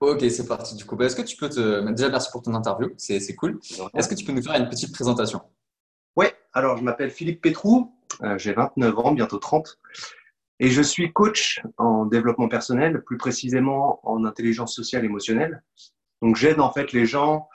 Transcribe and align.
Ok, 0.00 0.24
c'est 0.30 0.48
parti 0.48 0.74
du 0.76 0.86
coup. 0.86 0.96
Bah, 0.96 1.04
est-ce 1.04 1.16
que 1.16 1.22
tu 1.22 1.36
peux 1.36 1.50
te... 1.50 1.90
Déjà, 1.92 2.08
merci 2.08 2.30
pour 2.32 2.40
ton 2.40 2.54
interview, 2.54 2.88
c'est 2.96 3.34
cool. 3.36 3.60
Est-ce 3.94 4.08
que 4.08 4.14
tu 4.14 4.24
peux 4.24 4.32
nous 4.32 4.42
faire 4.42 4.54
une 4.54 4.68
petite 4.68 4.92
présentation? 4.94 5.42
Oui, 6.16 6.26
alors 6.54 6.78
je 6.78 6.82
m'appelle 6.82 7.10
Philippe 7.10 7.42
Pétrou, 7.42 7.94
euh, 8.22 8.38
j'ai 8.38 8.54
29 8.54 8.98
ans, 8.98 9.12
bientôt 9.12 9.38
30, 9.38 9.78
et 10.58 10.68
je 10.68 10.80
suis 10.80 11.12
coach 11.12 11.60
en 11.76 12.06
développement 12.06 12.48
personnel, 12.48 13.02
plus 13.04 13.18
précisément 13.18 14.00
en 14.02 14.24
intelligence 14.24 14.74
sociale 14.74 15.04
émotionnelle. 15.04 15.62
Donc 16.22 16.36
j'aide 16.36 16.60
en 16.60 16.72
fait 16.72 16.92
les 16.92 17.04
gens 17.04 17.48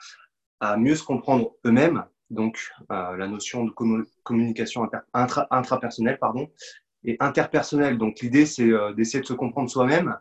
à 0.60 0.76
mieux 0.76 0.94
se 0.94 1.02
comprendre 1.02 1.52
eux-mêmes, 1.64 2.04
donc 2.30 2.70
euh, 2.92 3.16
la 3.16 3.26
notion 3.26 3.64
de 3.64 3.72
communication 4.22 4.88
intrapersonnelle, 5.12 6.18
pardon, 6.20 6.48
et 7.02 7.16
interpersonnelle. 7.18 7.98
Donc 7.98 8.20
l'idée 8.20 8.46
c'est 8.46 8.70
euh, 8.70 8.92
d'essayer 8.92 9.20
de 9.20 9.26
se 9.26 9.34
comprendre 9.34 9.68
soi-même 9.68 10.16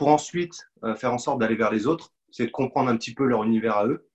pour 0.00 0.08
ensuite 0.08 0.66
euh, 0.82 0.94
faire 0.94 1.12
en 1.12 1.18
sorte 1.18 1.40
d'aller 1.40 1.56
vers 1.56 1.70
les 1.70 1.86
autres, 1.86 2.14
c'est 2.30 2.46
de 2.46 2.50
comprendre 2.50 2.88
un 2.88 2.96
petit 2.96 3.12
peu 3.12 3.26
leur 3.26 3.44
univers 3.44 3.76
à 3.76 3.86
eux. 3.86 4.08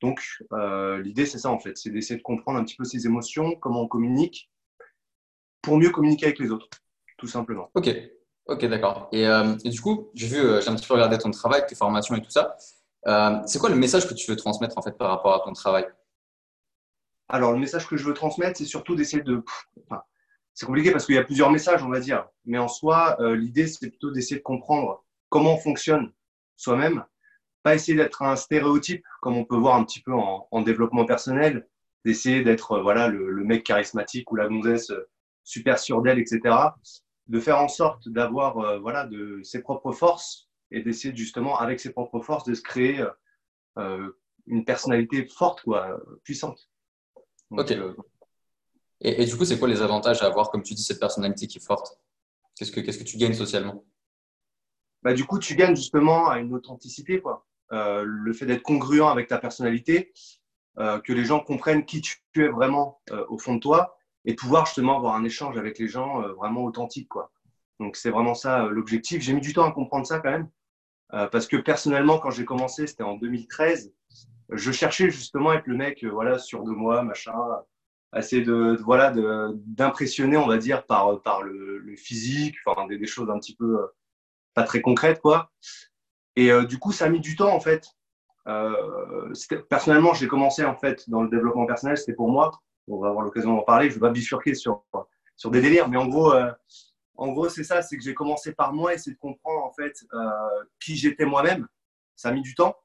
Donc, 0.00 0.20
euh, 0.52 1.02
l'idée, 1.02 1.26
c'est 1.26 1.38
ça 1.38 1.50
en 1.50 1.58
fait, 1.58 1.76
c'est 1.76 1.90
d'essayer 1.90 2.16
de 2.16 2.22
comprendre 2.22 2.60
un 2.60 2.64
petit 2.64 2.76
peu 2.76 2.84
ses 2.84 3.06
émotions, 3.06 3.56
comment 3.56 3.80
on 3.80 3.88
communique, 3.88 4.48
pour 5.62 5.78
mieux 5.78 5.90
communiquer 5.90 6.26
avec 6.26 6.38
les 6.38 6.52
autres, 6.52 6.68
tout 7.18 7.26
simplement. 7.26 7.72
Ok, 7.74 7.90
ok, 8.46 8.66
d'accord. 8.66 9.08
Et, 9.10 9.26
euh, 9.26 9.56
du 9.56 9.80
coup, 9.80 10.12
j'ai 10.14 10.28
vu, 10.28 10.36
j'ai 10.62 10.68
un 10.68 10.76
petit 10.76 10.86
peu 10.86 10.94
regardé 10.94 11.18
ton 11.18 11.32
travail, 11.32 11.66
tes 11.66 11.74
formations 11.74 12.14
et 12.14 12.22
tout 12.22 12.30
ça. 12.30 12.54
c'est 13.46 13.58
quoi 13.58 13.68
le 13.68 13.74
message 13.74 14.08
que 14.08 14.14
tu 14.14 14.30
veux 14.30 14.36
transmettre 14.36 14.78
en 14.78 14.82
fait 14.82 14.96
par 14.96 15.08
rapport 15.08 15.34
à 15.34 15.40
ton 15.44 15.52
travail? 15.54 15.88
Alors, 17.28 17.50
le 17.50 17.58
message 17.58 17.88
que 17.88 17.96
je 17.96 18.04
veux 18.04 18.14
transmettre, 18.14 18.58
c'est 18.58 18.64
surtout 18.64 18.94
d'essayer 18.94 19.24
de. 19.24 19.42
Enfin, 19.90 20.04
c'est 20.54 20.66
compliqué 20.66 20.92
parce 20.92 21.04
qu'il 21.04 21.16
y 21.16 21.18
a 21.18 21.24
plusieurs 21.24 21.50
messages, 21.50 21.82
on 21.82 21.88
va 21.88 21.98
dire. 21.98 22.28
Mais 22.44 22.58
en 22.58 22.68
soi, 22.68 23.16
l'idée, 23.34 23.66
c'est 23.66 23.90
plutôt 23.90 24.12
d'essayer 24.12 24.36
de 24.36 24.44
comprendre 24.44 25.02
comment 25.28 25.54
on 25.54 25.58
fonctionne 25.58 26.12
soi-même, 26.56 27.04
pas 27.62 27.74
essayer 27.74 27.96
d'être 27.96 28.22
un 28.22 28.36
stéréotype 28.36 29.04
comme 29.20 29.36
on 29.36 29.44
peut 29.44 29.56
voir 29.56 29.74
un 29.74 29.84
petit 29.84 30.00
peu 30.00 30.12
en, 30.12 30.62
développement 30.62 31.04
personnel, 31.04 31.68
d'essayer 32.04 32.42
d'être 32.42 32.72
euh, 32.72 32.82
voilà 32.82 33.08
le, 33.08 33.42
mec 33.42 33.64
charismatique 33.64 34.30
ou 34.30 34.36
la 34.36 34.46
gonzesse 34.46 34.90
euh, 34.90 35.08
super 35.42 35.78
sûre 35.78 36.00
d'elle, 36.02 36.20
etc. 36.20 36.54
De 37.26 37.40
faire 37.40 37.58
en 37.58 37.66
sorte 37.66 38.08
d'avoir 38.08 38.58
euh, 38.58 38.78
voilà 38.78 39.04
de 39.04 39.40
ses 39.42 39.62
propres 39.62 39.92
forces 39.92 40.48
et 40.70 40.80
d'essayer 40.80 41.14
justement 41.14 41.58
avec 41.58 41.80
ses 41.80 41.90
propres 41.90 42.20
forces 42.20 42.44
de 42.44 42.54
se 42.54 42.62
créer 42.62 43.04
une 44.46 44.64
personnalité 44.64 45.26
forte 45.26 45.62
quoi, 45.62 46.00
puissante. 46.22 46.70
ok. 47.50 47.72
et, 49.00 49.22
et, 49.22 49.26
du 49.26 49.36
coup, 49.36 49.44
c'est 49.44 49.58
quoi 49.58 49.68
les 49.68 49.82
avantages 49.82 50.22
à 50.22 50.26
avoir, 50.26 50.50
comme 50.50 50.62
tu 50.62 50.74
dis, 50.74 50.82
cette 50.82 50.98
personnalité 50.98 51.46
qui 51.46 51.58
est 51.58 51.66
forte? 51.66 51.98
Qu'est-ce 52.56 52.72
que 52.72 52.80
qu'est-ce 52.80 52.98
que 52.98 53.04
tu 53.04 53.16
gagnes 53.16 53.34
socialement? 53.34 53.84
Bah, 55.06 55.14
du 55.14 55.24
coup, 55.24 55.38
tu 55.38 55.54
gagnes 55.54 55.76
justement 55.76 56.28
à 56.28 56.40
une 56.40 56.52
authenticité, 56.52 57.20
quoi. 57.20 57.46
Euh, 57.70 58.02
le 58.04 58.32
fait 58.32 58.44
d'être 58.44 58.64
congruent 58.64 59.04
avec 59.04 59.28
ta 59.28 59.38
personnalité, 59.38 60.12
euh, 60.80 60.98
que 60.98 61.12
les 61.12 61.24
gens 61.24 61.38
comprennent 61.38 61.84
qui 61.84 62.00
tu 62.00 62.20
es 62.34 62.48
vraiment 62.48 63.00
euh, 63.12 63.24
au 63.28 63.38
fond 63.38 63.54
de 63.54 63.60
toi 63.60 63.96
et 64.24 64.34
pouvoir 64.34 64.66
justement 64.66 64.96
avoir 64.96 65.14
un 65.14 65.22
échange 65.22 65.56
avec 65.58 65.78
les 65.78 65.86
gens 65.86 66.22
vraiment 66.32 66.64
authentique, 66.64 67.06
quoi. 67.08 67.30
Donc, 67.78 67.94
c'est 67.94 68.10
vraiment 68.10 68.34
ça 68.34 68.66
l'objectif. 68.66 69.22
J'ai 69.22 69.32
mis 69.32 69.40
du 69.40 69.52
temps 69.52 69.64
à 69.64 69.70
comprendre 69.70 70.08
ça 70.08 70.18
quand 70.18 70.32
même, 70.32 70.50
parce 71.30 71.46
que 71.46 71.56
personnellement, 71.56 72.18
quand 72.18 72.30
j'ai 72.30 72.44
commencé, 72.44 72.88
c'était 72.88 73.04
en 73.04 73.14
2013, 73.14 73.94
je 74.50 74.72
cherchais 74.72 75.10
justement 75.10 75.50
à 75.50 75.54
être 75.54 75.68
le 75.68 75.76
mec, 75.76 76.02
voilà, 76.02 76.40
sûr 76.40 76.64
de 76.64 76.72
moi, 76.72 77.04
machin, 77.04 77.38
essayer 78.16 78.42
de, 78.42 78.76
voilà 78.82 79.12
d'impressionner 79.66 80.36
on 80.36 80.48
va 80.48 80.58
dire 80.58 80.84
par 80.86 81.22
par 81.22 81.42
le, 81.42 81.94
physique 81.96 82.56
enfin 82.66 82.88
des, 82.88 83.06
choses 83.06 83.30
un 83.30 83.38
petit 83.38 83.54
peu 83.54 83.78
pas 84.56 84.64
très 84.64 84.80
concrète, 84.80 85.20
quoi. 85.20 85.52
Et 86.34 86.50
euh, 86.50 86.64
du 86.64 86.78
coup, 86.78 86.90
ça 86.90 87.04
a 87.04 87.08
mis 87.08 87.20
du 87.20 87.36
temps, 87.36 87.54
en 87.54 87.60
fait. 87.60 87.86
Euh, 88.48 89.32
personnellement, 89.68 90.14
j'ai 90.14 90.26
commencé, 90.26 90.64
en 90.64 90.76
fait, 90.76 91.08
dans 91.08 91.22
le 91.22 91.28
développement 91.28 91.66
personnel, 91.66 91.96
c'était 91.96 92.14
pour 92.14 92.28
moi. 92.28 92.50
On 92.88 92.98
va 92.98 93.08
avoir 93.08 93.24
l'occasion 93.24 93.54
d'en 93.54 93.62
parler. 93.62 93.90
Je 93.90 93.94
vais 93.94 94.00
pas 94.00 94.10
bifurquer 94.10 94.54
sur, 94.54 94.84
sur 95.36 95.50
des 95.50 95.60
délires, 95.60 95.88
mais 95.88 95.98
en 95.98 96.06
gros, 96.06 96.32
euh, 96.32 96.50
en 97.16 97.32
gros 97.32 97.48
c'est 97.48 97.64
ça, 97.64 97.82
c'est 97.82 97.96
que 97.96 98.02
j'ai 98.02 98.14
commencé 98.14 98.52
par 98.52 98.72
moi, 98.72 98.94
essayer 98.94 99.14
de 99.14 99.18
comprendre, 99.18 99.62
en 99.62 99.72
fait, 99.72 99.94
qui 100.82 100.96
j'étais 100.96 101.26
moi-même. 101.26 101.68
Ça 102.16 102.30
a 102.30 102.32
mis 102.32 102.42
du 102.42 102.54
temps. 102.54 102.76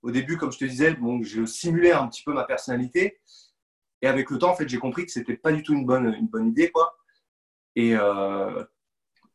Au 0.00 0.10
début, 0.10 0.38
comme 0.38 0.52
je 0.52 0.58
te 0.58 0.64
disais, 0.64 0.94
bon, 0.94 1.22
je 1.22 1.44
simulais 1.44 1.92
un 1.92 2.08
petit 2.08 2.22
peu 2.22 2.32
ma 2.32 2.44
personnalité. 2.44 3.20
Et 4.00 4.06
avec 4.06 4.30
le 4.30 4.38
temps, 4.38 4.50
en 4.50 4.54
fait, 4.54 4.68
j'ai 4.68 4.78
compris 4.78 5.04
que 5.04 5.12
c'était 5.12 5.36
pas 5.36 5.52
du 5.52 5.62
tout 5.62 5.74
une 5.74 5.84
bonne, 5.84 6.14
une 6.14 6.28
bonne 6.28 6.48
idée, 6.48 6.70
quoi. 6.70 6.96
Et, 7.76 7.94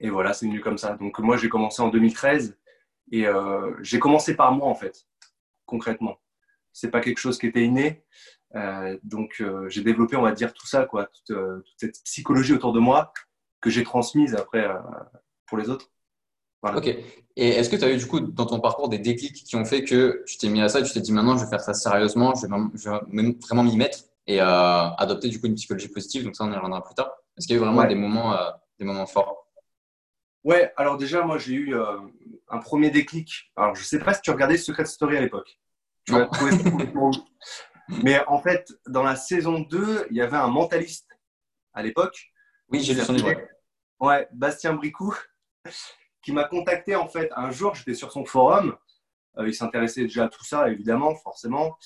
et 0.03 0.09
voilà, 0.09 0.33
c'est 0.33 0.45
venu 0.45 0.59
comme 0.59 0.77
ça. 0.77 0.97
Donc 0.97 1.17
moi, 1.19 1.37
j'ai 1.37 1.47
commencé 1.47 1.81
en 1.81 1.87
2013 1.87 2.57
et 3.13 3.25
euh, 3.25 3.73
j'ai 3.81 3.99
commencé 3.99 4.35
par 4.35 4.51
moi 4.51 4.67
en 4.67 4.75
fait, 4.75 5.07
concrètement. 5.65 6.19
C'est 6.73 6.91
pas 6.91 6.99
quelque 6.99 7.19
chose 7.19 7.37
qui 7.37 7.47
était 7.47 7.63
inné. 7.63 8.03
Euh, 8.55 8.97
donc 9.03 9.37
euh, 9.39 9.67
j'ai 9.69 9.81
développé, 9.81 10.17
on 10.17 10.21
va 10.21 10.33
dire, 10.33 10.53
tout 10.53 10.67
ça, 10.67 10.85
quoi, 10.85 11.05
toute, 11.07 11.37
cette 11.77 12.03
psychologie 12.03 12.53
autour 12.53 12.73
de 12.73 12.79
moi 12.79 13.13
que 13.61 13.69
j'ai 13.69 13.83
transmise 13.83 14.35
après 14.35 14.67
pour 15.47 15.57
les 15.57 15.69
autres. 15.69 15.89
Ok. 16.63 16.87
Et 16.87 17.49
est-ce 17.49 17.69
que 17.69 17.77
tu 17.77 17.85
as 17.85 17.91
eu 17.91 17.97
du 17.97 18.05
coup 18.05 18.19
dans 18.19 18.45
ton 18.45 18.59
parcours 18.59 18.89
des 18.89 18.99
déclics 18.99 19.45
qui 19.45 19.55
ont 19.55 19.65
fait 19.65 19.85
que 19.85 20.23
tu 20.27 20.37
t'es 20.37 20.49
mis 20.49 20.61
à 20.61 20.67
ça 20.67 20.81
et 20.81 20.83
tu 20.83 20.91
t'es 20.91 20.99
dit 20.99 21.13
maintenant 21.13 21.37
je 21.37 21.45
vais 21.45 21.49
faire 21.49 21.61
ça 21.61 21.73
sérieusement, 21.73 22.33
je 22.35 22.47
vais, 22.47 23.37
vraiment 23.41 23.63
m'y 23.63 23.77
mettre 23.77 23.99
et 24.27 24.41
adopter 24.41 25.29
du 25.29 25.39
coup 25.39 25.47
une 25.47 25.55
psychologie 25.55 25.87
positive. 25.87 26.25
Donc 26.25 26.35
ça 26.35 26.43
on 26.43 26.51
y 26.51 26.55
reviendra 26.55 26.83
plus 26.83 26.95
tard. 26.95 27.09
Est-ce 27.37 27.47
qu'il 27.47 27.55
y 27.55 27.59
a 27.59 27.61
eu 27.61 27.65
vraiment 27.65 27.85
des 27.87 27.95
moments, 27.95 28.37
des 28.77 28.85
moments 28.85 29.05
forts? 29.05 29.42
Ouais, 30.43 30.73
alors 30.75 30.97
déjà, 30.97 31.23
moi, 31.23 31.37
j'ai 31.37 31.53
eu 31.53 31.75
euh, 31.75 31.99
un 32.49 32.59
premier 32.59 32.89
déclic. 32.89 33.51
Alors, 33.55 33.75
je 33.75 33.83
sais 33.83 33.99
pas 33.99 34.13
si 34.13 34.21
tu 34.21 34.31
regardais 34.31 34.57
Secret 34.57 34.85
Story 34.85 35.17
à 35.17 35.21
l'époque. 35.21 35.59
Tu 36.05 36.13
vas 36.13 36.25
trouver 36.25 36.51
Mais 38.03 38.23
en 38.27 38.39
fait, 38.39 38.73
dans 38.87 39.03
la 39.03 39.15
saison 39.15 39.59
2, 39.59 40.07
il 40.09 40.17
y 40.17 40.21
avait 40.21 40.37
un 40.37 40.47
mentaliste 40.47 41.09
à 41.73 41.83
l'époque. 41.83 42.31
Oui, 42.69 42.81
j'ai 42.81 42.93
vu 42.93 43.01
son 43.01 43.13
livre. 43.13 43.33
Ouais, 43.99 44.27
Bastien 44.33 44.73
Bricou, 44.73 45.15
qui 46.21 46.31
m'a 46.31 46.45
contacté 46.45 46.95
en 46.95 47.07
fait 47.07 47.29
un 47.35 47.51
jour. 47.51 47.75
J'étais 47.75 47.93
sur 47.93 48.11
son 48.11 48.25
forum. 48.25 48.77
Euh, 49.37 49.47
il 49.47 49.53
s'intéressait 49.53 50.03
déjà 50.03 50.25
à 50.25 50.29
tout 50.29 50.43
ça, 50.43 50.69
évidemment, 50.69 51.15
forcément. 51.15 51.77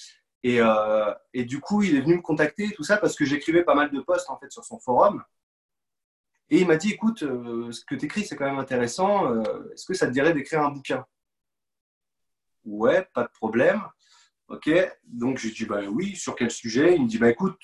Et, 0.44 0.62
euh, 0.62 1.14
et, 1.34 1.46
du 1.46 1.60
coup, 1.60 1.82
il 1.82 1.96
est 1.96 2.02
venu 2.02 2.18
me 2.18 2.22
contacter, 2.22 2.72
tout 2.72 2.84
ça, 2.84 2.98
parce 2.98 3.16
que 3.16 3.26
j'écrivais 3.26 3.64
pas 3.64 3.76
mal 3.76 3.92
de 3.92 4.00
posts 4.00 4.30
en 4.30 4.38
fait 4.38 4.52
sur 4.52 4.64
son 4.64 4.80
forum. 4.80 5.24
Et 6.50 6.62
il 6.62 6.68
m'a 6.68 6.78
dit, 6.78 6.92
écoute, 6.92 7.24
euh, 7.24 7.72
ce 7.72 7.84
que 7.84 7.96
tu 7.96 8.06
écris, 8.06 8.24
c'est 8.26 8.36
quand 8.36 8.46
même 8.46 8.60
intéressant. 8.60 9.32
Euh, 9.32 9.44
est-ce 9.74 9.86
que 9.86 9.94
ça 9.94 10.08
te 10.08 10.12
dirait 10.12 10.34
d'écrire 10.34 10.62
un 10.62 10.72
bouquin? 10.72 11.06
Ouais, 12.64 13.08
pas 13.14 13.24
de 13.24 13.30
problème. 13.30 13.82
Ok, 14.48 14.70
donc 15.04 15.40
j'ai 15.40 15.52
dit, 15.52 15.66
bah 15.66 15.82
oui, 15.90 16.16
sur 16.16 16.36
quel 16.36 16.52
sujet? 16.52 16.96
Il 16.96 17.04
me 17.04 17.08
dit, 17.08 17.18
bah 17.18 17.30
écoute, 17.30 17.60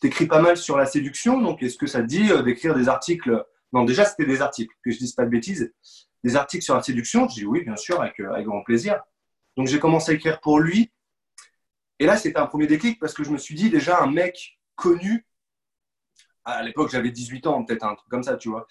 tu 0.00 0.08
écris 0.08 0.26
pas 0.26 0.42
mal 0.42 0.58
sur 0.58 0.76
la 0.76 0.84
séduction, 0.84 1.40
donc 1.40 1.62
est-ce 1.62 1.78
que 1.78 1.86
ça 1.86 2.02
te 2.02 2.06
dit 2.06 2.30
euh, 2.30 2.42
d'écrire 2.42 2.74
des 2.74 2.88
articles? 2.88 3.44
Non, 3.72 3.84
déjà, 3.84 4.04
c'était 4.04 4.26
des 4.26 4.42
articles, 4.42 4.74
que 4.84 4.90
je 4.90 4.98
dise 4.98 5.12
pas 5.12 5.24
de 5.24 5.30
bêtises. 5.30 5.72
Des 6.22 6.36
articles 6.36 6.64
sur 6.64 6.74
la 6.74 6.82
séduction? 6.82 7.28
Je 7.28 7.34
dis, 7.34 7.46
oui, 7.46 7.64
bien 7.64 7.76
sûr, 7.76 8.00
avec, 8.00 8.20
avec 8.20 8.44
grand 8.44 8.62
plaisir. 8.62 9.00
Donc 9.56 9.68
j'ai 9.68 9.80
commencé 9.80 10.12
à 10.12 10.14
écrire 10.14 10.40
pour 10.40 10.60
lui. 10.60 10.92
Et 11.98 12.06
là, 12.06 12.16
c'était 12.16 12.38
un 12.38 12.46
premier 12.46 12.66
déclic 12.66 13.00
parce 13.00 13.14
que 13.14 13.24
je 13.24 13.30
me 13.30 13.38
suis 13.38 13.54
dit, 13.54 13.70
déjà, 13.70 14.02
un 14.02 14.10
mec 14.10 14.60
connu 14.76 15.26
à 16.48 16.62
l'époque, 16.62 16.90
j'avais 16.90 17.10
18 17.10 17.46
ans, 17.46 17.64
peut-être 17.64 17.84
un 17.84 17.94
truc 17.94 18.08
comme 18.08 18.22
ça, 18.22 18.36
tu 18.36 18.48
vois. 18.48 18.66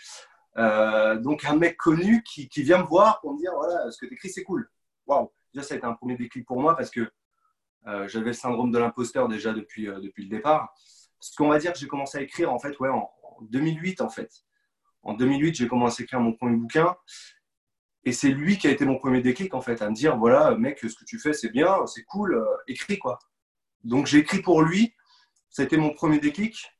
Euh, 0.57 1.17
donc, 1.17 1.45
un 1.45 1.55
mec 1.55 1.77
connu 1.77 2.23
qui, 2.23 2.49
vient 2.63 2.79
me 2.79 2.87
voir 2.87 3.19
pour 3.21 3.33
me 3.33 3.39
dire 3.39 3.51
voilà, 3.55 3.91
ce 3.91 3.99
que 3.99 4.05
tu 4.07 4.15
écris, 4.15 4.29
c'est 4.29 4.43
cool. 4.43 4.69
Waouh, 5.05 5.31
déjà, 5.53 5.65
ça 5.65 5.75
a 5.75 5.77
été 5.77 5.85
un 5.85 5.93
premier 5.93 6.17
déclic 6.17 6.45
pour 6.45 6.59
moi 6.59 6.75
parce 6.75 6.89
que 6.89 7.11
euh, 7.85 8.07
j'avais 8.07 8.27
le 8.27 8.33
syndrome 8.33 8.71
de 8.71 8.79
l'imposteur 8.79 9.27
déjà 9.27 9.53
depuis, 9.53 9.87
euh, 9.87 9.99
depuis 9.99 10.23
le 10.23 10.29
départ. 10.29 10.73
Parce 11.19 11.33
qu'on 11.35 11.49
va 11.49 11.59
dire 11.59 11.73
j'ai 11.75 11.87
commencé 11.87 12.17
à 12.17 12.21
écrire 12.21 12.51
en 12.51 12.59
fait, 12.59 12.77
ouais, 12.79 12.89
en, 12.89 13.09
2008 13.41 14.01
en 14.01 14.09
fait. 14.09 14.31
En 15.03 15.13
2008, 15.13 15.55
j'ai 15.55 15.67
commencé 15.67 16.01
à 16.01 16.03
écrire 16.03 16.19
mon 16.19 16.33
premier 16.33 16.57
bouquin. 16.57 16.95
Et 18.03 18.11
c'est 18.11 18.29
lui 18.29 18.57
qui 18.57 18.67
a 18.67 18.71
été 18.71 18.85
mon 18.85 18.97
premier 18.97 19.21
déclic 19.21 19.53
en 19.53 19.61
fait, 19.61 19.81
à 19.81 19.89
me 19.89 19.95
dire 19.95 20.17
voilà, 20.17 20.55
mec, 20.55 20.79
ce 20.79 20.95
que 20.95 21.05
tu 21.05 21.19
fais, 21.19 21.33
c'est 21.33 21.49
bien, 21.49 21.85
c'est 21.85 22.03
cool, 22.03 22.43
écris 22.67 22.97
quoi. 22.97 23.19
Donc 23.83 24.07
j'ai 24.07 24.19
écrit 24.19 24.41
pour 24.41 24.63
lui. 24.63 24.93
Ça 25.49 25.61
a 25.61 25.65
été 25.65 25.77
mon 25.77 25.93
premier 25.93 26.19
déclic. 26.19 26.76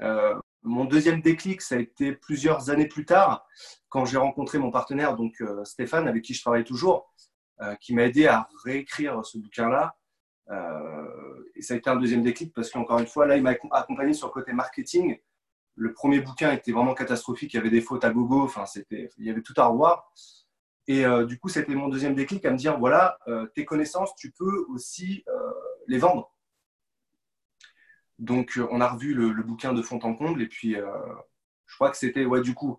Euh, 0.00 0.34
mon 0.62 0.84
deuxième 0.84 1.20
déclic, 1.20 1.60
ça 1.60 1.76
a 1.76 1.78
été 1.78 2.12
plusieurs 2.12 2.70
années 2.70 2.88
plus 2.88 3.04
tard, 3.04 3.46
quand 3.88 4.04
j'ai 4.04 4.16
rencontré 4.16 4.58
mon 4.58 4.70
partenaire, 4.70 5.16
donc 5.16 5.40
euh, 5.40 5.64
Stéphane, 5.64 6.08
avec 6.08 6.24
qui 6.24 6.34
je 6.34 6.40
travaille 6.40 6.64
toujours, 6.64 7.12
euh, 7.60 7.74
qui 7.76 7.94
m'a 7.94 8.04
aidé 8.04 8.26
à 8.26 8.48
réécrire 8.64 9.24
ce 9.24 9.38
bouquin-là. 9.38 9.96
et 11.54 11.62
ça 11.62 11.74
a 11.74 11.76
été 11.76 11.88
un 11.88 11.96
deuxième 11.96 12.22
déclic 12.22 12.52
parce 12.54 12.70
qu'encore 12.70 12.98
une 12.98 13.06
fois, 13.06 13.26
là, 13.26 13.36
il 13.36 13.42
m'a 13.42 13.54
accompagné 13.72 14.12
sur 14.14 14.28
le 14.28 14.32
côté 14.32 14.52
marketing. 14.52 15.18
Le 15.76 15.92
premier 15.92 16.20
bouquin 16.20 16.52
était 16.52 16.72
vraiment 16.72 16.94
catastrophique, 16.94 17.54
il 17.54 17.56
y 17.56 17.60
avait 17.60 17.70
des 17.70 17.80
fautes 17.80 18.04
à 18.04 18.10
gogo, 18.10 18.42
enfin, 18.42 18.64
il 18.90 19.08
y 19.18 19.30
avait 19.30 19.42
tout 19.42 19.54
à 19.56 19.66
revoir. 19.66 20.12
Et 20.86 21.04
du 21.26 21.38
coup, 21.38 21.48
c'était 21.48 21.74
mon 21.74 21.88
deuxième 21.88 22.14
déclic 22.14 22.44
à 22.44 22.50
me 22.50 22.58
dire 22.58 22.78
voilà, 22.78 23.18
tes 23.54 23.64
connaissances, 23.64 24.14
tu 24.16 24.32
peux 24.32 24.66
aussi 24.68 25.24
les 25.88 25.98
vendre. 25.98 26.33
Donc, 28.18 28.56
euh, 28.56 28.68
on 28.70 28.80
a 28.80 28.88
revu 28.88 29.14
le, 29.14 29.42
bouquin 29.42 29.72
de 29.72 29.82
fond 29.82 29.98
en 30.02 30.14
comble. 30.14 30.42
Et 30.42 30.48
puis, 30.48 30.76
euh, 30.76 30.86
je 31.66 31.74
crois 31.74 31.90
que 31.90 31.96
c'était, 31.96 32.24
ouais, 32.24 32.40
du 32.40 32.54
coup, 32.54 32.78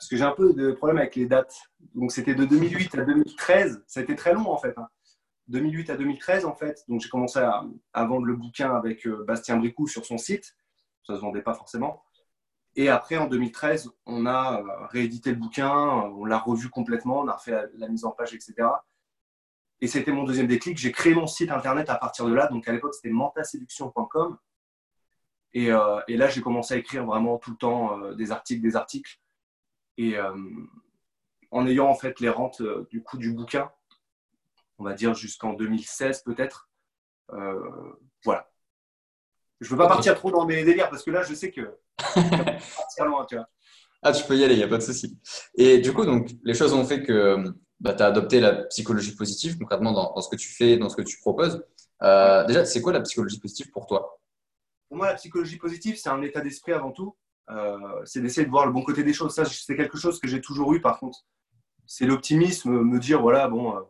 parce 0.00 0.08
que 0.08 0.16
j'ai 0.16 0.24
un 0.24 0.32
peu 0.32 0.54
de 0.54 0.72
problème 0.72 0.96
avec 0.96 1.14
les 1.14 1.26
dates. 1.26 1.54
Donc 1.94 2.10
c'était 2.10 2.34
de 2.34 2.46
2008 2.46 2.94
à 2.94 3.04
2013. 3.04 3.84
Ça 3.86 4.00
a 4.00 4.02
été 4.02 4.16
très 4.16 4.32
long 4.32 4.48
en 4.50 4.56
fait. 4.56 4.74
2008 5.48 5.90
hein. 5.90 5.92
à 5.92 5.96
2013 5.98 6.46
en 6.46 6.54
fait. 6.54 6.82
Donc 6.88 7.02
j'ai 7.02 7.10
commencé 7.10 7.38
à, 7.38 8.04
vendre 8.06 8.24
le 8.24 8.34
bouquin 8.34 8.74
avec 8.74 9.06
euh, 9.06 9.24
Bastien 9.26 9.58
Bricou 9.58 9.86
sur 9.88 10.06
son 10.06 10.16
site. 10.16 10.56
Ça 11.06 11.16
se 11.16 11.20
vendait 11.20 11.42
pas 11.42 11.52
forcément. 11.52 12.02
Et 12.76 12.88
après 12.88 13.18
en 13.18 13.26
2013, 13.26 13.90
on 14.06 14.24
a 14.24 14.62
réédité 14.88 15.32
le 15.32 15.36
bouquin, 15.36 15.70
on 15.70 16.24
l'a 16.24 16.38
revu 16.38 16.70
complètement, 16.70 17.20
on 17.20 17.28
a 17.28 17.34
refait 17.34 17.66
la, 17.74 17.88
mise 17.88 18.06
en 18.06 18.12
page, 18.12 18.32
etc. 18.32 18.54
Et 19.82 19.86
c'était 19.86 20.12
mon 20.12 20.24
deuxième 20.24 20.46
déclic. 20.46 20.78
J'ai 20.78 20.92
créé 20.92 21.14
mon 21.14 21.26
site 21.26 21.50
internet 21.50 21.90
à 21.90 21.96
partir 21.96 22.24
de 22.24 22.32
là. 22.32 22.46
Donc 22.46 22.66
à 22.68 22.72
l'époque, 22.72 22.94
c'était 22.94 23.10
mentaséduction.com. 23.10 24.38
Et, 25.52 25.72
euh, 25.72 26.00
et, 26.06 26.16
là, 26.16 26.28
j'ai 26.28 26.40
commencé 26.40 26.74
à 26.74 26.76
écrire 26.76 27.04
vraiment 27.04 27.38
tout 27.38 27.50
le 27.50 27.56
temps 27.56 27.98
des 28.12 28.30
articles, 28.30 28.62
des 28.62 28.76
articles. 28.76 29.18
Et 30.00 30.16
euh, 30.16 30.32
en 31.50 31.66
ayant 31.66 31.88
en 31.88 31.94
fait 31.94 32.20
les 32.20 32.30
rentes 32.30 32.62
euh, 32.62 32.86
du 32.90 33.02
coup 33.02 33.18
du 33.18 33.34
bouquin, 33.34 33.70
on 34.78 34.84
va 34.84 34.94
dire 34.94 35.14
jusqu'en 35.14 35.52
2016 35.52 36.22
peut-être. 36.22 36.70
Euh, 37.32 37.60
voilà. 38.24 38.50
Je 39.60 39.66
ne 39.66 39.70
veux 39.72 39.76
pas 39.76 39.88
partir 39.88 40.14
trop 40.14 40.30
dans 40.30 40.46
mes 40.46 40.64
délires 40.64 40.88
parce 40.88 41.04
que 41.04 41.10
là, 41.10 41.22
je 41.22 41.34
sais 41.34 41.50
que 41.50 41.76
partir 42.14 43.04
loin, 43.04 43.26
tu 43.26 43.36
vois. 43.36 43.46
Ah, 44.02 44.12
tu 44.12 44.24
peux 44.24 44.34
y 44.34 44.42
aller, 44.42 44.54
il 44.54 44.58
n'y 44.58 44.64
a 44.64 44.68
pas 44.68 44.78
de 44.78 44.82
souci. 44.82 45.18
Et 45.54 45.78
du 45.80 45.92
coup, 45.92 46.06
donc, 46.06 46.30
les 46.44 46.54
choses 46.54 46.72
ont 46.72 46.86
fait 46.86 47.02
que 47.02 47.36
bah, 47.78 47.92
tu 47.92 48.02
as 48.02 48.06
adopté 48.06 48.40
la 48.40 48.64
psychologie 48.64 49.14
positive 49.14 49.58
concrètement 49.58 49.92
dans, 49.92 50.18
ce 50.22 50.30
que 50.30 50.36
tu 50.36 50.48
fais, 50.48 50.78
dans 50.78 50.88
ce 50.88 50.96
que 50.96 51.02
tu 51.02 51.18
proposes. 51.18 51.62
déjà, 52.00 52.64
c'est 52.64 52.80
quoi 52.80 52.94
la 52.94 53.02
psychologie 53.02 53.38
positive 53.38 53.70
pour 53.70 53.86
toi? 53.86 54.19
Pour 54.90 54.96
moi, 54.96 55.06
la 55.06 55.14
psychologie 55.14 55.56
positive, 55.56 55.96
c'est 55.96 56.08
un 56.08 56.20
état 56.20 56.40
d'esprit 56.40 56.72
avant 56.72 56.90
tout. 56.90 57.16
Euh, 57.48 58.02
c'est 58.04 58.20
d'essayer 58.20 58.44
de 58.44 58.50
voir 58.50 58.66
le 58.66 58.72
bon 58.72 58.82
côté 58.82 59.04
des 59.04 59.12
choses. 59.12 59.32
Ça, 59.32 59.44
c'est 59.44 59.76
quelque 59.76 59.96
chose 59.96 60.18
que 60.18 60.26
j'ai 60.26 60.40
toujours 60.40 60.74
eu, 60.74 60.80
par 60.80 60.98
contre. 60.98 61.20
C'est 61.86 62.06
l'optimisme, 62.06 62.82
me 62.82 62.98
dire, 62.98 63.22
voilà, 63.22 63.46
bon. 63.46 63.76
Euh, 63.76 63.82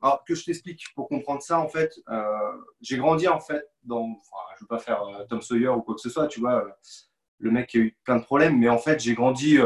alors, 0.00 0.24
que 0.24 0.34
je 0.34 0.46
t'explique 0.46 0.82
pour 0.94 1.10
comprendre 1.10 1.42
ça, 1.42 1.60
en 1.60 1.68
fait, 1.68 1.92
euh, 2.08 2.52
j'ai 2.80 2.96
grandi, 2.96 3.28
en 3.28 3.38
fait, 3.38 3.68
dans. 3.82 4.06
Je 4.56 4.56
ne 4.56 4.60
veux 4.62 4.66
pas 4.66 4.78
faire 4.78 5.02
Tom 5.28 5.42
Sawyer 5.42 5.68
ou 5.68 5.82
quoi 5.82 5.94
que 5.94 6.00
ce 6.00 6.08
soit, 6.08 6.26
tu 6.26 6.40
vois, 6.40 6.66
le 7.38 7.50
mec 7.50 7.68
qui 7.68 7.76
a 7.76 7.80
eu 7.80 7.98
plein 8.02 8.16
de 8.16 8.24
problèmes, 8.24 8.58
mais 8.58 8.70
en 8.70 8.78
fait, 8.78 8.98
j'ai 9.00 9.14
grandi, 9.14 9.58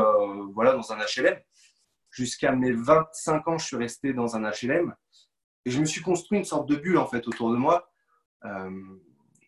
voilà, 0.54 0.72
dans 0.72 0.92
un 0.92 0.98
HLM. 0.98 1.38
Jusqu'à 2.10 2.50
mes 2.50 2.72
25 2.72 3.46
ans, 3.46 3.58
je 3.58 3.64
suis 3.64 3.76
resté 3.76 4.12
dans 4.12 4.34
un 4.34 4.50
HLM. 4.50 4.92
Et 5.66 5.70
je 5.70 5.78
me 5.78 5.84
suis 5.84 6.02
construit 6.02 6.36
une 6.36 6.44
sorte 6.44 6.68
de 6.68 6.74
bulle, 6.74 6.98
en 6.98 7.06
fait, 7.06 7.28
autour 7.28 7.52
de 7.52 7.56
moi. 7.56 7.88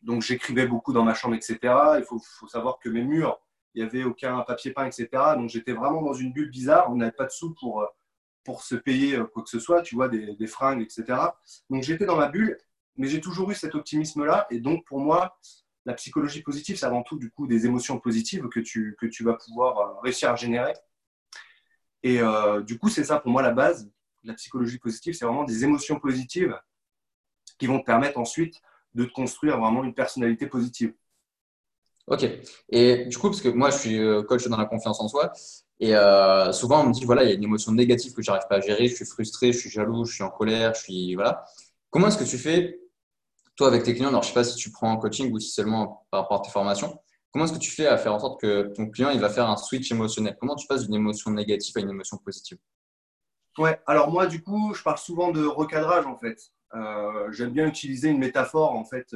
Donc, 0.05 0.21
j'écrivais 0.21 0.67
beaucoup 0.67 0.93
dans 0.93 1.03
ma 1.03 1.15
chambre, 1.15 1.35
etc. 1.35 1.59
Il 1.99 2.05
faut, 2.05 2.21
savoir 2.47 2.79
que 2.79 2.91
mes 2.91 3.03
murs, 3.03 3.41
il 3.75 3.83
n'y 3.83 3.89
avait 3.89 4.05
aucun 4.05 4.41
papier 4.43 4.71
peint, 4.71 4.87
etc. 4.87 5.09
Donc 5.37 5.49
j'étais 5.49 5.73
vraiment 5.73 6.03
dans 6.03 6.13
une 6.13 6.33
bulle 6.33 6.51
bizarre. 6.51 6.93
On 6.93 6.97
n'avait 6.97 7.11
pas 7.11 7.25
de 7.25 7.31
sous 7.31 7.55
pour, 7.55 7.81
euh, 7.81 7.87
pour 8.45 8.63
se 8.63 8.75
payer 8.75 9.17
euh, 9.17 9.25
quoi 9.25 9.43
que 9.43 9.49
ce 9.49 9.59
soit, 9.59 9.83
tu 9.83 9.95
vois, 9.95 10.09
des, 10.09 10.37
des 10.37 10.47
fringues, 10.47 10.83
etc. 10.83 11.19
Donc 11.71 11.83
j'étais 11.83 12.05
dans 12.05 12.17
ma 12.17 12.29
bulle, 12.29 12.59
mais 12.97 13.09
j'ai 13.09 13.21
toujours 13.21 13.51
eu 13.51 13.55
cet 13.55 13.75
optimisme-là. 13.75 14.47
Et 14.51 14.61
donc 14.61 14.85
pour 14.85 15.01
moi, 15.01 15.39
la 15.87 15.95
psychologie 15.95 16.43
positive, 16.43 16.77
c'est 16.77 16.87
avant 16.87 17.03
tout 17.03 17.19
du 17.19 17.31
coup 17.31 17.47
des 17.47 17.67
émotions 17.67 17.99
positives 17.99 18.49
que 18.49 18.61
tu, 18.61 18.97
que 19.01 19.07
tu 19.07 19.25
vas 19.25 19.35
pouvoir 19.35 19.79
euh, 19.79 20.01
réussir 20.03 20.31
à 20.31 20.37
générer. 20.37 20.75
Et 22.03 22.21
du 22.67 22.79
coup, 22.79 22.91
c'est 22.91 23.05
ça 23.05 23.19
pour 23.19 23.33
moi 23.33 23.41
la 23.41 23.53
base. 23.53 23.91
La 24.25 24.35
psychologie 24.35 24.77
positive, 24.77 25.15
c'est 25.15 25.25
vraiment 25.25 25.45
des 25.45 25.65
émotions 25.65 25.99
positives 25.99 26.55
qui 27.59 27.67
vont 27.67 27.81
te 27.81 27.87
permettre 27.87 28.19
ensuite 28.19 28.61
de 28.95 29.05
te 29.05 29.13
construire 29.13 29.59
vraiment 29.59 29.85
une 29.85 29.95
personnalité 29.95 30.47
positive. 30.47 30.95
Ok. 32.07 32.29
Et 32.69 33.07
du 33.07 33.17
coup, 33.17 33.29
parce 33.29 33.41
que 33.41 33.49
moi, 33.49 33.71
je 33.71 33.79
suis 33.79 33.99
euh, 33.99 34.23
coach 34.23 34.47
dans 34.47 34.59
la 34.59 34.67
confiance 34.67 35.01
en 35.01 35.09
soi, 35.09 35.33
et 35.81 35.97
euh, 35.97 36.53
souvent 36.53 36.83
on 36.83 36.89
me 36.89 36.93
dit 36.93 37.05
voilà, 37.05 37.25
il 37.25 37.31
y 37.31 37.33
a 37.33 37.35
une 37.35 37.45
émotion 37.45 37.73
négative 37.73 38.13
que 38.15 38.23
j'arrive 38.23 38.47
pas 38.49 38.57
à 38.57 38.61
gérer, 38.61 38.87
je 38.89 38.95
suis 38.95 39.07
frustré, 39.07 39.53
je 39.53 39.59
suis 39.59 39.71
jaloux, 39.71 40.05
je 40.05 40.15
suis 40.15 40.23
en 40.23 40.31
colère, 40.31 40.75
je 40.75 40.83
suis 40.83 41.15
voilà. 41.15 41.45
Comment 41.91 42.09
est-ce 42.09 42.19
que 42.19 42.25
tu 42.25 42.39
fais 42.39 42.79
toi 43.57 43.69
avec 43.69 43.85
tes 43.85 43.95
clients? 43.95 44.11
Alors, 44.11 44.23
je 44.23 44.29
sais 44.29 44.35
pas 44.35 44.45
si 44.45 44.57
tu 44.57 44.71
prends 44.71 44.91
en 44.91 44.97
coaching 44.99 45.33
ou 45.33 45.39
si 45.39 45.51
seulement 45.51 46.07
par 46.11 46.23
rapport 46.23 46.41
à 46.41 46.43
tes 46.43 46.51
formations. 46.51 46.99
Comment 47.33 47.47
est-ce 47.47 47.55
que 47.55 47.59
tu 47.59 47.71
fais 47.71 47.87
à 47.87 47.97
faire 47.97 48.15
en 48.15 48.21
sorte 48.21 48.41
que 48.41 48.73
ton 48.75 48.89
client 48.89 49.11
il 49.11 49.21
va 49.21 49.29
faire 49.29 49.49
un 49.49 49.57
switch 49.57 49.91
émotionnel? 49.91 50.37
Comment 50.39 50.55
tu 50.55 50.67
passes 50.67 50.85
d'une 50.85 50.95
émotion 50.95 51.31
négative 51.33 51.73
à 51.77 51.81
une 51.81 51.91
émotion 51.91 52.19
positive? 52.19 52.59
Ouais. 53.59 53.81
Alors 53.87 54.11
moi, 54.11 54.27
du 54.27 54.43
coup, 54.43 54.75
je 54.75 54.83
parle 54.83 54.99
souvent 54.99 55.33
de 55.33 55.45
recadrage 55.45 56.07
en 56.07 56.17
fait. 56.17 56.39
Euh, 56.75 57.31
j'aime 57.33 57.51
bien 57.51 57.67
utiliser 57.67 58.09
une 58.09 58.19
métaphore 58.19 58.73
en 58.73 58.85
fait 58.85 59.15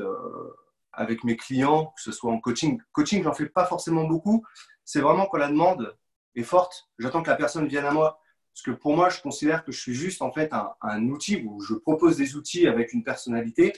avec 0.93 1.25
mes 1.25 1.37
clients, 1.37 1.87
que 1.97 2.03
ce 2.03 2.13
soit 2.13 2.33
en 2.33 2.41
coaching. 2.41 2.81
Coaching, 2.93 3.23
j'en 3.23 3.33
fais 3.33 3.47
pas 3.47 3.67
forcément 3.67 4.05
beaucoup. 4.05 4.45
C'est 4.85 5.01
vraiment 5.01 5.27
quand 5.27 5.39
la 5.39 5.49
demande 5.49 5.97
est 6.35 6.43
forte, 6.43 6.89
j'attends 6.99 7.23
que 7.23 7.31
la 7.31 7.37
personne 7.37 7.67
vienne 7.69 7.85
à 7.85 7.93
moi. 7.93 8.21
Parce 8.59 8.77
que 8.77 8.81
pour 8.81 8.97
moi, 8.97 9.09
je 9.09 9.21
considère 9.21 9.65
que 9.65 9.71
je 9.71 9.79
suis 9.79 9.95
juste 9.95 10.21
en 10.21 10.33
fait 10.33 10.53
un, 10.53 11.09
outil 11.09 11.45
où 11.47 11.61
je 11.61 11.75
propose 11.75 12.17
des 12.17 12.35
outils 12.35 12.67
avec 12.67 12.93
une 12.93 13.05
personnalité. 13.05 13.73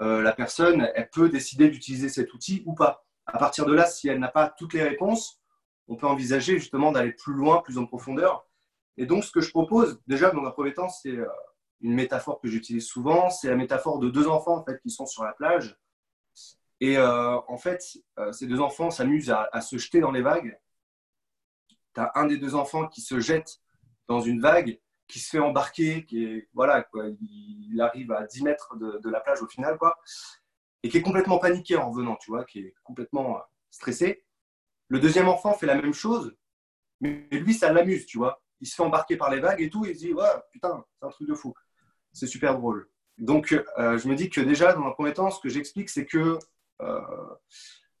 Euh, 0.00 0.22
la 0.22 0.32
personne, 0.32 0.90
elle 0.96 1.08
peut 1.10 1.28
décider 1.28 1.68
d'utiliser 1.68 2.08
cet 2.08 2.34
outil 2.34 2.64
ou 2.66 2.74
pas. 2.74 3.06
À 3.26 3.38
partir 3.38 3.64
de 3.64 3.72
là, 3.72 3.86
si 3.86 4.08
elle 4.08 4.18
n'a 4.18 4.26
pas 4.26 4.48
toutes 4.48 4.74
les 4.74 4.82
réponses, 4.82 5.40
on 5.86 5.94
peut 5.94 6.08
envisager 6.08 6.58
justement 6.58 6.90
d'aller 6.90 7.12
plus 7.12 7.34
loin, 7.34 7.62
plus 7.62 7.78
en 7.78 7.86
profondeur. 7.86 8.44
Et 8.96 9.06
donc, 9.06 9.22
ce 9.22 9.30
que 9.30 9.40
je 9.40 9.50
propose, 9.50 10.00
déjà, 10.08 10.30
dans 10.30 10.44
un 10.44 10.50
premier 10.50 10.74
temps, 10.74 10.88
c'est 10.88 11.16
euh, 11.16 11.28
une 11.82 11.94
métaphore 11.94 12.40
que 12.40 12.48
j'utilise 12.48 12.86
souvent. 12.86 13.30
C'est 13.30 13.48
la 13.48 13.56
métaphore 13.56 13.98
de 13.98 14.08
deux 14.08 14.28
enfants 14.28 14.58
en 14.58 14.64
fait, 14.64 14.80
qui 14.80 14.90
sont 14.90 15.06
sur 15.06 15.24
la 15.24 15.32
plage 15.32 15.76
et 16.82 16.98
euh, 16.98 17.38
en 17.46 17.58
fait, 17.58 17.80
euh, 18.18 18.32
ces 18.32 18.48
deux 18.48 18.60
enfants 18.60 18.90
s'amusent 18.90 19.30
à, 19.30 19.60
se 19.60 19.78
jeter 19.78 20.00
dans 20.00 20.10
les 20.10 20.20
vagues. 20.20 20.58
Tu 21.94 22.00
as 22.00 22.10
un 22.16 22.26
des 22.26 22.38
deux 22.38 22.56
enfants 22.56 22.88
qui 22.88 23.00
se 23.00 23.20
jette 23.20 23.60
dans 24.08 24.20
une 24.20 24.40
vague, 24.40 24.80
qui 25.06 25.20
se 25.20 25.30
fait 25.30 25.38
embarquer, 25.38 26.04
qui 26.04 26.42
voilà, 26.52 26.82
quoi, 26.82 27.04
il 27.20 27.80
arrive 27.80 28.10
à 28.10 28.26
10 28.26 28.42
mètres 28.42 28.76
de, 28.76 29.08
la 29.08 29.20
plage 29.20 29.42
au 29.42 29.46
final, 29.46 29.78
quoi, 29.78 29.96
et 30.82 30.88
qui 30.88 30.98
est 30.98 31.02
complètement 31.02 31.38
paniqué 31.38 31.76
en 31.76 31.88
revenant, 31.88 32.16
tu 32.16 32.32
vois, 32.32 32.44
qui 32.44 32.58
est 32.58 32.74
complètement 32.82 33.36
euh, 33.36 33.40
stressé. 33.70 34.24
Le 34.88 34.98
deuxième 34.98 35.28
enfant 35.28 35.54
fait 35.54 35.66
la 35.66 35.76
même 35.76 35.94
chose, 35.94 36.36
mais 37.00 37.28
lui, 37.30 37.54
ça 37.54 37.72
l'amuse, 37.72 38.06
tu 38.06 38.18
vois. 38.18 38.42
Il 38.60 38.66
se 38.66 38.74
fait 38.74 38.82
embarquer 38.82 39.16
par 39.16 39.30
les 39.30 39.38
vagues 39.38 39.60
et 39.60 39.70
tout, 39.70 39.86
il 39.86 39.94
se 39.94 40.00
dit, 40.00 40.12
ouais, 40.12 40.26
putain, 40.50 40.84
c'est 40.98 41.06
un 41.06 41.10
truc 41.10 41.28
de 41.28 41.34
fou. 41.34 41.54
C'est 42.12 42.26
super 42.26 42.58
drôle. 42.58 42.88
Donc, 43.18 43.50
je 43.78 44.08
me 44.08 44.14
dis 44.14 44.30
que 44.30 44.40
déjà, 44.40 44.72
dans 44.72 44.84
un 44.84 44.90
premier 44.90 45.12
temps, 45.12 45.30
ce 45.30 45.40
que 45.40 45.48
j'explique, 45.48 45.88
c'est 45.88 46.06
que 46.06 46.38
euh, 46.82 47.00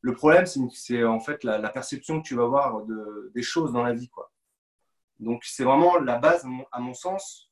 le 0.00 0.14
problème, 0.14 0.46
c'est 0.46 1.04
en 1.04 1.20
fait 1.20 1.44
la, 1.44 1.68
perception 1.68 2.20
que 2.20 2.26
tu 2.26 2.34
vas 2.34 2.44
avoir 2.44 2.84
de, 2.84 3.30
des 3.34 3.42
choses 3.42 3.72
dans 3.72 3.82
la 3.82 3.92
vie. 3.92 4.08
Quoi. 4.08 4.32
Donc, 5.20 5.44
c'est 5.44 5.64
vraiment 5.64 5.98
la 5.98 6.18
base, 6.18 6.44
à 6.72 6.80
mon, 6.80 6.94
sens. 6.94 7.50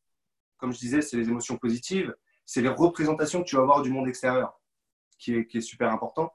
Comme 0.57 0.73
je 0.73 0.79
disais, 0.79 1.01
c'est 1.01 1.17
les 1.17 1.29
émotions 1.29 1.57
positives, 1.57 2.15
c'est 2.45 2.61
les 2.61 2.69
représentations 2.69 3.43
que 3.43 3.49
tu 3.49 3.57
vas 3.57 3.63
avoir 3.63 3.83
du 3.83 3.91
monde 3.91 4.09
extérieur, 4.09 4.61
qui 5.19 5.35
est, 5.35 5.47
qui 5.47 5.59
est 5.59 5.63
super 5.63 5.93
important. 5.93 6.33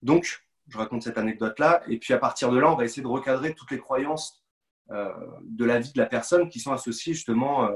Donc, 0.00 0.42
je 0.68 0.78
raconte 0.78 1.02
cette 1.02 1.18
anecdote-là, 1.18 1.82
et 1.88 1.98
puis 1.98 2.14
à 2.14 2.18
partir 2.18 2.50
de 2.50 2.58
là, 2.58 2.72
on 2.72 2.76
va 2.76 2.84
essayer 2.84 3.02
de 3.02 3.08
recadrer 3.08 3.54
toutes 3.54 3.70
les 3.70 3.78
croyances 3.78 4.42
euh, 4.90 5.12
de 5.42 5.64
la 5.66 5.78
vie 5.78 5.92
de 5.92 5.98
la 5.98 6.06
personne 6.06 6.48
qui 6.48 6.60
sont 6.60 6.72
associées 6.72 7.12
justement 7.12 7.68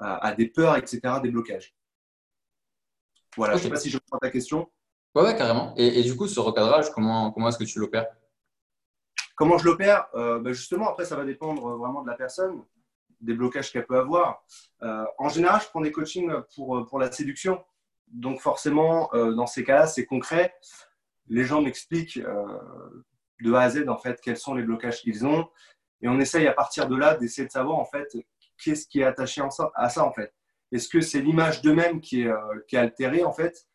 euh, 0.00 0.16
à, 0.20 0.32
des 0.34 0.46
peurs, 0.46 0.76
etc., 0.76 1.00
des 1.22 1.30
blocages. 1.30 1.74
Voilà, 3.36 3.54
je 3.54 3.58
ne 3.58 3.62
sais 3.64 3.70
pas 3.70 3.76
si 3.76 3.90
je 3.90 3.96
reprends 3.96 4.18
ta 4.18 4.30
question. 4.30 4.70
Ouais, 5.14 5.36
carrément. 5.36 5.74
Et, 5.76 6.02
du 6.02 6.16
coup, 6.16 6.28
ce 6.28 6.38
recadrage, 6.38 6.90
comment, 6.90 7.32
comment 7.32 7.48
est-ce 7.48 7.58
que 7.58 7.64
tu 7.64 7.78
l'opères? 7.78 8.06
Comment 9.34 9.58
je 9.58 9.64
l'opère? 9.64 10.06
Euh, 10.14 10.38
ben, 10.38 10.52
Justement, 10.52 10.90
après, 10.90 11.04
ça 11.04 11.16
va 11.16 11.24
dépendre 11.24 11.76
vraiment 11.76 12.02
de 12.02 12.08
la 12.08 12.14
personne, 12.14 12.62
des 13.20 13.34
blocages 13.34 13.72
qu'elle 13.72 13.86
peut 13.86 13.98
avoir. 13.98 14.44
Euh, 14.82 15.04
en 15.18 15.28
général, 15.28 15.60
je 15.62 15.68
prends 15.68 15.80
des 15.80 15.92
coachings 15.92 16.30
pour, 16.54 16.86
pour 16.86 16.98
la 16.98 17.10
séduction. 17.10 17.64
Donc, 18.08 18.40
forcément, 18.40 19.12
euh, 19.14 19.32
dans 19.32 19.46
ces 19.46 19.64
cas-là, 19.64 19.86
c'est 19.86 20.06
concret. 20.06 20.54
Les 21.26 21.44
gens 21.44 21.62
m'expliquent 21.62 22.20
de 22.20 23.52
A 23.52 23.60
à 23.60 23.70
Z, 23.70 23.88
en 23.88 23.98
fait, 23.98 24.20
quels 24.20 24.38
sont 24.38 24.54
les 24.54 24.62
blocages 24.62 25.02
qu'ils 25.02 25.26
ont. 25.26 25.48
Et 26.00 26.08
on 26.08 26.18
essaye 26.20 26.46
à 26.46 26.52
partir 26.52 26.88
de 26.88 26.96
là 26.96 27.16
d'essayer 27.16 27.46
de 27.46 27.52
savoir, 27.52 27.78
en 27.78 27.84
fait, 27.84 28.16
qu'est-ce 28.62 28.86
qui 28.86 29.00
est 29.00 29.04
attaché 29.04 29.42
à 29.74 29.88
ça, 29.88 30.04
en 30.04 30.12
fait. 30.12 30.34
Est-ce 30.70 30.88
que 30.88 31.00
c'est 31.00 31.20
l'image 31.20 31.62
d'eux-mêmes 31.62 32.00
qui 32.00 32.22
est, 32.22 32.32
qui 32.68 32.76
est 32.76 32.78
altérée, 32.78 33.24
en 33.24 33.32
fait? 33.32 33.68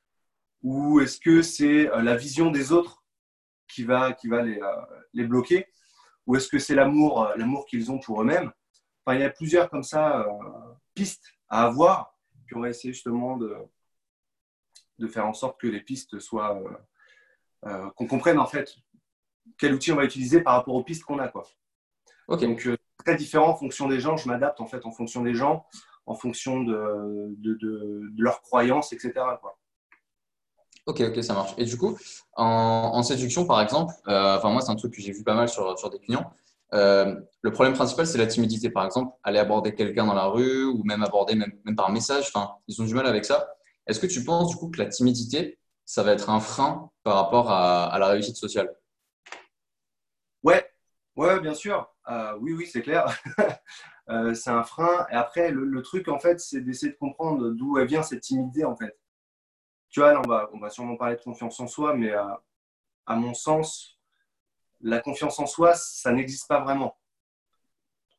Ou 0.64 1.02
est-ce 1.02 1.20
que 1.20 1.42
c'est 1.42 1.90
euh, 1.92 2.02
la 2.02 2.16
vision 2.16 2.50
des 2.50 2.72
autres 2.72 3.04
qui 3.68 3.84
va, 3.84 4.14
qui 4.14 4.30
va 4.30 4.42
les, 4.42 4.60
euh, 4.60 4.82
les 5.14 5.26
bloquer? 5.26 5.68
Ou 6.26 6.38
est-ce 6.38 6.48
que 6.48 6.58
c'est 6.58 6.74
l'amour, 6.74 7.24
euh, 7.24 7.36
l'amour 7.36 7.66
qu'ils 7.66 7.92
ont 7.92 8.00
pour 8.00 8.22
eux-mêmes? 8.22 8.52
Enfin, 9.06 9.18
Il 9.18 9.22
y 9.22 9.26
a 9.26 9.30
plusieurs 9.30 9.70
comme 9.70 9.84
ça 9.84 10.26
pistes 10.94 11.34
à 11.50 11.66
avoir. 11.66 12.18
Puis 12.46 12.56
on 12.56 12.62
va 12.62 12.70
essayer 12.70 12.94
justement 12.94 13.36
de, 13.36 13.54
de 15.00 15.08
faire 15.08 15.28
en 15.28 15.34
sorte 15.34 15.60
que 15.60 15.68
les 15.68 15.82
pistes 15.82 16.20
soient. 16.20 16.62
qu'on 17.62 18.08
comprenne 18.08 18.40
en 18.40 18.46
fait 18.46 18.74
quel 19.58 19.74
outil 19.74 19.92
on 19.92 19.98
va 19.98 20.06
utiliser 20.06 20.40
par 20.40 20.54
rapport 20.56 20.76
aux 20.76 20.84
pistes 20.84 21.04
qu'on 21.04 21.20
a. 21.20 21.28
Quoi. 21.28 21.46
Donc, 22.30 22.70
très 23.04 23.16
différent 23.16 23.50
en 23.50 23.56
fonction 23.56 23.88
des 23.88 24.00
gens. 24.00 24.18
Je 24.18 24.28
m'adapte 24.28 24.62
en 24.62 24.66
fait 24.66 24.86
en 24.86 24.92
fonction 24.92 25.22
des 25.22 25.34
gens, 25.34 25.66
en 26.06 26.16
fonction 26.16 26.64
de, 26.64 27.36
de, 27.38 27.54
de, 27.54 28.02
de 28.12 28.24
leurs 28.24 28.42
croyances, 28.42 28.94
etc. 28.94 29.14
Quoi. 29.42 29.58
Ok, 30.86 31.00
ok, 31.00 31.24
ça 31.24 31.34
marche. 31.34 31.54
Et 31.58 31.64
du 31.64 31.78
coup, 31.78 31.98
en, 32.36 33.02
séduction, 33.04 33.46
par 33.46 33.62
exemple, 33.62 33.94
euh, 34.08 34.38
enfin 34.38 34.50
moi, 34.50 34.62
c'est 34.62 34.72
un 34.72 34.76
truc 34.76 34.94
que 34.94 35.02
j'ai 35.02 35.14
vu 35.14 35.24
pas 35.24 35.34
mal 35.34 35.48
sur, 35.48 35.78
sur 35.80 35.90
des 35.90 36.00
clients. 36.00 36.34
euh, 36.74 37.16
le 37.42 37.52
problème 37.52 37.74
principal, 37.74 38.06
c'est 38.06 38.18
la 38.18 38.28
timidité. 38.28 38.70
Par 38.70 38.86
exemple, 38.86 39.14
aller 39.24 39.40
aborder 39.40 39.76
quelqu'un 39.76 40.06
dans 40.06 40.14
la 40.14 40.26
rue 40.26 40.66
ou 40.66 40.84
même 40.84 41.04
aborder 41.04 41.36
même, 41.36 41.54
même 41.64 41.76
par 41.76 41.90
message. 41.90 42.32
Enfin, 42.34 42.56
ils 42.68 42.82
ont 42.82 42.86
du 42.86 42.94
mal 42.94 43.08
avec 43.08 43.24
ça. 43.24 43.48
Est-ce 43.88 44.00
que 44.00 44.08
tu 44.08 44.24
penses 44.24 44.50
du 44.50 44.56
coup 44.58 44.70
que 44.70 44.80
la 44.80 44.88
timidité, 44.88 45.58
ça 45.86 46.04
va 46.04 46.12
être 46.12 46.30
un 46.30 46.40
frein 46.40 46.90
par 47.04 47.16
rapport 47.16 47.50
à, 47.52 47.98
la 48.00 48.08
réussite 48.08 48.36
sociale? 48.36 48.74
Ouais, 50.44 50.66
ouais, 51.16 51.40
bien 51.40 51.54
sûr. 51.54 51.93
Euh, 52.10 52.38
oui, 52.40 52.54
oui, 52.54 52.68
c'est 52.68 52.82
clair. 52.82 53.06
Euh, 54.10 54.34
c'est 54.34 54.50
un 54.50 54.64
frein. 54.64 55.08
Et 55.12 55.14
après, 55.14 55.50
le, 55.50 55.82
truc, 55.82 56.10
en 56.10 56.20
fait, 56.20 56.38
c'est 56.38 56.60
d'essayer 56.60 56.92
de 56.92 56.98
comprendre 56.98 57.52
d'où 57.52 57.78
vient 57.86 58.04
cette 58.04 58.20
timidité, 58.20 58.66
en 58.66 58.76
fait. 58.76 59.00
Tu 59.90 60.02
vois, 60.02 60.20
on, 60.20 60.28
va, 60.28 60.50
on 60.52 60.60
va 60.60 60.70
sûrement 60.70 60.98
parler 60.98 61.16
de 61.16 61.22
confiance 61.22 61.58
en 61.62 61.68
soi, 61.68 61.94
mais 61.94 62.12
à 62.12 63.16
mon 63.16 63.34
sens, 63.34 63.98
la 64.82 65.00
confiance 65.00 65.40
en 65.40 65.46
soi, 65.46 65.74
ça 65.74 66.12
n'existe 66.12 66.50
pas 66.50 66.60
vraiment. 66.60 66.98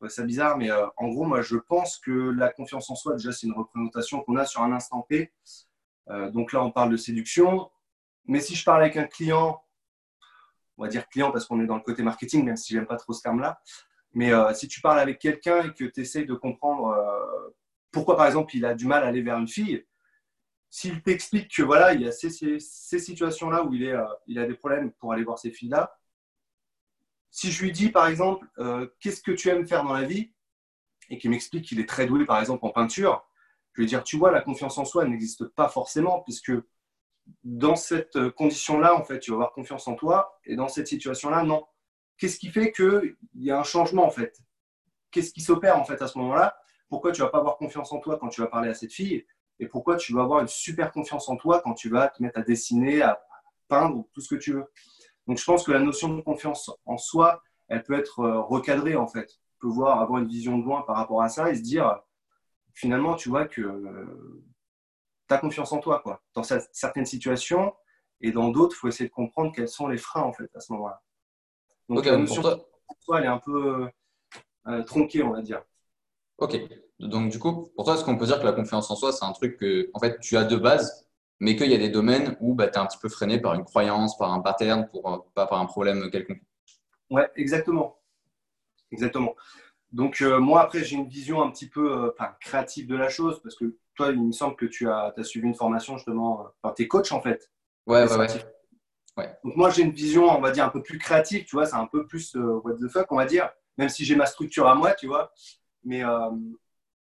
C'est 0.09 0.25
bizarre, 0.25 0.57
mais 0.57 0.71
euh, 0.71 0.87
en 0.97 1.07
gros, 1.07 1.23
moi, 1.23 1.41
je 1.41 1.57
pense 1.57 1.97
que 1.97 2.11
la 2.11 2.49
confiance 2.49 2.89
en 2.89 2.95
soi, 2.95 3.13
déjà, 3.13 3.31
c'est 3.31 3.47
une 3.47 3.53
représentation 3.53 4.21
qu'on 4.21 4.35
a 4.35 4.45
sur 4.45 4.61
un 4.61 4.71
instant. 4.71 5.07
Euh, 6.09 6.29
donc 6.31 6.53
là, 6.53 6.63
on 6.63 6.71
parle 6.71 6.91
de 6.91 6.97
séduction. 6.97 7.71
Mais 8.25 8.39
si 8.39 8.55
je 8.55 8.63
parle 8.63 8.81
avec 8.81 8.97
un 8.97 9.05
client, 9.05 9.63
on 10.77 10.83
va 10.83 10.89
dire 10.89 11.07
client 11.09 11.31
parce 11.31 11.45
qu'on 11.45 11.61
est 11.61 11.65
dans 11.65 11.75
le 11.75 11.81
côté 11.81 12.03
marketing, 12.03 12.45
même 12.45 12.57
si 12.57 12.73
j'aime 12.73 12.87
pas 12.87 12.97
trop 12.97 13.13
ce 13.13 13.21
terme-là. 13.21 13.59
Mais 14.13 14.33
euh, 14.33 14.53
si 14.53 14.67
tu 14.67 14.81
parles 14.81 14.99
avec 14.99 15.19
quelqu'un 15.19 15.63
et 15.63 15.73
que 15.73 15.85
tu 15.85 16.01
essayes 16.01 16.25
de 16.25 16.33
comprendre 16.33 16.95
pourquoi, 17.91 18.17
par 18.17 18.25
exemple, 18.27 18.55
il 18.55 18.65
a 18.65 18.73
du 18.73 18.85
mal 18.87 19.03
à 19.03 19.07
aller 19.07 19.21
vers 19.21 19.37
une 19.37 19.47
fille, 19.47 19.85
s'il 20.69 21.01
t'explique 21.01 21.55
que 21.55 21.63
voilà, 21.63 21.93
il 21.93 22.01
y 22.01 22.07
a 22.07 22.11
ces, 22.11 22.59
situations-là 22.59 23.63
où 23.63 23.73
il, 23.73 23.83
est, 23.83 23.95
il 24.27 24.39
a 24.39 24.45
des 24.45 24.55
problèmes 24.55 24.91
pour 24.93 25.13
aller 25.13 25.23
voir 25.23 25.39
ces 25.39 25.51
filles-là, 25.51 25.97
si 27.35 27.51
je 27.51 27.63
lui 27.63 27.73
dis, 27.73 27.89
par 27.89 28.07
exemple, 28.07 28.47
euh, 28.59 28.87
qu'est-ce 29.01 29.21
que 29.21 29.33
tu 29.33 29.49
aimes 29.49 29.67
faire 29.67 29.83
dans 29.83 29.91
la 29.91 30.03
vie, 30.03 30.31
et 31.09 31.17
qu'il 31.17 31.29
m'explique 31.29 31.65
qu'il 31.65 31.81
est 31.81 31.87
très 31.87 32.05
doué, 32.05 32.25
par 32.25 32.39
exemple, 32.39 32.65
en 32.65 32.69
peinture, 32.69 33.27
je 33.73 33.81
vais 33.81 33.87
dire, 33.87 34.05
tu 34.05 34.15
vois, 34.17 34.31
la 34.31 34.39
confiance 34.39 34.77
en 34.77 34.85
soi 34.85 35.03
n'existe 35.03 35.45
pas 35.49 35.67
forcément, 35.67 36.21
puisque 36.21 36.53
dans 37.43 37.75
cette 37.75 38.29
condition-là, 38.31 38.95
en 38.95 39.03
fait, 39.03 39.19
tu 39.19 39.31
vas 39.31 39.35
avoir 39.35 39.51
confiance 39.51 39.87
en 39.87 39.95
toi, 39.95 40.37
et 40.45 40.55
dans 40.55 40.67
cette 40.67 40.87
situation-là, 40.87 41.43
non. 41.43 41.65
Qu'est-ce 42.17 42.39
qui 42.39 42.49
fait 42.49 42.71
qu'il 42.71 43.15
y 43.35 43.51
a 43.51 43.59
un 43.59 43.63
changement, 43.63 44.05
en 44.05 44.11
fait? 44.11 44.37
Qu'est-ce 45.11 45.31
qui 45.31 45.41
s'opère, 45.41 45.77
en 45.77 45.85
fait, 45.85 46.01
à 46.01 46.07
ce 46.07 46.17
moment-là? 46.17 46.57
Pourquoi 46.89 47.11
tu 47.11 47.21
vas 47.21 47.29
pas 47.29 47.39
avoir 47.39 47.57
confiance 47.57 47.91
en 47.91 47.99
toi 47.99 48.17
quand 48.19 48.29
tu 48.29 48.41
vas 48.41 48.47
parler 48.47 48.69
à 48.69 48.73
cette 48.73 48.93
fille? 48.93 49.25
Et 49.59 49.67
pourquoi 49.67 49.95
tu 49.95 50.13
vas 50.13 50.21
avoir 50.21 50.41
une 50.41 50.47
super 50.47 50.91
confiance 50.91 51.29
en 51.29 51.37
toi 51.37 51.61
quand 51.63 51.73
tu 51.73 51.89
vas 51.89 52.09
te 52.09 52.21
mettre 52.21 52.39
à 52.39 52.41
dessiner, 52.41 53.01
à 53.01 53.19
peindre, 53.67 54.05
tout 54.13 54.21
ce 54.21 54.35
que 54.35 54.39
tu 54.39 54.53
veux? 54.53 54.65
Donc, 55.27 55.37
je 55.37 55.45
pense 55.45 55.63
que 55.63 55.71
la 55.71 55.79
notion 55.79 56.09
de 56.09 56.21
confiance 56.21 56.69
en 56.85 56.97
soi, 56.97 57.41
elle 57.67 57.83
peut 57.83 57.97
être 57.97 58.19
euh, 58.19 58.41
recadrée 58.41 58.95
en 58.95 59.07
fait. 59.07 59.39
On 59.57 59.67
peut 59.67 59.73
voir, 59.73 60.01
avoir 60.01 60.19
une 60.21 60.27
vision 60.27 60.57
de 60.57 60.63
loin 60.63 60.83
par 60.83 60.97
rapport 60.97 61.21
à 61.21 61.29
ça 61.29 61.49
et 61.49 61.55
se 61.55 61.61
dire, 61.61 61.99
finalement, 62.73 63.15
tu 63.15 63.29
vois 63.29 63.45
que 63.45 63.61
euh, 65.31 65.35
as 65.35 65.37
confiance 65.39 65.71
en 65.71 65.79
toi, 65.79 65.99
quoi. 65.99 66.21
Dans 66.33 66.43
certaines 66.43 67.05
situations 67.05 67.73
et 68.21 68.31
dans 68.31 68.49
d'autres, 68.49 68.75
il 68.75 68.79
faut 68.79 68.87
essayer 68.87 69.09
de 69.09 69.13
comprendre 69.13 69.51
quels 69.53 69.67
sont 69.67 69.87
les 69.87 69.97
freins 69.97 70.23
en 70.23 70.33
fait 70.33 70.49
à 70.55 70.59
ce 70.59 70.71
moment-là. 70.73 71.01
Donc, 71.89 72.05
la 72.05 72.17
notion 72.17 72.41
de 72.41 72.59
soi, 72.99 73.19
elle 73.19 73.25
est 73.25 73.27
un 73.27 73.39
peu 73.39 73.87
euh, 74.67 74.83
tronquée, 74.83 75.23
on 75.23 75.31
va 75.31 75.41
dire. 75.41 75.61
Ok. 76.37 76.57
Donc, 76.99 77.29
du 77.29 77.39
coup, 77.39 77.69
pour 77.75 77.85
toi, 77.85 77.95
est-ce 77.95 78.03
qu'on 78.03 78.17
peut 78.17 78.25
dire 78.25 78.39
que 78.39 78.45
la 78.45 78.53
confiance 78.53 78.89
en 78.89 78.95
soi, 78.95 79.11
c'est 79.11 79.25
un 79.25 79.33
truc 79.33 79.57
que 79.57 79.89
en 79.93 79.99
fait, 79.99 80.19
tu 80.19 80.37
as 80.37 80.43
de 80.45 80.55
base 80.55 81.05
mais 81.39 81.55
qu'il 81.55 81.69
y 81.69 81.75
a 81.75 81.77
des 81.77 81.89
domaines 81.89 82.37
où 82.39 82.53
bah, 82.53 82.67
tu 82.67 82.75
es 82.75 82.77
un 82.77 82.85
petit 82.85 82.97
peu 82.97 83.09
freiné 83.09 83.39
par 83.39 83.53
une 83.55 83.63
croyance, 83.63 84.17
par 84.17 84.31
un 84.31 84.39
pattern, 84.39 84.87
pour, 84.87 85.11
euh, 85.11 85.17
pas 85.33 85.47
par 85.47 85.59
un 85.59 85.65
problème 85.65 86.09
quelconque? 86.09 86.41
Ouais, 87.09 87.29
exactement. 87.35 87.99
Exactement. 88.91 89.35
Donc, 89.95 90.21
euh, 90.21 90.39
moi, 90.39 90.61
après, 90.61 90.83
j'ai 90.83 90.97
une 90.97 91.07
vision 91.07 91.41
un 91.41 91.49
petit 91.49 91.67
peu 91.67 92.05
euh, 92.05 92.11
créative 92.41 92.85
de 92.85 92.95
la 92.95 93.09
chose, 93.09 93.41
parce 93.41 93.55
que 93.55 93.77
toi, 93.95 94.11
il 94.11 94.21
me 94.21 94.33
semble 94.33 94.57
que 94.57 94.65
tu 94.65 94.89
as, 94.89 95.13
as 95.15 95.23
suivi 95.23 95.47
une 95.47 95.55
formation 95.55 95.95
justement, 95.97 96.47
par 96.61 96.73
tes 96.73 96.87
coachs 96.87 97.13
en 97.13 97.21
fait. 97.21 97.49
Ouais, 97.87 98.03
ouais, 98.03 98.17
ouais, 99.17 99.39
Donc, 99.43 99.55
moi, 99.55 99.69
j'ai 99.69 99.83
une 99.83 99.93
vision, 99.93 100.25
on 100.25 100.41
va 100.41 100.51
dire, 100.51 100.65
un 100.65 100.69
peu 100.69 100.83
plus 100.83 100.99
créative, 100.99 101.45
tu 101.45 101.55
vois, 101.55 101.65
c'est 101.65 101.77
un 101.77 101.87
peu 101.87 102.05
plus 102.05 102.35
what 102.35 102.73
the 102.73 102.89
fuck, 102.89 103.09
on 103.11 103.15
va 103.15 103.25
dire, 103.25 103.49
même 103.77 103.89
si 103.89 104.03
j'ai 104.03 104.15
ma 104.15 104.25
structure 104.25 104.67
à 104.67 104.75
moi, 104.75 104.93
tu 104.93 105.07
vois. 105.07 105.31
Mais 105.85 106.03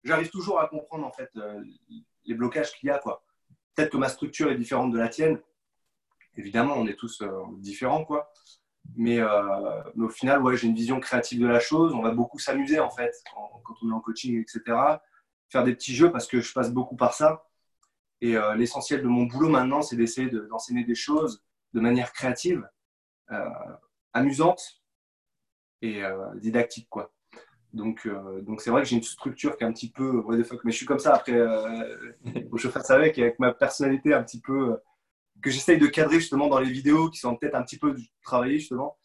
j'arrive 0.05 0.31
toujours 0.31 0.61
à 0.61 0.69
comprendre 0.69 1.05
en 1.05 1.13
fait 1.13 1.31
les 2.25 2.35
blocages 2.35 2.73
qu'il 2.73 2.89
y 2.89 2.93
a, 2.93 2.99
quoi. 2.99 3.25
Peut-être 3.75 3.91
que 3.91 3.97
ma 3.97 4.09
structure 4.09 4.51
est 4.51 4.57
différente 4.57 4.93
de 4.93 4.99
la 4.99 5.09
tienne. 5.09 5.41
Évidemment, 6.37 6.75
on 6.77 6.87
est 6.87 6.95
tous 6.95 7.23
euh, 7.23 7.31
différents, 7.59 8.05
quoi. 8.05 8.33
Mais, 8.95 9.19
euh, 9.19 9.83
mais, 9.95 10.05
au 10.05 10.09
final, 10.09 10.43
ouais, 10.43 10.57
j'ai 10.57 10.69
une 10.69 10.75
vision 10.75 11.01
créative 11.01 11.41
de 11.41 11.47
la 11.47 11.61
chose. 11.61 11.93
On 11.95 12.03
va 12.03 12.13
beaucoup 12.13 12.39
s'amuser, 12.39 12.81
en 12.81 12.91
fait, 12.91 13.13
quand, 13.35 13.63
on 13.83 13.91
est 13.91 13.93
en 13.93 14.01
coaching, 14.01 14.41
etc. 14.41 14.77
Faire 15.49 15.65
des 15.65 15.75
petits 15.75 15.95
jeux 15.95 16.11
parce 16.13 16.27
que 16.27 16.41
je 16.41 16.53
passe 16.53 16.73
beaucoup 16.73 16.97
par 16.97 17.15
ça. 17.15 17.47
Et 18.21 18.37
euh, 18.37 18.55
l'essentiel 18.55 19.03
de 19.03 19.09
mon 19.09 19.25
boulot 19.25 19.49
maintenant, 19.49 19.83
c'est 19.83 19.97
d'essayer 19.97 20.31
d'enseigner 20.31 20.85
des 20.85 20.95
choses 20.95 21.45
de 21.75 21.81
manière 21.81 22.13
créative, 22.13 22.67
amusante 24.15 24.83
et 25.83 26.03
didactique, 26.37 26.89
quoi. 26.89 27.13
Donc, 27.77 28.07
euh, 28.07 28.41
donc 28.41 28.63
c'est 28.63 28.71
vrai 28.71 28.83
que 28.83 28.89
j'ai 28.89 28.97
une 28.97 29.03
structure 29.03 29.57
qui 29.57 29.65
est 29.65 29.67
un 29.67 29.73
petit 29.73 29.91
peu 29.91 30.25
mais 30.65 30.73
je 30.73 30.77
suis 30.77 30.87
comme 30.87 30.99
ça. 30.99 31.15
Après, 31.15 31.33
euh, 31.33 32.15
faut 32.51 32.57
que 32.57 32.63
je 32.63 32.69
fasse 32.69 32.91
avec, 32.91 33.19
avec 33.19 33.39
ma 33.39 33.53
personnalité 33.53 34.15
un 34.15 34.23
petit 34.23 34.41
peu 34.41 34.73
euh, 34.73 34.77
que 35.43 35.51
j'essaye 35.51 35.79
de 35.79 35.87
cadrer 35.87 36.21
justement 36.21 36.49
dans 36.49 36.59
les 36.59 36.71
vidéos 36.71 37.11
qui 37.11 37.19
sont 37.19 37.37
peut-être 37.37 37.55
un 37.55 37.63
petit 37.63 37.79
peu 37.79 37.95
travaillées 38.23 38.59
justement. 38.59 38.97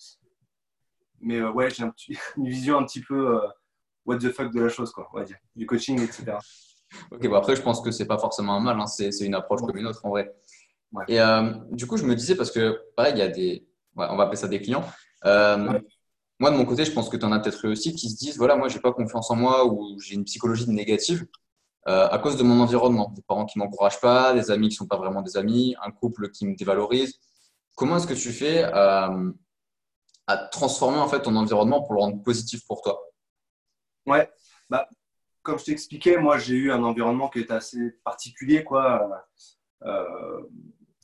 Mais 1.20 1.38
euh, 1.38 1.52
ouais, 1.52 1.70
j'ai 1.70 1.84
un 1.84 1.94
une 2.38 2.48
vision 2.48 2.78
un 2.78 2.84
petit 2.84 3.02
peu 3.02 3.40
what 4.06 4.18
the 4.18 4.32
fuck 4.32 4.52
de 4.52 4.62
la 4.62 4.70
chose, 4.70 4.92
quoi, 4.92 5.10
on 5.14 5.20
va 5.20 5.24
dire, 5.24 5.38
du 5.56 5.66
coaching, 5.66 6.02
etc. 6.02 6.38
Ok, 7.12 7.28
bon 7.28 7.36
après, 7.36 7.56
je 7.56 7.62
pense 7.62 7.82
que 7.82 7.92
c'est 7.92 8.08
pas 8.08 8.18
forcément 8.18 8.56
un 8.56 8.60
mal, 8.60 8.80
hein, 8.80 8.88
c'est 8.88 9.12
une 9.22 9.36
approche 9.36 9.62
comme 9.62 9.78
une 9.78 9.88
autre 9.88 10.06
en 10.06 10.10
vrai. 10.10 10.34
Et 11.08 11.20
du 11.72 11.88
coup, 11.88 11.98
je 11.98 12.06
me 12.06 12.16
disais, 12.16 12.36
parce 12.36 12.52
que 12.52 12.82
pareil, 12.96 13.14
il 13.16 13.20
y 13.20 13.22
a 13.22 13.28
des, 13.30 13.68
on 13.96 14.18
va 14.18 14.24
appeler 14.24 14.38
ça 14.38 14.48
des 14.48 14.62
clients 14.62 14.84
moi, 16.42 16.50
de 16.50 16.58
mon 16.58 16.66
côté, 16.66 16.86
je 16.86 16.92
pense 16.92 17.08
que 17.08 17.18
tu 17.18 17.24
en 17.24 17.32
as 17.32 17.40
peut-être 17.40 17.64
eu 17.66 17.68
aussi 17.68 17.94
qui 17.94 18.10
se 18.10 18.18
disent 18.18 18.38
voilà, 18.38 18.56
moi, 18.56 18.68
j'ai 18.68 18.80
pas 18.80 18.92
confiance 18.92 19.30
en 19.30 19.36
moi 19.36 19.64
ou 19.68 20.00
j'ai 20.00 20.16
une 20.16 20.24
psychologie 20.24 20.68
négative 20.68 21.28
euh, 21.88 22.08
à 22.10 22.20
cause 22.20 22.38
de 22.38 22.44
mon 22.44 22.60
environnement. 22.60 23.12
Des 23.16 23.24
parents 23.24 23.46
qui 23.46 23.58
m'encouragent 23.58 24.00
pas, 24.00 24.34
des 24.34 24.52
amis 24.52 24.70
qui 24.70 24.76
sont 24.76 24.88
pas 24.88 24.98
vraiment 24.98 25.24
des 25.24 25.36
amis, 25.36 25.76
un 25.84 25.90
couple 25.92 26.30
qui 26.30 26.46
me 26.46 26.56
dévalorise. 26.56 27.20
Comment 27.76 27.98
est-ce 27.98 28.06
que 28.06 28.14
tu 28.14 28.32
fais 28.32 28.64
euh, 28.64 29.32
à 30.28 30.38
transformer 30.52 31.00
en 31.00 31.08
fait 31.08 31.24
ton 31.24 31.36
environnement 31.36 31.82
pour 31.82 31.96
le 31.96 32.02
rendre 32.02 32.22
positif 32.22 32.66
pour 32.68 32.82
toi? 32.84 33.02
Ouais, 34.06 34.30
bah, 34.70 34.88
comme 35.42 35.58
je 35.58 35.66
t'expliquais, 35.66 36.18
moi, 36.18 36.38
j'ai 36.38 36.54
eu 36.54 36.72
un 36.72 36.84
environnement 36.84 37.30
qui 37.30 37.40
est 37.40 37.50
assez 37.50 37.92
particulier, 38.04 38.64
quoi. 38.64 39.26
Euh, 39.84 40.42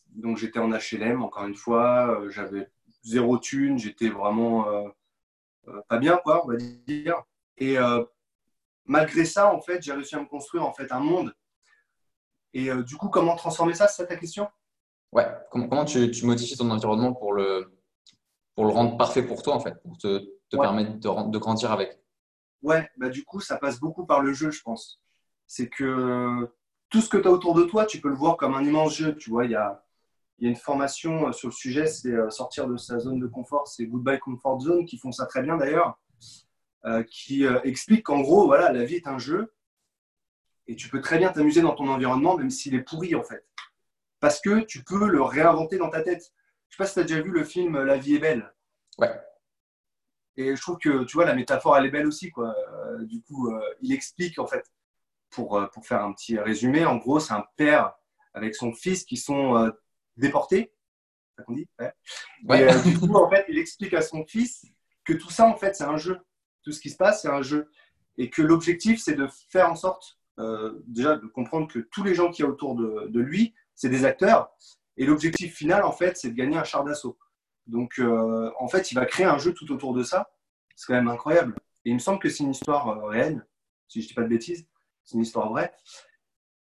donc, 0.10 0.38
j'étais 0.38 0.60
en 0.60 0.69
HLM, 0.69 1.24
encore 1.24 1.46
une 1.46 1.55
fois, 1.55 2.22
j'avais 2.29 2.69
zéro 3.01 3.39
thune, 3.39 3.79
j'étais 3.79 4.10
vraiment 4.10 4.65
pas 5.89 5.98
bien, 5.98 6.17
quoi, 6.24 6.46
on 6.46 6.50
va 6.50 6.57
dire. 6.57 7.24
Malgré 8.88 9.25
ça, 9.25 9.53
en 9.53 9.62
fait, 9.62 9.82
j'ai 9.82 9.94
réussi 9.94 10.15
à 10.15 10.20
me 10.20 10.25
construire 10.25 10.65
en 10.65 10.74
fait 10.74 10.91
un 10.91 11.00
monde. 11.00 11.36
Et 12.53 12.72
euh, 12.72 12.84
du 12.84 12.96
coup, 12.96 13.10
comment 13.10 13.36
transformer 13.36 13.74
ça, 13.74 13.88
c'est 13.88 14.03
ça 14.03 14.08
ta 14.08 14.15
question? 14.15 14.48
Ouais. 15.12 15.27
Comment, 15.51 15.67
comment 15.67 15.86
tu, 15.86 16.10
tu, 16.12 16.25
modifies 16.25 16.58
ton 16.58 16.70
environnement 16.72 17.13
pour 17.13 17.34
le, 17.34 17.77
pour 18.56 18.65
le 18.65 18.72
rendre 18.72 18.98
parfait 18.98 19.24
pour 19.24 19.44
toi, 19.44 19.56
en 19.56 19.60
fait, 19.60 19.75
pour 19.84 19.98
te, 19.98 20.20
te 20.50 20.58
permettre 20.58 20.94
de, 20.94 21.32
de, 21.32 21.38
grandir 21.38 21.72
avec 21.72 22.00
Ouais, 22.63 22.89
bah 22.98 23.10
du 23.10 23.24
coup, 23.24 23.39
ça 23.39 23.58
passe 23.58 23.79
beaucoup 23.79 24.06
par 24.06 24.22
le 24.22 24.34
jeu, 24.34 24.50
je 24.50 24.62
pense. 24.63 25.00
C'est 25.46 25.70
que 25.70 26.51
tout 26.89 27.01
ce 27.01 27.10
que 27.10 27.17
tu 27.17 27.27
as 27.27 27.32
autour 27.32 27.53
de 27.53 27.63
toi, 27.63 27.86
tu 27.86 28.01
peux 28.01 28.10
le 28.10 28.15
voir 28.15 28.38
comme 28.38 28.56
un 28.56 28.63
immense 28.63 28.96
jeu. 28.96 29.15
Tu 29.15 29.29
vois, 29.29 29.46
il 29.46 29.51
y 29.51 29.56
a, 29.56 29.84
il 30.39 30.46
y 30.46 30.48
a 30.48 30.50
une 30.50 30.58
formation 30.58 31.27
euh, 31.27 31.32
sur 31.32 31.50
le 31.50 31.53
sujet, 31.53 31.88
c'est 31.88 32.12
euh, 32.12 32.29
sortir 32.29 32.67
de 32.67 32.77
sa 32.77 33.00
zone 33.00 33.20
de 33.20 33.27
confort, 33.27 33.67
c'est 33.67 33.86
Goodbye 33.86 34.20
Comfort 34.20 34.62
Zone, 34.62 34.86
qui 34.86 34.98
font 34.98 35.12
ça 35.12 35.25
très 35.25 35.41
bien 35.41 35.58
d'ailleurs, 35.58 36.00
euh, 36.86 37.03
qui 37.03 37.46
explique 37.63 38.03
qu'en 38.03 38.22
gros, 38.22 38.46
voilà, 38.46 38.72
la 38.72 38.86
vie 38.86 38.96
est 38.96 39.07
un 39.07 39.17
jeu 39.17 39.53
et 40.67 40.75
tu 40.75 40.89
peux 40.89 41.01
très 41.01 41.17
bien 41.17 41.31
t'amuser 41.31 41.62
dans 41.62 41.75
ton 41.75 41.88
environnement, 41.88 42.38
même 42.38 42.50
s'il 42.50 42.75
est 42.75 42.81
pourri 42.81 43.15
en 43.15 43.24
fait. 43.24 43.46
Parce 44.19 44.41
que 44.41 44.62
tu 44.62 44.84
peux 44.84 45.07
le 45.07 45.22
réinventer 45.22 45.77
dans 45.77 45.89
ta 45.89 46.01
tête. 46.01 46.34
Je 46.69 46.75
sais 46.75 46.77
pas 46.77 46.86
si 46.86 46.96
tu 46.96 47.00
as 47.00 47.03
déjà 47.03 47.22
vu 47.22 47.31
le 47.31 47.43
film 47.43 47.81
La 47.84 47.98
vie 47.98 48.15
est 48.15 48.19
belle. 48.19 48.53
Ouais. 48.98 49.12
Et 50.36 50.55
je 50.55 50.62
trouve 50.62 50.77
que, 50.77 51.03
tu 51.05 51.13
vois, 51.13 51.25
la 51.25 51.34
métaphore, 51.34 51.77
elle 51.77 51.86
est 51.86 51.91
belle 51.91 52.07
aussi. 52.07 52.29
Quoi. 52.29 52.55
du 53.01 53.22
coup, 53.22 53.51
il 53.81 53.91
explique, 53.91 54.38
en 54.39 54.46
fait, 54.46 54.72
pour, 55.29 55.67
pour 55.74 55.86
faire 55.86 56.03
un 56.03 56.13
petit 56.13 56.38
résumé, 56.38 56.86
en 56.86 56.98
gros, 56.98 57.19
c'est 57.19 57.34
un 57.34 57.46
père 57.55 57.93
avec 58.34 58.53
son 58.53 58.74
fils 58.74 59.03
qui 59.03 59.17
sont 59.17 59.72
déporté. 60.17 60.74
Ça 61.38 61.43
qu'on 61.43 61.53
dit? 61.53 61.67
Ouais. 61.79 61.93
Euh, 62.51 62.81
du 62.84 63.00
coup, 63.00 63.13
en 63.15 63.29
fait, 63.29 63.46
il 63.48 63.57
explique 63.57 63.93
à 63.93 64.01
son 64.01 64.25
fils 64.25 64.65
que 65.05 65.13
tout 65.13 65.29
ça, 65.29 65.46
en 65.46 65.55
fait, 65.55 65.75
c'est 65.75 65.84
un 65.84 65.98
jeu. 65.98 66.19
Tout 66.63 66.71
ce 66.71 66.81
qui 66.81 66.89
se 66.89 66.97
passe, 66.97 67.21
c'est 67.21 67.29
un 67.29 67.41
jeu. 67.41 67.69
Et 68.17 68.29
que 68.29 68.41
l'objectif, 68.41 69.01
c'est 69.01 69.15
de 69.15 69.27
faire 69.49 69.71
en 69.71 69.75
sorte, 69.75 70.17
euh, 70.39 70.83
déjà, 70.87 71.15
de 71.15 71.27
comprendre 71.27 71.67
que 71.67 71.79
tous 71.79 72.03
les 72.03 72.15
gens 72.15 72.31
qui 72.31 72.41
y 72.41 72.45
a 72.45 72.47
autour 72.47 72.75
de, 72.75 73.19
lui, 73.19 73.53
c'est 73.75 73.89
des 73.89 74.05
acteurs. 74.05 74.49
Et 74.97 75.05
l'objectif 75.05 75.55
final, 75.55 75.83
en 75.83 75.91
fait, 75.91 76.17
c'est 76.17 76.29
de 76.29 76.35
gagner 76.35 76.57
un 76.57 76.63
char 76.63 76.83
d'assaut. 76.83 77.17
Donc, 77.67 77.99
euh, 77.99 78.51
en 78.59 78.67
fait, 78.67 78.91
il 78.91 78.95
va 78.95 79.05
créer 79.05 79.25
un 79.25 79.37
jeu 79.37 79.53
tout 79.53 79.71
autour 79.71 79.93
de 79.93 80.03
ça. 80.03 80.31
C'est 80.75 80.87
quand 80.87 80.93
même 80.93 81.07
incroyable. 81.07 81.55
Et 81.85 81.91
il 81.91 81.93
me 81.93 81.99
semble 81.99 82.19
que 82.19 82.29
c'est 82.29 82.43
une 82.43 82.51
histoire 82.51 82.87
euh, 82.89 83.05
réelle, 83.07 83.45
si 83.87 84.01
je 84.01 84.05
ne 84.05 84.07
dis 84.09 84.13
pas 84.13 84.23
de 84.23 84.27
bêtises. 84.27 84.67
C'est 85.03 85.15
une 85.15 85.21
histoire 85.21 85.49
vraie. 85.49 85.73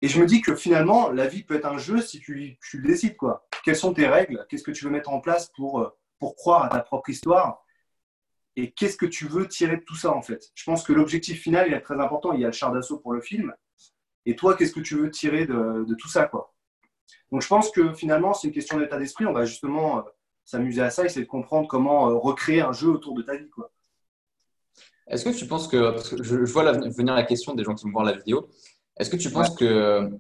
Et 0.03 0.09
je 0.09 0.21
me 0.21 0.27
dis 0.27 0.41
que 0.41 0.55
finalement, 0.55 1.11
la 1.11 1.27
vie 1.27 1.43
peut 1.43 1.57
être 1.57 1.67
un 1.67 1.79
jeu 1.79 2.01
si 2.01 2.21
tu, 2.21 2.59
tu 2.63 2.81
décides. 2.81 3.17
Quoi. 3.17 3.47
Quelles 3.65 3.77
sont 3.77 3.93
tes 3.93 4.07
règles? 4.07 4.47
Qu'est-ce 4.49 4.63
que 4.63 4.71
tu 4.71 4.85
veux 4.85 4.91
mettre 4.91 5.11
en 5.11 5.21
place 5.21 5.51
pour, 5.57 5.93
pour 6.19 6.37
croire 6.37 6.65
à 6.65 6.69
ta 6.69 6.81
propre 6.81 7.11
histoire? 7.11 7.63
Et 8.57 8.73
qu'est-ce 8.73 8.97
que 8.97 9.07
tu 9.07 9.27
veux 9.27 9.47
tirer 9.47 9.77
de 9.77 9.85
tout 9.85 9.97
ça, 9.97 10.13
en 10.13 10.23
fait? 10.23 10.51
Je 10.55 10.65
pense 10.65 10.83
que 10.83 10.93
l'objectif 10.93 11.41
final, 11.41 11.69
il 11.69 11.75
est 11.75 11.81
très 11.81 12.01
important. 12.01 12.33
Il 12.33 12.41
y 12.41 12.45
a 12.45 12.49
le 12.49 12.53
char 12.53 12.73
d'assaut 12.73 12.99
pour 12.99 13.13
le 13.13 13.21
film. 13.21 13.55
Et 14.27 14.37
toi, 14.37 14.57
qu'est-ce 14.57 14.73
que 14.73 14.81
tu 14.81 14.97
veux 14.97 15.11
tirer 15.11 15.47
de, 15.47 15.85
de 15.87 15.95
tout 15.95 16.09
ça 16.09 16.27
quoi? 16.27 16.53
Donc, 17.33 17.43
je 17.43 17.49
pense 17.49 17.71
que 17.71 17.93
finalement, 17.95 18.35
c'est 18.35 18.49
une 18.49 18.55
question 18.55 18.79
d'état 18.79 18.99
d'esprit. 18.99 19.25
On 19.27 19.33
va 19.33 19.45
justement 19.45 19.99
euh, 19.99 20.03
s'amuser 20.45 20.83
à 20.83 20.91
ça, 20.91 21.05
essayer 21.05 21.25
de 21.25 21.31
comprendre 21.31 21.69
comment 21.69 22.11
euh, 22.11 22.15
recréer 22.15 22.61
un 22.61 22.73
jeu 22.73 22.89
autour 22.89 23.15
de 23.15 23.23
ta 23.23 23.37
vie. 23.37 23.49
Quoi. 23.51 23.71
Est-ce 25.07 25.25
que 25.25 25.31
tu 25.31 25.47
penses 25.47 25.69
que, 25.69 25.91
parce 25.91 26.09
que 26.09 26.23
je, 26.23 26.37
vois 26.53 26.73
venir 26.73 27.15
la 27.15 27.23
question 27.23 27.55
des 27.55 27.65
gens 27.65 27.75
qui 27.75 27.85
vont 27.85 27.93
voir 27.93 28.05
la 28.05 28.13
vidéo, 28.13 28.49
est-ce 28.99 29.11
que 29.11 29.17
tu 29.17 29.31
penses 29.31 29.55
que 29.55 30.11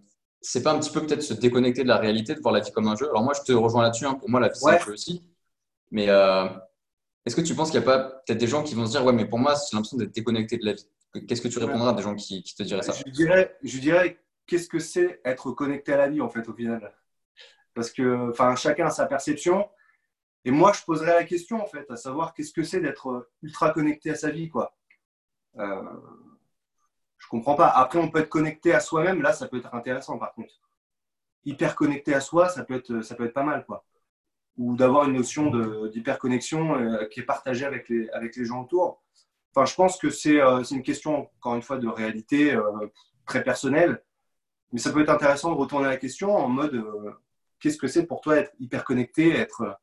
c'est 0.40 0.62
pas 0.62 0.72
un 0.72 0.78
petit 0.78 0.90
peu 0.90 1.04
peut-être 1.04 1.22
se 1.22 1.34
déconnecter 1.34 1.82
de 1.82 1.88
la 1.88 1.98
réalité, 1.98 2.34
de 2.34 2.40
voir 2.40 2.54
la 2.54 2.60
vie 2.60 2.72
comme 2.72 2.88
un 2.88 2.96
jeu? 2.96 3.08
Alors 3.08 3.22
moi, 3.22 3.34
je 3.34 3.42
te 3.42 3.52
rejoins 3.52 3.82
là-dessus. 3.82 4.06
Hein. 4.06 4.14
Pour 4.14 4.30
moi, 4.30 4.40
la 4.40 4.48
vie, 4.48 4.58
c'est 4.58 4.70
un 4.70 4.78
jeu 4.78 4.92
aussi. 4.92 5.24
Mais 5.90 6.08
euh, 6.08 6.48
est-ce 7.26 7.36
que 7.36 7.40
tu 7.40 7.54
penses 7.54 7.70
qu'il 7.70 7.80
n'y 7.80 7.86
a 7.86 7.90
pas 7.90 8.22
peut-être 8.26 8.38
des 8.38 8.46
gens 8.46 8.62
qui 8.62 8.74
vont 8.74 8.86
se 8.86 8.92
dire, 8.92 9.04
ouais, 9.04 9.12
mais 9.12 9.26
pour 9.26 9.38
moi, 9.38 9.54
j'ai 9.54 9.76
l'impression 9.76 9.96
d'être 9.96 10.14
déconnecté 10.14 10.56
de 10.56 10.64
la 10.64 10.72
vie 10.72 10.86
Qu'est-ce 11.26 11.42
que 11.42 11.48
tu 11.48 11.58
répondras 11.58 11.90
à 11.90 11.92
des 11.92 12.02
gens 12.02 12.14
qui, 12.14 12.42
te 12.42 12.62
diraient 12.62 12.82
ça 12.82 12.92
Je 12.92 13.10
dirais, 13.10 13.56
je 13.62 13.78
dirais 13.78 14.20
qu'est-ce 14.46 14.68
que 14.68 14.78
c'est 14.78 15.20
être 15.24 15.50
connecté 15.52 15.92
à 15.92 15.96
la 15.96 16.08
vie, 16.08 16.20
en 16.20 16.28
fait, 16.28 16.48
au 16.48 16.54
final? 16.54 16.94
Parce 17.74 17.90
que 17.90 18.32
chacun 18.56 18.86
a 18.86 18.90
sa 18.90 19.06
perception. 19.06 19.68
Et 20.44 20.50
moi, 20.50 20.72
je 20.72 20.82
poserais 20.82 21.14
la 21.14 21.24
question, 21.24 21.60
en 21.60 21.66
fait, 21.66 21.90
à 21.90 21.96
savoir 21.96 22.32
qu'est-ce 22.32 22.52
que 22.52 22.62
c'est 22.62 22.80
d'être 22.80 23.28
ultra 23.42 23.70
connecté 23.70 24.10
à 24.10 24.14
sa 24.14 24.30
vie, 24.30 24.48
quoi. 24.48 24.74
Euh, 25.58 25.82
je 27.18 27.28
comprends 27.28 27.56
pas. 27.56 27.68
Après, 27.68 27.98
on 27.98 28.08
peut 28.08 28.20
être 28.20 28.28
connecté 28.28 28.72
à 28.72 28.80
soi-même. 28.80 29.20
Là, 29.20 29.32
ça 29.32 29.48
peut 29.48 29.58
être 29.58 29.74
intéressant, 29.74 30.16
par 30.16 30.32
contre. 30.32 30.54
Hyper 31.44 31.74
connecté 31.74 32.14
à 32.14 32.20
soi, 32.20 32.48
ça 32.48 32.64
peut 32.64 32.74
être, 32.74 33.02
ça 33.02 33.14
peut 33.16 33.26
être 33.26 33.34
pas 33.34 33.42
mal, 33.42 33.66
quoi. 33.66 33.84
Ou 34.58 34.76
d'avoir 34.76 35.08
une 35.08 35.14
notion 35.14 35.50
d'hyperconnexion 35.88 36.76
euh, 36.76 37.06
qui 37.06 37.20
est 37.20 37.24
partagée 37.24 37.64
avec 37.64 37.88
les, 37.88 38.08
avec 38.10 38.36
les 38.36 38.44
gens 38.44 38.62
autour. 38.62 39.02
Enfin, 39.54 39.64
je 39.64 39.74
pense 39.74 39.98
que 39.98 40.10
c'est 40.10 40.40
euh, 40.40 40.62
une 40.62 40.82
question, 40.82 41.28
encore 41.38 41.54
une 41.54 41.62
fois, 41.62 41.78
de 41.78 41.88
réalité 41.88 42.56
très 43.26 43.42
personnelle. 43.42 44.02
Mais 44.72 44.78
ça 44.78 44.92
peut 44.92 45.02
être 45.02 45.10
intéressant 45.10 45.50
de 45.50 45.56
retourner 45.56 45.86
à 45.86 45.90
la 45.90 45.96
question 45.96 46.36
en 46.36 46.48
mode 46.48 46.84
qu'est-ce 47.58 47.78
que 47.78 47.88
c'est 47.88 48.06
pour 48.06 48.20
toi 48.20 48.36
être 48.36 48.52
hyper 48.60 48.84
connecté, 48.84 49.30
être 49.30 49.78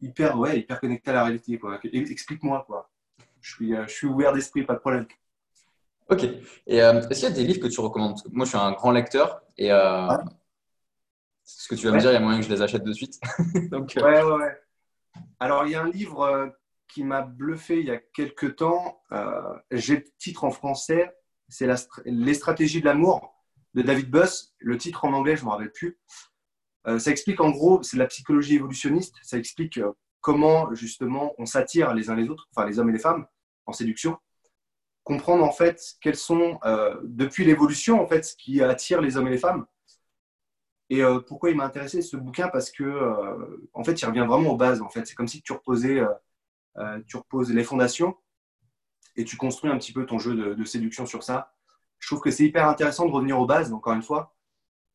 hyper, 0.00 0.38
ouais, 0.38 0.58
hyper 0.58 0.80
connecté 0.80 1.10
à 1.10 1.14
la 1.14 1.24
réalité. 1.24 1.60
Explique-moi. 1.92 2.64
Quoi. 2.66 2.90
Je, 3.40 3.54
suis, 3.54 3.74
euh, 3.74 3.86
je 3.86 3.92
suis 3.92 4.06
ouvert 4.06 4.32
d'esprit, 4.32 4.64
pas 4.64 4.74
de 4.74 4.78
problème. 4.78 5.06
Ok. 6.08 6.24
Et 6.66 6.82
euh, 6.82 7.00
est-ce 7.08 7.20
qu'il 7.20 7.28
y 7.28 7.32
a 7.32 7.34
des 7.34 7.44
livres 7.44 7.60
que 7.60 7.68
tu 7.68 7.80
recommandes? 7.80 8.18
Moi, 8.32 8.44
je 8.44 8.50
suis 8.50 8.58
un 8.58 8.72
grand 8.72 8.90
lecteur 8.90 9.42
et 9.56 9.70
euh, 9.72 10.08
ce 11.58 11.68
que 11.68 11.74
tu 11.74 11.86
vas 11.86 11.92
me 11.92 12.00
dire, 12.00 12.10
il 12.10 12.14
y 12.14 12.16
a 12.16 12.20
moyen 12.20 12.40
que 12.40 12.46
je 12.46 12.50
les 12.50 12.62
achète 12.62 12.84
de 12.84 12.92
suite. 12.92 13.20
Donc, 13.70 13.92
ouais, 13.96 14.22
ouais, 14.22 14.32
ouais. 14.32 14.60
Alors, 15.38 15.66
il 15.66 15.72
y 15.72 15.74
a 15.74 15.82
un 15.82 15.90
livre 15.90 16.52
qui 16.88 17.04
m'a 17.04 17.22
bluffé 17.22 17.80
il 17.80 17.86
y 17.86 17.90
a 17.90 17.98
quelques 17.98 18.56
temps. 18.56 19.02
J'ai 19.70 19.96
le 19.96 20.04
titre 20.18 20.44
en 20.44 20.50
français, 20.50 21.10
c'est 21.48 21.68
Les 22.04 22.34
stratégies 22.34 22.80
de 22.80 22.86
l'amour 22.86 23.34
de 23.74 23.82
David 23.82 24.10
Buss. 24.10 24.54
Le 24.58 24.76
titre 24.78 25.04
en 25.04 25.12
anglais, 25.12 25.36
je 25.36 25.42
ne 25.42 25.46
me 25.46 25.50
rappelle 25.50 25.72
plus. 25.72 25.98
Euh, 26.86 26.98
ça 26.98 27.10
explique 27.10 27.40
en 27.40 27.50
gros, 27.50 27.82
c'est 27.82 27.96
de 27.96 28.02
la 28.02 28.06
psychologie 28.06 28.54
évolutionniste, 28.54 29.16
ça 29.22 29.36
explique 29.36 29.78
euh, 29.78 29.92
comment 30.20 30.72
justement 30.74 31.34
on 31.38 31.44
s'attire 31.44 31.94
les 31.94 32.08
uns 32.08 32.16
les 32.16 32.28
autres, 32.28 32.48
enfin 32.54 32.66
les 32.66 32.78
hommes 32.78 32.88
et 32.88 32.92
les 32.92 32.98
femmes, 32.98 33.26
en 33.66 33.72
séduction. 33.72 34.18
Comprendre 35.04 35.44
en 35.44 35.52
fait 35.52 35.96
quels 36.00 36.16
sont, 36.16 36.58
euh, 36.64 36.98
depuis 37.04 37.44
l'évolution, 37.44 38.02
en 38.02 38.06
fait, 38.06 38.22
ce 38.24 38.36
qui 38.36 38.62
attire 38.62 39.00
les 39.00 39.16
hommes 39.16 39.28
et 39.28 39.30
les 39.30 39.38
femmes. 39.38 39.66
Et 40.92 41.02
pourquoi 41.28 41.50
il 41.50 41.56
m'a 41.56 41.64
intéressé 41.64 42.02
ce 42.02 42.16
bouquin? 42.16 42.48
Parce 42.48 42.70
que, 42.70 42.84
en 43.74 43.84
fait, 43.84 44.02
il 44.02 44.04
revient 44.06 44.26
vraiment 44.28 44.50
aux 44.50 44.56
bases. 44.56 44.82
En 44.82 44.88
fait, 44.88 45.06
c'est 45.06 45.14
comme 45.14 45.28
si 45.28 45.40
tu 45.40 45.52
reposais, 45.52 46.02
tu 47.06 47.16
reposes 47.16 47.52
les 47.52 47.62
fondations 47.62 48.16
et 49.14 49.24
tu 49.24 49.36
construis 49.36 49.70
un 49.70 49.78
petit 49.78 49.92
peu 49.92 50.04
ton 50.04 50.18
jeu 50.18 50.34
de, 50.56 50.64
séduction 50.64 51.06
sur 51.06 51.22
ça. 51.22 51.54
Je 52.00 52.08
trouve 52.08 52.20
que 52.20 52.32
c'est 52.32 52.44
hyper 52.44 52.66
intéressant 52.66 53.06
de 53.06 53.12
revenir 53.12 53.38
aux 53.38 53.46
bases, 53.46 53.72
encore 53.72 53.92
une 53.92 54.02
fois, 54.02 54.34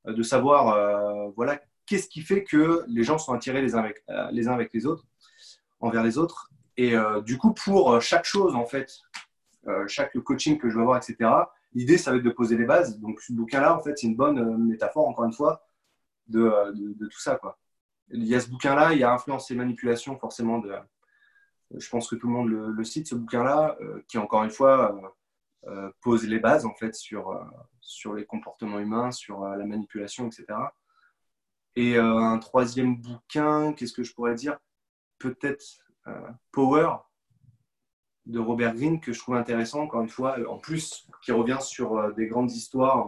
de 0.06 0.22
savoir, 0.22 1.32
voilà, 1.38 1.62
qu'est-ce 1.86 2.08
qui 2.08 2.22
fait 2.22 2.44
que 2.44 2.84
les 2.88 3.04
gens 3.04 3.18
sont 3.18 3.34
attirés 3.34 3.62
les 3.62 3.76
uns 3.76 3.80
avec 3.80 4.04
euh, 4.10 4.30
les, 4.32 4.48
uns 4.48 4.54
avec 4.54 4.74
les 4.74 4.86
autres, 4.86 5.06
envers 5.80 6.04
les 6.04 6.18
autres. 6.18 6.50
Et 6.78 6.96
euh, 6.96 7.22
du 7.22 7.38
coup, 7.38 7.54
pour 7.54 7.94
euh, 7.94 8.00
chaque 8.00 8.26
chose, 8.26 8.56
en 8.56 8.66
fait, 8.66 8.92
chaque 9.88 10.16
coaching 10.20 10.60
que 10.60 10.70
je 10.70 10.76
vais 10.76 10.82
avoir, 10.82 10.98
etc., 10.98 11.28
l'idée, 11.74 11.98
ça 11.98 12.12
va 12.12 12.18
être 12.18 12.24
de 12.24 12.30
poser 12.30 12.56
les 12.56 12.66
bases. 12.66 13.00
Donc, 13.00 13.20
ce 13.20 13.34
bouquin-là, 13.34 13.76
en 13.76 13.82
fait, 13.82 13.98
c'est 13.98 14.06
une 14.06 14.16
bonne 14.16 14.68
métaphore, 14.68 15.08
encore 15.08 15.26
une 15.26 15.34
fois, 15.34 15.65
de, 16.28 16.72
de, 16.74 17.08
tout 17.08 17.20
ça. 17.20 17.36
Quoi. 17.36 17.58
Il 18.10 18.26
y 18.26 18.36
a 18.36 18.40
ce 18.40 18.50
bouquin-là, 18.50 18.94
il 18.94 19.00
y 19.00 19.04
a 19.04 19.14
Influence 19.14 19.50
et 19.52 19.56
Manipulation, 19.56 20.18
forcément, 20.18 20.60
de, 20.60 20.74
je 21.76 21.90
pense 21.90 22.10
que 22.10 22.16
tout 22.16 22.28
le 22.28 22.34
monde 22.34 22.50
le, 22.50 22.84
cite, 22.84 23.08
ce 23.08 23.16
bouquin-là, 23.16 23.78
qui, 24.08 24.18
encore 24.18 24.44
une 24.44 24.52
fois, 24.52 24.96
pose 26.02 26.28
les 26.28 26.40
bases, 26.40 26.66
en 26.66 26.74
fait, 26.76 26.96
sur, 26.96 27.40
sur 27.80 28.14
les 28.14 28.26
comportements 28.26 28.80
humains, 28.80 29.12
sur 29.12 29.46
la 29.46 29.66
manipulation, 29.66 30.28
etc. 30.28 30.46
Et 31.76 31.98
euh, 31.98 32.18
un 32.18 32.38
troisième 32.38 32.96
bouquin, 32.96 33.74
qu'est-ce 33.74 33.94
que 33.94 34.04
je 34.04 34.14
pourrais 34.14 34.36
dire? 34.36 34.58
Peut-être 35.20 35.66
euh, 36.08 36.32
Power 36.52 36.90
de 38.26 38.40
Robert 38.40 38.74
Greene 38.76 39.02
que 39.02 39.14
je 39.14 39.20
trouve 39.20 39.36
intéressant, 39.36 39.82
encore 39.82 40.02
une 40.02 40.10
fois, 40.10 40.38
en 40.50 40.58
plus, 40.58 41.06
qui 41.24 41.32
revient 41.32 41.60
sur 41.62 41.98
euh, 41.98 42.12
des 42.14 42.28
grandes 42.28 42.52
histoires. 42.52 43.08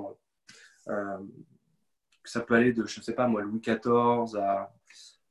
Ça 2.29 2.41
peut 2.41 2.55
aller 2.55 2.73
de, 2.73 2.85
je 2.85 2.99
ne 2.99 3.03
sais 3.03 3.13
pas 3.13 3.27
moi, 3.27 3.41
Louis 3.41 3.59
XIV 3.59 4.35
à, 4.37 4.73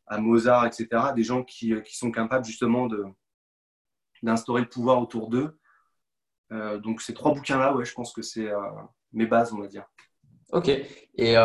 à 0.07 0.19
Mozart, 0.19 0.67
etc. 0.67 0.89
Des 1.15 1.25
gens 1.25 1.43
qui, 1.45 1.73
qui 1.83 1.97
sont 1.97 2.11
capables 2.11 2.45
justement 2.45 2.89
d'instaurer 4.23 4.63
le 4.63 4.69
pouvoir 4.69 5.01
autour 5.01 5.29
d'eux. 5.29 5.59
donc 6.51 7.03
ces 7.03 7.15
trois 7.15 7.33
bouquins-là, 7.35 7.75
ouais, 7.75 7.85
je 7.85 7.95
pense 7.95 8.13
que 8.13 8.23
c'est 8.23 8.51
mes 9.13 9.27
bases, 9.27 9.53
on 9.53 9.61
va 9.61 9.67
dire. 9.67 9.85
Ok. 10.53 10.71
Et 11.17 11.37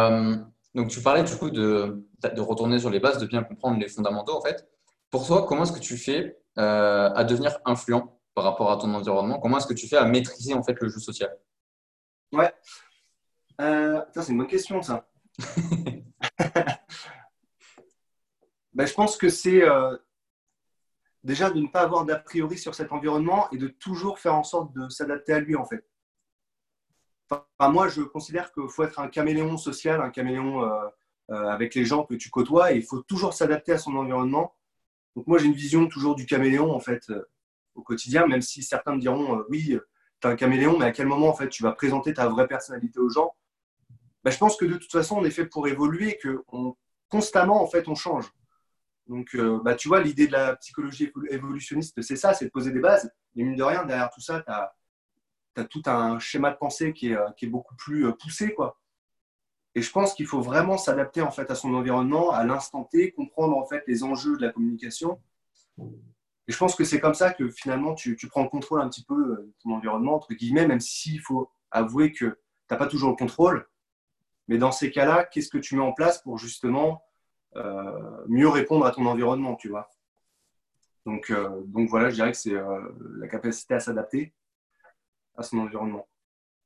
donc, 0.73 0.89
tu 0.89 1.01
parlais 1.01 1.23
du 1.23 1.35
coup 1.35 1.49
de, 1.49 2.05
de, 2.23 2.41
retourner 2.41 2.79
sur 2.79 2.89
les 2.89 2.99
bases, 2.99 3.17
de 3.17 3.25
bien 3.25 3.43
comprendre 3.43 3.79
les 3.79 3.89
fondamentaux 3.89 4.37
en 4.37 4.41
fait. 4.41 4.67
Pour 5.09 5.27
toi, 5.27 5.45
comment 5.45 5.63
est-ce 5.63 5.73
que 5.73 5.79
tu 5.79 5.97
fais 5.97 6.37
euh, 6.57 7.09
à 7.13 7.23
devenir 7.25 7.59
influent 7.65 8.17
par 8.33 8.45
rapport 8.45 8.71
à 8.71 8.77
ton 8.77 8.93
environnement? 8.93 9.39
Comment 9.39 9.57
est-ce 9.57 9.67
que 9.67 9.73
tu 9.73 9.87
fais 9.87 9.97
à 9.97 10.05
maîtriser 10.05 10.53
en 10.53 10.63
fait 10.63 10.79
le 10.79 10.87
jeu 10.87 10.99
social? 10.99 11.37
Ouais, 12.31 12.53
euh, 13.59 14.01
c'est 14.13 14.29
une 14.29 14.37
bonne 14.37 14.47
question 14.47 14.81
ça. 14.81 15.05
ben, 18.73 18.85
je 18.85 18.93
pense 18.93 19.17
que 19.17 19.29
c'est 19.29 19.63
euh, 19.63 19.97
déjà 21.23 21.49
de 21.49 21.59
ne 21.59 21.67
pas 21.67 21.81
avoir 21.81 22.05
d'a 22.05 22.17
priori 22.17 22.57
sur 22.57 22.75
cet 22.75 22.91
environnement 22.91 23.49
et 23.51 23.57
de 23.57 23.67
toujours 23.67 24.19
faire 24.19 24.35
en 24.35 24.43
sorte 24.43 24.73
de 24.73 24.89
s'adapter 24.89 25.33
à 25.33 25.39
lui 25.39 25.55
en 25.55 25.65
fait 25.65 25.85
moi, 27.69 27.87
je 27.87 28.01
considère 28.01 28.51
qu'il 28.51 28.67
faut 28.69 28.83
être 28.83 28.99
un 28.99 29.07
caméléon 29.07 29.57
social, 29.57 30.01
un 30.01 30.09
caméléon 30.09 30.63
euh, 30.63 30.87
euh, 31.31 31.47
avec 31.47 31.75
les 31.75 31.85
gens 31.85 32.03
que 32.03 32.15
tu 32.15 32.29
côtoies, 32.29 32.73
et 32.73 32.77
il 32.77 32.83
faut 32.83 33.01
toujours 33.01 33.33
s'adapter 33.33 33.73
à 33.73 33.77
son 33.77 33.95
environnement. 33.95 34.55
Donc 35.15 35.27
moi, 35.27 35.37
j'ai 35.37 35.45
une 35.45 35.53
vision 35.53 35.87
toujours 35.87 36.15
du 36.15 36.25
caméléon 36.25 36.71
en 36.71 36.79
fait 36.79 37.11
au 37.75 37.81
quotidien, 37.81 38.27
même 38.27 38.41
si 38.41 38.63
certains 38.63 38.95
me 38.95 38.99
diront 38.99 39.43
oui, 39.49 39.77
tu 40.21 40.27
es 40.27 40.31
un 40.31 40.35
caméléon, 40.35 40.77
mais 40.77 40.85
à 40.85 40.91
quel 40.91 41.07
moment 41.07 41.29
en 41.29 41.33
fait 41.33 41.49
tu 41.49 41.63
vas 41.63 41.73
présenter 41.73 42.13
ta 42.13 42.27
vraie 42.27 42.47
personnalité 42.47 42.99
aux 42.99 43.09
gens? 43.09 43.33
Bah, 44.23 44.31
Je 44.31 44.37
pense 44.37 44.57
que 44.57 44.65
de 44.65 44.75
toute 44.75 44.91
façon, 44.91 45.17
on 45.17 45.25
est 45.25 45.31
fait 45.31 45.45
pour 45.45 45.67
évoluer, 45.67 46.17
que 46.21 46.43
constamment 47.09 47.61
en 47.61 47.67
fait 47.67 47.87
on 47.87 47.95
change. 47.95 48.31
Donc, 49.07 49.35
bah, 49.63 49.75
tu 49.75 49.87
vois, 49.87 50.01
l'idée 50.01 50.27
de 50.27 50.31
la 50.31 50.55
psychologie 50.55 51.11
évolutionniste, 51.29 52.01
c'est 52.01 52.15
ça, 52.15 52.33
c'est 52.33 52.45
de 52.45 52.49
poser 52.49 52.71
des 52.71 52.79
bases. 52.79 53.11
Et 53.35 53.43
mine 53.43 53.55
de 53.55 53.63
rien, 53.63 53.85
derrière 53.85 54.09
tout 54.09 54.21
ça, 54.21 54.41
tu 54.41 54.51
as, 54.51 55.65
tout 55.65 55.81
un 55.85 56.19
schéma 56.19 56.51
de 56.51 56.57
pensée 56.57 56.93
qui 56.93 57.09
est, 57.09 57.15
euh, 57.15 57.49
beaucoup 57.49 57.75
plus 57.75 58.07
euh, 58.07 58.11
poussé. 58.13 58.53
Quoi. 58.53 58.79
Et 59.75 59.81
je 59.81 59.91
pense 59.91 60.13
qu'il 60.13 60.27
faut 60.27 60.41
vraiment 60.41 60.77
s'adapter 60.77 61.21
en 61.21 61.31
fait 61.31 61.49
à 61.49 61.55
son 61.55 61.73
environnement, 61.73 62.31
à 62.31 62.45
l'instant 62.45 62.83
T, 62.85 63.11
comprendre 63.11 63.57
en 63.57 63.65
fait 63.65 63.83
les 63.87 64.03
enjeux 64.03 64.35
de 64.37 64.41
la 64.41 64.51
communication. 64.51 65.19
Et 65.79 66.51
je 66.51 66.57
pense 66.57 66.75
que 66.75 66.83
c'est 66.83 66.99
comme 66.99 67.13
ça 67.13 67.33
que 67.33 67.49
finalement 67.49 67.93
tu, 67.93 68.15
tu, 68.17 68.27
prends 68.27 68.43
le 68.43 68.49
contrôle 68.49 68.81
un 68.81 68.89
petit 68.89 69.03
peu 69.03 69.13
euh, 69.13 69.35
de 69.45 69.53
ton 69.63 69.71
environnement, 69.71 70.15
entre 70.15 70.33
guillemets, 70.33 70.67
même 70.67 70.81
s'il 70.81 71.21
faut 71.21 71.49
avouer 71.69 72.11
que 72.11 72.25
tu 72.25 72.35
n'as 72.69 72.77
pas 72.77 72.87
toujours 72.87 73.11
le 73.11 73.15
contrôle. 73.15 73.67
Mais 74.51 74.57
dans 74.57 74.71
ces 74.71 74.91
cas-là, 74.91 75.23
qu'est-ce 75.23 75.49
que 75.49 75.57
tu 75.57 75.75
mets 75.75 75.81
en 75.81 75.93
place 75.93 76.21
pour 76.21 76.37
justement 76.37 77.03
mieux 78.27 78.47
répondre 78.47 78.85
à 78.85 78.91
ton 78.91 79.05
environnement, 79.05 79.55
tu 79.55 79.69
vois? 79.69 79.89
Donc, 81.05 81.33
donc 81.65 81.89
voilà, 81.89 82.09
je 82.09 82.15
dirais 82.15 82.31
que 82.31 82.37
c'est 82.37 82.53
la 82.53 83.27
capacité 83.27 83.73
à 83.73 83.79
s'adapter 83.79 84.33
à 85.37 85.43
son 85.43 85.59
environnement. 85.59 86.07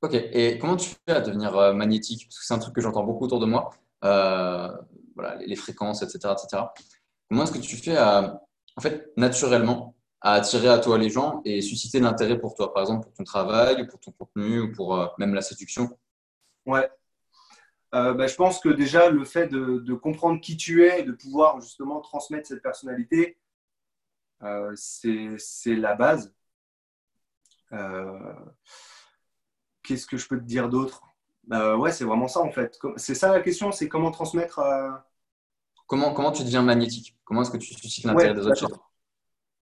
Ok, 0.01 0.13
et 0.13 0.59
comment 0.59 0.75
tu 0.75 0.91
fais 1.07 1.15
à 1.15 1.21
devenir 1.21 1.57
euh, 1.57 1.73
magnétique? 1.73 2.27
Parce 2.27 2.39
que 2.39 2.45
c'est 2.45 2.53
un 2.53 2.59
truc 2.59 2.75
que 2.75 2.81
j'entends 2.81 3.03
beaucoup 3.03 3.25
autour 3.25 3.39
de 3.39 3.45
moi, 3.45 3.71
euh, 4.03 4.69
voilà, 5.15 5.35
les, 5.37 5.55
fréquences, 5.55 6.03
etc., 6.03 6.33
etc. 6.33 6.63
Comment 7.29 7.43
est-ce 7.43 7.53
que 7.53 7.57
tu 7.57 7.75
fais 7.77 7.97
à, 7.97 8.41
en 8.75 8.81
fait, 8.81 9.11
naturellement 9.17 9.95
à 10.21 10.33
attirer 10.33 10.67
à 10.67 10.79
toi 10.79 10.97
les 10.97 11.09
gens 11.09 11.41
et 11.45 11.61
susciter 11.61 11.99
l'intérêt 11.99 12.37
pour 12.39 12.55
toi, 12.55 12.73
par 12.73 12.83
exemple 12.83 13.05
pour 13.05 13.13
ton 13.13 13.23
travail, 13.23 13.87
pour 13.87 13.99
ton 13.99 14.11
contenu 14.11 14.59
ou 14.59 14.71
pour 14.73 14.95
euh, 14.95 15.07
même 15.17 15.33
la 15.33 15.41
séduction? 15.41 15.89
Ouais. 16.65 16.89
Euh, 17.93 18.13
bah, 18.13 18.27
je 18.27 18.35
pense 18.35 18.59
que 18.59 18.69
déjà 18.69 19.09
le 19.09 19.23
fait 19.23 19.47
de, 19.47 19.93
comprendre 19.93 20.41
qui 20.41 20.57
tu 20.57 20.85
es 20.85 21.01
et 21.01 21.03
de 21.03 21.11
pouvoir 21.11 21.61
justement 21.61 22.01
transmettre 22.01 22.47
cette 22.47 22.61
personnalité, 22.61 23.37
euh, 24.43 24.73
c'est 24.75 25.75
la 25.75 25.95
base. 25.95 26.33
Qu'est-ce 29.83 30.07
que 30.07 30.17
je 30.17 30.27
peux 30.27 30.37
te 30.37 30.45
dire 30.45 30.69
d'autre? 30.69 31.03
Ouais, 31.51 31.91
c'est 31.91 32.05
vraiment 32.05 32.27
ça 32.27 32.41
en 32.41 32.51
fait. 32.51 32.79
C'est 32.97 33.15
ça 33.15 33.31
la 33.31 33.41
question, 33.41 33.71
c'est 33.71 33.87
comment 33.87 34.11
transmettre. 34.11 34.59
Comment, 35.87 36.13
comment 36.13 36.31
tu 36.31 36.43
deviens 36.43 36.63
magnétique? 36.63 37.15
Comment 37.23 37.43
est-ce 37.43 37.51
que 37.51 37.57
tu 37.57 37.73
suscites 37.73 38.05
l'intérêt 38.05 38.33
des 38.33 38.47
autres 38.47 38.85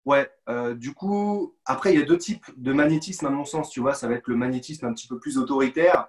Ouais, 0.04 0.30
euh, 0.50 0.74
du 0.74 0.92
coup, 0.92 1.56
après, 1.64 1.94
il 1.94 1.98
y 1.98 2.02
a 2.02 2.04
deux 2.04 2.18
types 2.18 2.44
de 2.56 2.72
magnétisme, 2.72 3.26
à 3.26 3.30
mon 3.30 3.44
sens, 3.44 3.70
tu 3.70 3.80
vois. 3.80 3.94
Ça 3.94 4.06
va 4.06 4.14
être 4.14 4.28
le 4.28 4.36
magnétisme 4.36 4.86
un 4.86 4.92
petit 4.92 5.08
peu 5.08 5.18
plus 5.18 5.38
autoritaire 5.38 6.08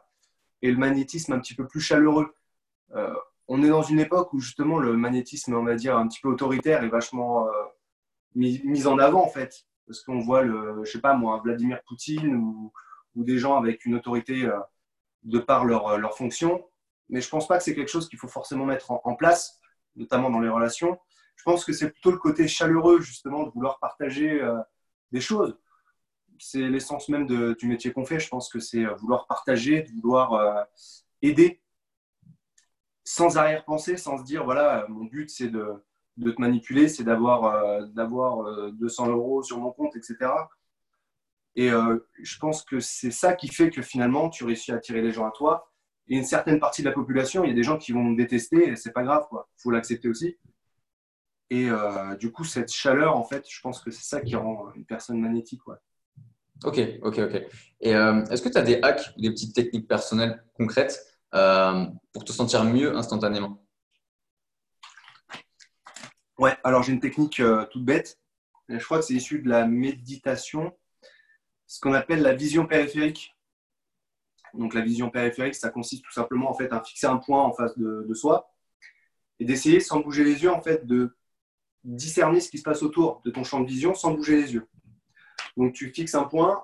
et 0.65 0.71
le 0.71 0.77
magnétisme 0.77 1.33
un 1.33 1.39
petit 1.39 1.55
peu 1.55 1.67
plus 1.67 1.81
chaleureux. 1.81 2.35
Euh, 2.95 3.13
on 3.47 3.63
est 3.63 3.69
dans 3.69 3.83
une 3.83 3.99
époque 3.99 4.33
où, 4.33 4.39
justement, 4.39 4.79
le 4.79 4.97
magnétisme, 4.97 5.53
on 5.55 5.63
va 5.63 5.75
dire, 5.75 5.97
un 5.97 6.07
petit 6.07 6.19
peu 6.21 6.29
autoritaire 6.29 6.83
est 6.83 6.89
vachement 6.89 7.47
euh, 7.47 7.51
mis, 8.35 8.87
en 8.87 8.97
avant, 8.97 9.23
en 9.23 9.29
fait. 9.29 9.65
Parce 9.87 10.01
qu'on 10.01 10.19
voit, 10.19 10.41
le, 10.41 10.83
je 10.83 10.91
sais 10.91 11.01
pas 11.01 11.13
moi, 11.13 11.39
Vladimir 11.43 11.81
Poutine 11.87 12.35
ou, 12.35 12.71
des 13.15 13.37
gens 13.37 13.55
avec 13.55 13.85
une 13.85 13.95
autorité 13.95 14.49
de 15.23 15.39
par 15.39 15.63
leur, 15.63 15.97
leur 15.97 16.17
fonction. 16.17 16.65
Mais 17.07 17.21
je 17.21 17.29
pense 17.29 17.47
pas 17.47 17.57
que 17.57 17.63
c'est 17.63 17.73
quelque 17.73 17.91
chose 17.91 18.09
qu'il 18.09 18.19
faut 18.19 18.27
forcément 18.27 18.65
mettre 18.65 18.91
en 18.91 19.15
place, 19.15 19.61
notamment 19.95 20.29
dans 20.29 20.41
les 20.41 20.49
relations 20.49 20.99
je 21.35 21.43
pense 21.43 21.65
que 21.65 21.73
c'est 21.73 21.91
plutôt 21.91 22.11
le 22.11 22.17
côté 22.17 22.47
chaleureux, 22.47 23.01
justement, 23.01 23.43
de 23.43 23.51
vouloir 23.51 23.79
partager 23.79 24.41
euh, 24.41 24.57
des 25.11 25.21
choses. 25.21 25.57
C'est 26.39 26.67
l'essence 26.69 27.09
même 27.09 27.27
du 27.27 27.67
métier 27.67 27.91
qu'on 27.91 28.05
fait. 28.05 28.19
Je 28.19 28.29
pense 28.29 28.49
que 28.49 28.59
c'est 28.59 28.85
euh, 28.85 28.93
vouloir 28.95 29.27
partager, 29.27 29.83
de 29.83 29.91
vouloir 30.01 30.33
euh, 30.33 30.63
aider 31.21 31.61
sans 33.03 33.37
arrière-pensée, 33.37 33.97
sans 33.97 34.17
se 34.17 34.23
dire, 34.23 34.43
voilà, 34.43 34.85
mon 34.89 35.05
but, 35.05 35.29
c'est 35.29 35.49
de, 35.49 35.83
te 36.19 36.41
manipuler, 36.41 36.87
c'est 36.87 37.03
d'avoir 37.03 37.87
d'avoir 37.89 38.71
200 38.71 39.09
euros 39.09 39.43
sur 39.43 39.59
mon 39.59 39.71
compte, 39.71 39.95
etc. 39.95 40.17
Et 41.55 41.69
je 41.69 42.39
pense 42.39 42.63
que 42.63 42.79
c'est 42.79 43.11
ça 43.11 43.35
qui 43.35 43.47
fait 43.47 43.69
que 43.69 43.83
finalement, 43.83 44.29
tu 44.31 44.43
réussis 44.43 44.71
à 44.71 44.75
attirer 44.77 45.03
les 45.03 45.11
gens 45.11 45.27
à 45.27 45.31
toi. 45.31 45.71
Et 46.07 46.17
une 46.17 46.23
certaine 46.23 46.59
partie 46.59 46.81
de 46.81 46.87
la 46.87 46.93
population, 46.93 47.43
il 47.43 47.49
y 47.49 47.51
a 47.51 47.55
des 47.55 47.63
gens 47.63 47.77
qui 47.77 47.91
vont 47.91 48.03
me 48.03 48.17
détester, 48.17 48.69
et 48.69 48.75
c'est 48.75 48.91
pas 48.91 49.03
grave, 49.03 49.27
quoi. 49.29 49.49
faut 49.57 49.69
l'accepter 49.69 50.09
aussi. 50.09 50.35
Et 51.49 51.69
euh, 51.69 52.15
du 52.15 52.31
coup, 52.31 52.43
cette 52.43 52.71
chaleur, 52.71 53.15
en 53.15 53.23
fait, 53.23 53.45
je 53.49 53.61
pense 53.61 53.81
que 53.81 53.91
c'est 53.91 54.03
ça 54.03 54.21
qui 54.21 54.35
rend 54.35 54.71
une 54.75 54.85
personne 54.85 55.19
magnétique. 55.19 55.61
Ok, 56.63 56.79
ok, 57.01 57.19
ok. 57.19 57.41
Et 57.81 57.95
euh, 57.95 58.23
est-ce 58.25 58.41
que 58.41 58.49
tu 58.49 58.57
as 58.57 58.61
des 58.61 58.79
hacks 58.81 59.13
ou 59.17 59.21
des 59.21 59.29
petites 59.29 59.53
techniques 59.53 59.87
personnelles 59.87 60.43
concrètes 60.53 60.99
euh, 61.33 61.85
pour 62.13 62.23
te 62.23 62.31
sentir 62.31 62.63
mieux 62.63 62.95
instantanément? 62.95 63.61
Ouais, 66.37 66.55
alors 66.63 66.83
j'ai 66.83 66.93
une 66.93 66.99
technique 66.99 67.41
toute 67.71 67.85
bête. 67.85 68.19
Je 68.67 68.83
crois 68.83 68.99
que 68.99 69.05
c'est 69.05 69.13
issu 69.13 69.39
de 69.39 69.49
la 69.49 69.67
méditation, 69.67 70.75
ce 71.67 71.79
qu'on 71.79 71.93
appelle 71.93 72.21
la 72.21 72.33
vision 72.33 72.65
périphérique. 72.65 73.35
Donc 74.53 74.73
la 74.73 74.81
vision 74.81 75.09
périphérique, 75.09 75.55
ça 75.55 75.69
consiste 75.69 76.03
tout 76.03 76.11
simplement 76.11 76.49
en 76.49 76.53
fait 76.53 76.71
à 76.71 76.81
fixer 76.81 77.07
un 77.07 77.17
point 77.17 77.43
en 77.43 77.53
face 77.53 77.77
de, 77.77 78.05
de 78.07 78.13
soi 78.13 78.49
et 79.39 79.45
d'essayer 79.45 79.79
sans 79.79 79.99
bouger 79.99 80.23
les 80.23 80.43
yeux 80.43 80.51
en 80.51 80.61
fait 80.61 80.85
de 80.85 81.15
discerner 81.83 82.39
ce 82.39 82.49
qui 82.49 82.57
se 82.57 82.63
passe 82.63 82.81
autour 82.81 83.21
de 83.25 83.31
ton 83.31 83.43
champ 83.43 83.59
de 83.59 83.67
vision 83.67 83.93
sans 83.93 84.13
bouger 84.13 84.37
les 84.37 84.53
yeux. 84.53 84.67
Donc 85.57 85.73
tu 85.73 85.91
fixes 85.91 86.15
un 86.15 86.23
point, 86.23 86.63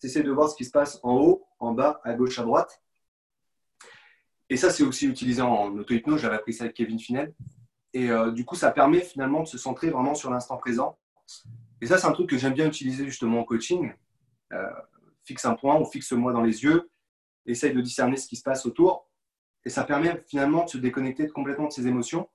tu 0.00 0.06
essaies 0.06 0.22
de 0.22 0.30
voir 0.30 0.48
ce 0.48 0.56
qui 0.56 0.64
se 0.64 0.70
passe 0.70 1.00
en 1.02 1.16
haut, 1.16 1.46
en 1.58 1.72
bas, 1.72 2.00
à 2.04 2.14
gauche, 2.14 2.38
à 2.38 2.42
droite. 2.42 2.82
Et 4.50 4.56
ça, 4.56 4.70
c'est 4.70 4.82
aussi 4.82 5.06
utilisé 5.06 5.42
en 5.42 5.76
auto-hypnose. 5.76 6.20
J'avais 6.20 6.36
appris 6.36 6.54
ça 6.54 6.64
avec 6.64 6.76
Kevin 6.76 6.98
Finel. 6.98 7.34
Et 7.92 8.10
euh, 8.10 8.30
du 8.30 8.44
coup, 8.44 8.54
ça 8.54 8.70
permet 8.70 9.00
finalement 9.00 9.42
de 9.42 9.48
se 9.48 9.58
centrer 9.58 9.90
vraiment 9.90 10.14
sur 10.14 10.30
l'instant 10.30 10.56
présent. 10.56 10.98
Et 11.80 11.86
ça, 11.86 11.98
c'est 11.98 12.06
un 12.06 12.12
truc 12.12 12.28
que 12.28 12.38
j'aime 12.38 12.54
bien 12.54 12.66
utiliser 12.66 13.04
justement 13.04 13.40
en 13.40 13.44
coaching. 13.44 13.92
Euh, 14.52 14.70
fixe 15.24 15.44
un 15.44 15.54
point 15.54 15.78
ou 15.78 15.84
fixe-moi 15.84 16.32
dans 16.32 16.42
les 16.42 16.64
yeux. 16.64 16.90
Essaye 17.46 17.74
de 17.74 17.80
discerner 17.80 18.16
ce 18.16 18.26
qui 18.26 18.36
se 18.36 18.42
passe 18.42 18.64
autour. 18.64 19.10
Et 19.64 19.70
ça 19.70 19.84
permet 19.84 20.22
finalement 20.28 20.64
de 20.64 20.70
se 20.70 20.78
déconnecter 20.78 21.28
complètement 21.28 21.66
de 21.66 21.72
ses 21.72 21.86
émotions 21.86 22.28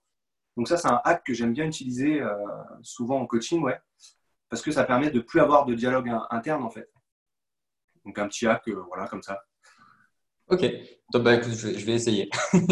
donc 0.55 0.67
ça, 0.67 0.77
c'est 0.77 0.87
un 0.87 1.01
hack 1.03 1.23
que 1.23 1.33
j'aime 1.33 1.53
bien 1.53 1.65
utiliser 1.65 2.21
euh, 2.21 2.35
souvent 2.81 3.19
en 3.19 3.25
coaching, 3.25 3.61
ouais, 3.61 3.79
parce 4.53 4.61
que 4.61 4.71
ça 4.71 4.83
permet 4.83 5.09
de 5.09 5.19
plus 5.19 5.39
avoir 5.39 5.65
de 5.65 5.73
dialogue 5.73 6.11
interne 6.29 6.61
en 6.61 6.69
fait. 6.69 6.87
Donc 8.05 8.19
un 8.19 8.27
petit 8.27 8.45
hack, 8.45 8.67
euh, 8.67 8.83
voilà, 8.87 9.07
comme 9.07 9.23
ça. 9.23 9.41
Ok, 10.47 10.63
Top, 11.11 11.23
bah, 11.23 11.41
je, 11.41 11.69
vais, 11.85 11.93
essayer. 11.93 12.29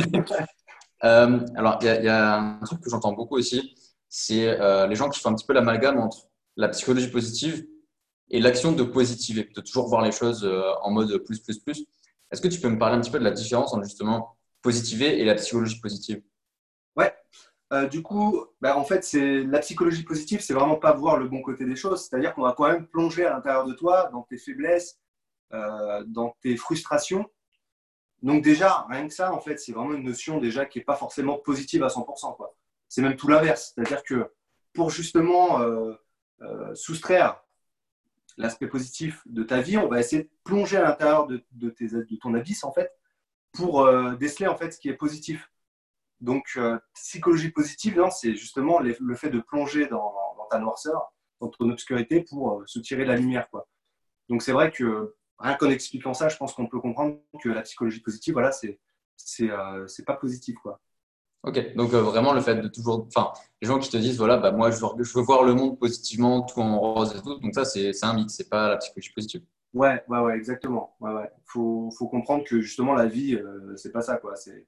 Euh, 1.03 1.39
alors, 1.55 1.79
il 1.81 1.87
y, 1.87 2.07
a 2.07 2.37
un 2.37 2.59
truc 2.59 2.79
que 2.79 2.87
j'entends 2.91 3.13
beaucoup 3.13 3.35
aussi, 3.35 3.73
c'est 4.07 4.55
les 4.87 4.95
gens 4.95 5.09
qui 5.09 5.19
font 5.19 5.29
un 5.29 5.33
petit 5.33 5.47
peu 5.47 5.53
l'amalgame 5.53 5.97
entre 5.97 6.27
la 6.57 6.69
psychologie 6.69 7.09
positive 7.09 7.65
et 8.29 8.39
l'action 8.39 8.71
de 8.71 8.83
positiver, 8.83 9.49
de 9.55 9.61
toujours 9.61 9.87
voir 9.87 10.03
les 10.03 10.11
choses 10.11 10.47
en 10.83 10.91
mode 10.91 11.17
plus, 11.23 11.39
plus, 11.39 11.57
plus. 11.57 11.87
Est-ce 12.31 12.39
que 12.39 12.47
tu 12.47 12.59
peux 12.59 12.69
me 12.69 12.77
parler 12.77 12.97
un 12.97 13.01
petit 13.01 13.09
peu 13.09 13.17
de 13.17 13.23
la 13.23 13.31
différence 13.31 13.73
entre 13.73 13.83
justement 13.85 14.37
positiver 14.61 15.19
et 15.19 15.25
la 15.25 15.33
psychologie 15.33 15.79
positive? 15.79 16.21
Ouais, 16.95 17.11
euh, 17.71 17.87
du 17.87 18.03
coup, 18.03 18.45
bah, 18.59 18.77
en 18.77 18.83
fait, 18.83 19.03
c'est 19.03 19.43
la 19.43 19.59
psychologie 19.59 20.03
positive, 20.03 20.41
c'est 20.41 20.53
vraiment 20.53 20.75
pas 20.75 20.91
voir 20.91 21.17
le 21.17 21.27
bon 21.29 21.41
côté 21.41 21.65
des 21.65 21.77
choses. 21.77 22.05
C'est-à-dire 22.05 22.33
qu'on 22.33 22.41
va 22.41 22.53
quand 22.53 22.67
même 22.67 22.85
plonger 22.85 23.25
à 23.25 23.31
l'intérieur 23.31 23.65
de 23.65 23.73
toi, 23.73 24.09
dans 24.11 24.23
tes 24.23 24.37
faiblesses, 24.37 24.99
euh, 25.53 26.03
dans 26.05 26.35
tes 26.41 26.57
frustrations. 26.57 27.29
Donc 28.23 28.43
déjà, 28.43 28.85
rien 28.89 29.07
que 29.07 29.13
ça, 29.13 29.33
en 29.33 29.39
fait, 29.39 29.57
c'est 29.57 29.71
vraiment 29.71 29.93
une 29.93 30.03
notion 30.03 30.37
déjà 30.39 30.65
qui 30.65 30.79
n'est 30.79 30.83
pas 30.83 30.95
forcément 30.95 31.37
positive 31.37 31.83
à 31.83 31.87
100%. 31.87 32.37
C'est 32.89 33.01
même 33.01 33.15
tout 33.15 33.29
l'inverse. 33.29 33.71
C'est-à-dire 33.73 34.03
que 34.03 34.29
pour 34.73 34.89
justement 34.89 35.61
euh, 35.61 35.95
soustraire 36.75 37.41
l'aspect 38.37 38.67
positif 38.67 39.21
de 39.27 39.43
ta 39.43 39.61
vie, 39.61 39.77
on 39.77 39.87
va 39.87 39.99
essayer 39.99 40.23
de 40.23 40.29
plonger 40.43 40.77
à 40.77 40.83
l'intérieur 40.83 41.25
de, 41.25 41.43
de, 41.53 41.73
ton 42.21 42.33
abysse, 42.33 42.65
en 42.65 42.73
fait, 42.73 42.91
pour 43.53 43.87
déceler 44.17 44.47
en 44.47 44.57
fait 44.57 44.71
ce 44.71 44.79
qui 44.79 44.89
est 44.89 44.93
positif. 44.93 45.51
Donc, 46.21 46.53
euh, 46.57 46.77
psychologie 46.93 47.49
positive, 47.49 47.99
c'est 48.11 48.35
justement 48.35 48.79
le 48.79 49.15
fait 49.15 49.29
de 49.29 49.39
plonger 49.39 49.87
dans, 49.87 50.13
ta 50.51 50.59
noirceur, 50.59 51.11
dans 51.39 51.47
ton 51.47 51.69
obscurité 51.71 52.21
pour 52.21 52.59
euh, 52.59 52.63
se 52.67 52.79
tirer 52.79 53.03
de 53.03 53.09
la 53.09 53.17
lumière. 53.17 53.49
Quoi. 53.49 53.67
Donc, 54.29 54.43
c'est 54.43 54.51
vrai 54.51 54.71
que 54.71 55.15
rien 55.39 55.55
qu'en 55.55 55.69
expliquant 55.71 56.13
ça, 56.13 56.29
je 56.29 56.37
pense 56.37 56.53
qu'on 56.53 56.67
peut 56.67 56.79
comprendre 56.79 57.17
que 57.41 57.49
la 57.49 57.63
psychologie 57.63 58.01
positive, 58.01 58.33
voilà, 58.33 58.51
c'est 58.51 58.79
c'est 59.17 59.49
euh, 59.49 59.85
pas 60.05 60.15
positif. 60.15 60.55
Quoi. 60.61 60.79
Ok, 61.43 61.75
donc 61.75 61.89
vraiment 61.91 62.33
le 62.33 62.41
fait 62.41 62.55
de 62.55 62.67
toujours. 62.67 63.07
Enfin, 63.07 63.33
les 63.61 63.67
gens 63.67 63.79
qui 63.79 63.89
te 63.89 63.97
disent, 63.97 64.17
voilà, 64.17 64.37
bah, 64.37 64.51
moi 64.51 64.69
je 64.69 64.79
veux, 64.79 65.03
je 65.03 65.17
veux 65.17 65.23
voir 65.23 65.43
le 65.43 65.55
monde 65.55 65.79
positivement, 65.79 66.43
tout 66.43 66.59
en 66.59 66.79
rose 66.79 67.15
et 67.15 67.21
tout. 67.21 67.39
Donc, 67.39 67.55
ça, 67.55 67.65
c'est 67.65 67.91
un 68.03 68.13
mythe, 68.13 68.29
c'est 68.29 68.49
pas 68.49 68.69
la 68.69 68.77
psychologie 68.77 69.11
positive. 69.13 69.41
Ouais, 69.73 70.03
ouais, 70.07 70.19
ouais, 70.19 70.35
exactement. 70.35 70.95
Il 71.01 71.05
ouais, 71.05 71.13
ouais. 71.13 71.31
faut, 71.45 71.89
faut, 71.97 72.07
comprendre 72.07 72.43
que 72.43 72.61
justement 72.61 72.93
la 72.93 73.07
vie, 73.07 73.39
c'est 73.75 73.91
pas 73.91 74.01
ça. 74.01 74.17
quoi. 74.17 74.35
C'est 74.35 74.67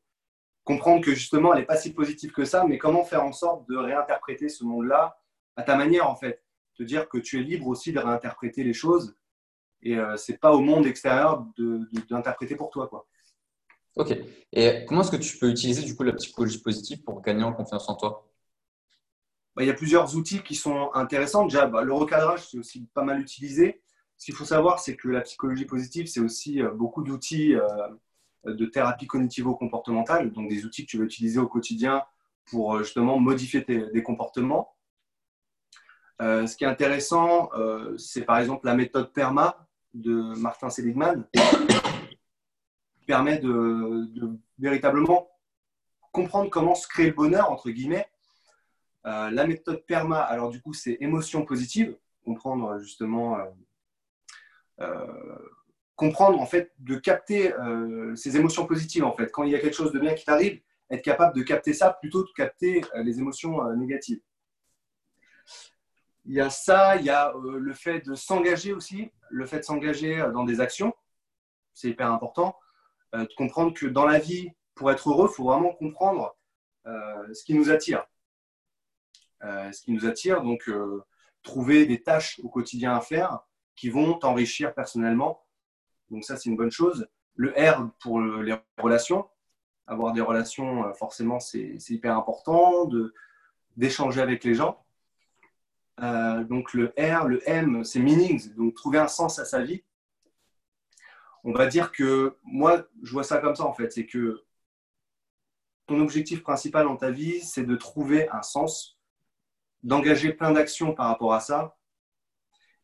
comprendre 0.64 1.04
que 1.04 1.14
justement, 1.14 1.54
elle 1.54 1.62
n'est 1.62 1.66
pas 1.66 1.78
si 1.78 1.94
positive 1.94 2.32
que 2.32 2.46
ça, 2.46 2.66
mais 2.66 2.78
comment 2.78 3.04
faire 3.04 3.24
en 3.24 3.34
sorte 3.34 3.68
de 3.70 3.76
réinterpréter 3.76 4.50
ce 4.50 4.64
monde-là 4.64 5.20
à 5.56 5.64
ta 5.64 5.76
manière, 5.76 6.10
en 6.10 6.16
fait? 6.16 6.44
Te 6.76 6.84
dire 6.84 7.08
que 7.08 7.18
tu 7.18 7.40
es 7.40 7.44
libre 7.44 7.68
aussi 7.68 7.92
de 7.92 8.00
réinterpréter 8.00 8.64
les 8.64 8.74
choses 8.74 9.16
et 9.84 9.98
euh, 9.98 10.16
c'est 10.18 10.38
pas 10.38 10.54
au 10.54 10.62
monde 10.62 10.86
extérieur 10.86 11.46
d'interpréter 12.10 12.56
pour 12.56 12.70
toi. 12.70 12.88
Quoi. 12.88 13.06
Ok. 13.96 14.18
Et 14.52 14.86
comment 14.86 15.02
est-ce 15.02 15.12
que 15.12 15.18
tu 15.18 15.38
peux 15.38 15.50
utiliser 15.50 15.84
du 15.84 15.96
coup 15.96 16.04
la 16.04 16.14
psychologie 16.14 16.62
positive 16.62 17.04
pour 17.04 17.22
gagner 17.22 17.44
en 17.44 17.54
confiance 17.54 17.88
en 17.90 17.96
toi? 17.96 18.28
Bah, 19.56 19.64
Il 19.64 19.68
y 19.68 19.72
a 19.72 19.76
plusieurs 19.76 20.16
outils 20.16 20.42
qui 20.42 20.56
sont 20.56 20.90
intéressants. 20.94 21.46
Déjà, 21.46 21.68
bah, 21.68 21.84
le 21.84 21.94
recadrage, 21.94 22.50
c'est 22.50 22.58
aussi 22.58 22.88
pas 22.94 23.04
mal 23.04 23.20
utilisé. 23.20 23.82
Ce 24.18 24.26
qu'il 24.26 24.36
faut 24.36 24.46
savoir, 24.46 24.80
c'est 24.80 24.96
que 24.96 25.10
la 25.10 25.22
psychologie 25.22 25.66
positive, 25.66 26.08
c'est 26.08 26.22
aussi 26.22 26.62
euh, 26.62 26.72
beaucoup 26.72 27.04
d'outils 27.04 27.56
euh, 27.56 27.68
de 28.46 28.66
thérapie 28.66 29.08
cognitivo-comportementale, 29.08 30.32
donc 30.32 30.50
des 30.50 30.66
outils 30.66 30.86
que 30.86 30.92
tu 30.92 30.98
vas 30.98 31.06
utiliser 31.06 31.40
au 31.40 31.48
quotidien 31.48 32.04
pour 32.46 32.76
euh, 32.76 32.84
justement 32.84 33.20
modifier 33.20 33.64
tes, 33.64 33.90
des 33.92 34.04
comportements. 34.04 34.76
Euh, 36.22 36.46
ce 36.48 36.56
qui 36.56 36.64
est 36.64 36.68
intéressant, 36.68 37.50
euh, 37.54 37.98
c'est 37.98 38.24
par 38.24 38.38
exemple 38.38 38.66
la 38.66 38.76
méthode 38.76 39.12
PERMA 39.12 39.68
de 39.94 40.38
Martin 40.38 40.70
Seligman, 40.70 41.26
qui 41.34 43.06
permet 43.06 43.40
de, 43.40 44.10
véritablement 44.58 45.30
comprendre 46.12 46.50
comment 46.50 46.76
se 46.76 46.88
créer 46.88 47.08
le 47.08 47.14
bonheur, 47.14 47.52
entre 47.52 47.70
guillemets. 47.70 48.08
la 49.04 49.48
méthode 49.48 49.84
PERMA, 49.86 50.20
alors 50.20 50.50
du 50.50 50.62
coup, 50.62 50.74
c'est 50.74 50.98
émotion 51.00 51.46
positive, 51.46 51.96
comprendre 52.24 52.80
justement 52.80 53.38
comprendre, 55.96 56.40
en 56.40 56.46
fait, 56.46 56.72
de 56.80 56.96
capter 56.96 57.54
euh, 57.54 58.16
ces 58.16 58.38
émotions 58.38 58.66
positives, 58.66 59.04
en 59.04 59.14
fait. 59.14 59.32
Quand 59.32 59.44
il 59.44 59.52
y 59.52 59.56
a 59.56 59.60
quelque 59.60 59.76
chose 59.76 59.92
de 59.92 60.00
bien 60.00 60.14
qui 60.14 60.26
t'arrive, 60.26 60.62
être 60.90 61.04
capable 61.04 61.36
de 61.36 61.44
capter 61.44 61.74
ça 61.74 61.92
plutôt 61.92 62.24
que 62.24 62.30
de 62.30 62.34
capter 62.34 62.84
euh, 62.96 63.04
les 63.04 63.20
émotions 63.20 63.66
euh, 63.66 63.76
négatives. 63.76 64.22
Il 66.26 66.34
y 66.34 66.42
a 66.42 66.50
ça, 66.50 66.96
il 66.96 67.06
y 67.06 67.10
a 67.10 67.34
le 67.36 67.74
fait 67.74 68.00
de 68.00 68.16
s'engager 68.16 68.74
aussi, 68.74 69.12
le 69.30 69.46
fait 69.46 69.60
de 69.60 69.64
s'engager 69.64 70.26
dans 70.34 70.46
des 70.46 70.62
actions. 70.62 70.94
C'est 71.74 71.90
hyper 71.90 72.10
important. 72.12 72.56
de 73.12 73.28
comprendre 73.36 73.74
que 73.74 73.88
dans 73.88 74.06
la 74.06 74.20
vie, 74.20 74.50
pour 74.74 74.90
être 74.90 75.10
heureux, 75.10 75.28
il 75.30 75.36
faut 75.36 75.44
vraiment 75.44 75.74
comprendre 75.74 76.34
ce 76.86 77.44
qui 77.44 77.54
nous 77.56 77.70
attire. 77.70 78.06
ce 79.42 79.82
qui 79.82 79.92
nous 79.92 80.06
attire, 80.06 80.44
donc 80.44 80.72
trouver 81.42 81.86
des 81.86 82.02
tâches 82.02 82.40
au 82.42 82.48
quotidien 82.48 82.96
à 82.96 83.02
faire 83.02 83.42
qui 83.76 83.90
vont 83.90 84.14
t'enrichir 84.14 84.74
personnellement. 84.74 85.43
Donc 86.14 86.24
ça, 86.24 86.38
c'est 86.38 86.50
une 86.50 86.56
bonne 86.56 86.72
chose. 86.72 87.08
Le 87.36 87.50
R 87.58 87.90
pour 88.00 88.22
les 88.22 88.56
relations. 88.78 89.28
Avoir 89.88 90.14
des 90.14 90.22
relations, 90.22 90.86
euh, 90.86 90.94
forcément, 90.94 91.40
c'est 91.40 91.76
hyper 91.90 92.16
important 92.16 92.88
d'échanger 93.76 94.22
avec 94.22 94.44
les 94.44 94.54
gens. 94.54 94.86
Euh, 96.02 96.44
donc 96.44 96.74
le 96.74 96.94
R, 96.98 97.28
le 97.28 97.42
M, 97.50 97.84
c'est 97.84 98.00
meanings, 98.00 98.54
donc 98.54 98.76
trouver 98.76 99.00
un 99.00 99.08
sens 99.08 99.40
à 99.40 99.46
sa 99.46 99.62
vie. 99.62 99.84
On 101.44 101.52
va 101.52 101.66
dire 101.66 101.92
que 101.92 102.38
moi, 102.44 102.86
je 103.02 103.12
vois 103.12 103.24
ça 103.24 103.40
comme 103.40 103.56
ça 103.56 103.66
en 103.66 103.74
fait, 103.74 103.92
c'est 103.92 104.06
que 104.06 104.44
ton 105.88 106.00
objectif 106.00 106.44
principal 106.44 106.86
dans 106.86 106.96
ta 106.96 107.12
vie, 107.12 107.42
c'est 107.42 107.66
de 107.66 107.76
trouver 107.76 108.30
un 108.30 108.42
sens, 108.42 108.98
d'engager 109.82 110.32
plein 110.32 110.52
d'actions 110.52 110.94
par 110.94 111.08
rapport 111.08 111.34
à 111.34 111.40
ça, 111.40 111.76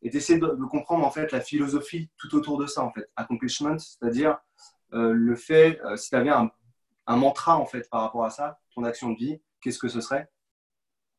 et 0.02 0.10
d'essayer 0.10 0.40
de, 0.40 0.48
comprendre 0.66 1.06
en 1.06 1.12
fait 1.12 1.32
la 1.32 1.42
philosophie 1.42 2.10
tout 2.18 2.34
autour 2.36 2.58
de 2.58 2.68
ça 2.68 2.82
en 2.84 2.92
fait. 2.92 3.10
Accomplishment, 3.16 3.78
c'est-à-dire 3.80 4.38
euh, 4.94 5.14
le 5.14 5.36
fait, 5.36 5.80
euh, 5.82 5.98
si 5.98 6.10
tu 6.10 6.16
avais 6.16 6.30
un, 6.30 6.52
mantra 7.08 7.58
en 7.58 7.66
fait 7.66 7.90
par 7.90 8.02
rapport 8.02 8.24
à 8.24 8.30
ça, 8.30 8.60
ton 8.74 8.84
action 8.84 9.12
de 9.12 9.18
vie, 9.18 9.42
qu'est-ce 9.62 9.80
que 9.80 9.88
ce 9.88 10.00
serait? 10.00 10.30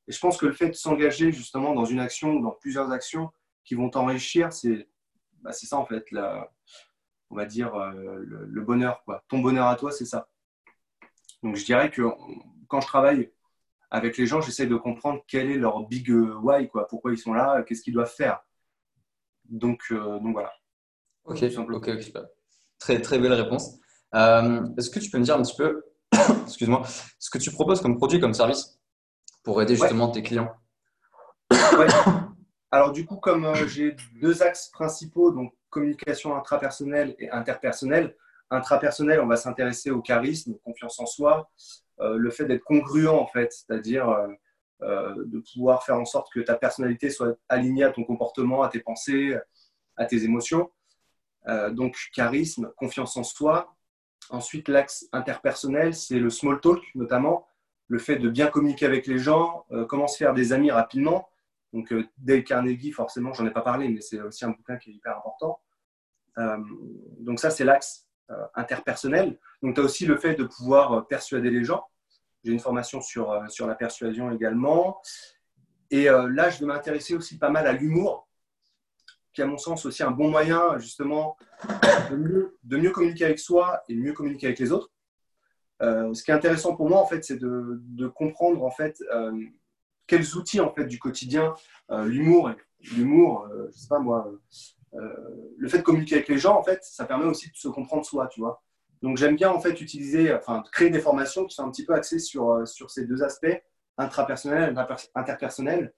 Et 0.06 0.12
je 0.12 0.20
pense 0.20 0.36
que 0.36 0.46
le 0.46 0.52
fait 0.52 0.68
de 0.68 0.74
s'engager 0.74 1.32
justement 1.32 1.74
dans 1.74 1.84
une 1.84 2.00
action 2.00 2.34
ou 2.34 2.42
dans 2.42 2.52
plusieurs 2.52 2.90
actions 2.92 3.30
qui 3.64 3.74
vont 3.74 3.90
t'enrichir, 3.90 4.52
c'est 4.52 4.88
bah, 5.42 5.52
ça 5.52 5.76
en 5.76 5.84
fait, 5.84 6.06
on 7.30 7.36
va 7.36 7.44
dire 7.44 7.74
euh, 7.74 7.92
le, 8.24 8.46
le, 8.46 8.60
bonheur. 8.62 9.02
Quoi. 9.04 9.24
Ton 9.28 9.40
bonheur 9.40 9.66
à 9.66 9.76
toi, 9.76 9.90
c'est 9.90 10.04
ça. 10.04 10.28
Donc 11.42 11.56
je 11.56 11.64
dirais 11.64 11.90
que 11.90 12.02
quand 12.68 12.80
je 12.80 12.86
travaille 12.86 13.32
avec 13.90 14.16
les 14.16 14.26
gens, 14.26 14.40
j'essaie 14.40 14.66
de 14.66 14.76
comprendre 14.76 15.22
quel 15.26 15.50
est 15.50 15.56
leur 15.56 15.86
big 15.86 16.08
why, 16.10 16.68
quoi, 16.68 16.86
pourquoi 16.86 17.12
ils 17.12 17.18
sont 17.18 17.34
là, 17.34 17.62
qu'est-ce 17.62 17.82
qu'ils 17.82 17.94
doivent 17.94 18.14
faire. 18.14 18.40
Donc, 19.50 19.82
euh, 19.90 20.18
donc 20.20 20.32
voilà. 20.32 20.52
Ok, 21.24 21.42
ok, 21.42 22.12
Très, 22.78 23.02
très 23.02 23.18
belle 23.18 23.34
réponse. 23.34 23.78
Euh, 24.14 24.66
est-ce 24.78 24.88
que 24.90 25.00
tu 25.00 25.10
peux 25.10 25.18
me 25.18 25.24
dire 25.24 25.36
un 25.36 25.42
petit 25.42 25.56
peu, 25.56 25.82
excuse-moi, 26.44 26.82
ce 27.18 27.30
que 27.30 27.38
tu 27.38 27.50
proposes 27.50 27.80
comme 27.80 27.96
produit, 27.98 28.20
comme 28.20 28.32
service 28.32 28.80
pour 29.44 29.60
aider 29.60 29.76
justement 29.76 30.10
tes 30.10 30.22
clients 30.22 30.52
ouais. 31.52 31.86
Alors 32.72 32.92
du 32.92 33.04
coup, 33.04 33.16
comme 33.16 33.44
euh, 33.44 33.66
j'ai 33.66 33.96
deux 34.20 34.42
axes 34.42 34.70
principaux, 34.72 35.32
donc 35.32 35.52
communication 35.68 36.36
intrapersonnelle 36.36 37.14
et 37.18 37.30
interpersonnelle, 37.30 38.16
intrapersonnel, 38.50 39.20
on 39.20 39.26
va 39.26 39.36
s'intéresser 39.36 39.90
au 39.90 40.00
charisme, 40.00 40.54
confiance 40.64 40.98
en 41.00 41.06
soi, 41.06 41.50
le 42.00 42.30
fait 42.30 42.46
d'être 42.46 42.64
congruent 42.64 43.08
en 43.08 43.26
fait, 43.26 43.52
c'est-à-dire 43.52 44.08
euh, 44.08 44.26
de 44.82 45.42
pouvoir 45.52 45.84
faire 45.84 45.96
en 45.96 46.04
sorte 46.04 46.32
que 46.32 46.40
ta 46.40 46.56
personnalité 46.56 47.10
soit 47.10 47.36
alignée 47.48 47.84
à 47.84 47.90
ton 47.90 48.04
comportement, 48.04 48.62
à 48.62 48.68
tes 48.68 48.80
pensées, 48.80 49.36
à 49.96 50.06
tes 50.06 50.24
émotions. 50.24 50.70
Euh, 51.48 51.70
donc, 51.70 51.96
charisme, 52.12 52.72
confiance 52.76 53.16
en 53.16 53.22
soi. 53.22 53.74
Ensuite, 54.30 54.68
l'axe 54.68 55.08
interpersonnel, 55.12 55.94
c'est 55.94 56.18
le 56.18 56.30
small 56.30 56.60
talk, 56.60 56.82
notamment 56.94 57.46
le 57.88 57.98
fait 57.98 58.16
de 58.16 58.28
bien 58.28 58.46
communiquer 58.46 58.86
avec 58.86 59.06
les 59.06 59.18
gens, 59.18 59.66
euh, 59.72 59.84
comment 59.84 60.06
se 60.06 60.16
faire 60.16 60.32
des 60.32 60.52
amis 60.52 60.70
rapidement. 60.70 61.28
Donc, 61.72 61.92
Dale 62.18 62.44
Carnegie, 62.44 62.92
forcément, 62.92 63.32
j'en 63.32 63.46
ai 63.46 63.50
pas 63.50 63.62
parlé, 63.62 63.88
mais 63.88 64.00
c'est 64.00 64.20
aussi 64.20 64.44
un 64.44 64.50
bouquin 64.50 64.76
qui 64.76 64.90
est 64.90 64.94
hyper 64.94 65.16
important. 65.16 65.60
donc, 67.20 67.38
ça, 67.38 67.50
c'est 67.50 67.64
l'axe 67.64 68.08
interpersonnel. 68.54 69.38
Donc, 69.62 69.74
tu 69.74 69.80
as 69.80 69.84
aussi 69.84 70.06
le 70.06 70.16
fait 70.16 70.34
de 70.34 70.44
pouvoir 70.44 71.06
persuader 71.06 71.50
les 71.50 71.64
gens. 71.64 71.84
J'ai 72.44 72.52
une 72.52 72.60
formation 72.60 73.00
sur, 73.00 73.30
euh, 73.30 73.46
sur 73.48 73.66
la 73.66 73.74
persuasion 73.74 74.30
également. 74.30 75.00
Et 75.90 76.08
euh, 76.08 76.28
là, 76.28 76.50
je 76.50 76.60
vais 76.60 76.66
m'intéresser 76.66 77.14
aussi 77.14 77.38
pas 77.38 77.50
mal 77.50 77.66
à 77.66 77.72
l'humour, 77.72 78.28
qui 79.32 79.42
à 79.42 79.46
mon 79.46 79.58
sens 79.58 79.84
aussi 79.84 80.02
un 80.02 80.10
bon 80.10 80.30
moyen 80.30 80.78
justement 80.78 81.36
de 82.10 82.16
mieux, 82.16 82.58
de 82.62 82.76
mieux 82.76 82.90
communiquer 82.90 83.26
avec 83.26 83.38
soi 83.38 83.82
et 83.88 83.94
de 83.94 84.00
mieux 84.00 84.12
communiquer 84.12 84.46
avec 84.46 84.58
les 84.58 84.72
autres. 84.72 84.90
Euh, 85.82 86.12
ce 86.14 86.22
qui 86.22 86.30
est 86.30 86.34
intéressant 86.34 86.76
pour 86.76 86.88
moi, 86.88 87.00
en 87.00 87.06
fait, 87.06 87.24
c'est 87.24 87.38
de, 87.38 87.80
de, 87.80 88.06
comprendre 88.06 88.62
en 88.62 88.70
fait 88.70 89.02
quels 90.06 90.36
outils 90.36 90.60
en 90.60 90.72
fait 90.72 90.84
du 90.84 90.98
quotidien, 90.98 91.54
l'humour, 91.90 92.50
l'humour, 92.94 93.48
je 93.72 93.78
sais 93.78 93.88
pas 93.88 93.98
moi, 93.98 94.30
le 94.92 95.68
fait 95.68 95.78
de 95.78 95.82
communiquer 95.82 96.16
avec 96.16 96.28
les 96.28 96.38
gens, 96.38 96.58
en 96.58 96.62
fait, 96.62 96.80
ça 96.82 97.06
permet 97.06 97.24
aussi 97.24 97.50
de 97.50 97.56
se 97.56 97.68
comprendre 97.68 98.04
soi, 98.04 98.26
tu 98.28 98.40
vois. 98.40 98.62
Donc 99.02 99.16
j'aime 99.16 99.36
bien 99.36 99.50
en 99.50 99.60
fait 99.60 99.80
utiliser, 99.80 100.32
enfin 100.34 100.62
créer 100.72 100.90
des 100.90 101.00
formations 101.00 101.46
qui 101.46 101.54
sont 101.54 101.64
un 101.64 101.70
petit 101.70 101.84
peu 101.84 101.94
axées 101.94 102.18
sur, 102.18 102.50
euh, 102.50 102.66
sur 102.66 102.90
ces 102.90 103.06
deux 103.06 103.22
aspects, 103.22 103.62
intrapersonnel 103.96 104.76
interpersonnel. 105.14 105.94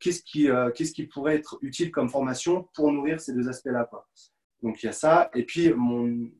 Qu'est-ce 0.00 0.22
qui, 0.22 0.50
euh, 0.50 0.70
qu'est-ce 0.72 0.92
qui 0.92 1.06
pourrait 1.06 1.36
être 1.36 1.58
utile 1.62 1.92
comme 1.92 2.08
formation 2.08 2.68
pour 2.74 2.92
nourrir 2.92 3.20
ces 3.20 3.32
deux 3.32 3.48
aspects-là 3.48 3.88
Donc 4.62 4.82
il 4.82 4.86
y 4.86 4.88
a 4.88 4.92
ça. 4.92 5.30
Et 5.34 5.44
puis 5.44 5.72
mon 5.72 6.30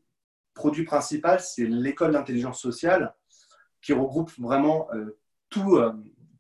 produit 0.55 0.85
principal, 0.85 1.39
c'est 1.39 1.67
l'école 1.67 2.13
d'intelligence 2.13 2.61
sociale 2.61 3.15
qui 3.81 3.93
regroupe 3.93 4.33
vraiment 4.39 4.89
euh, 4.93 5.17
tout, 5.49 5.79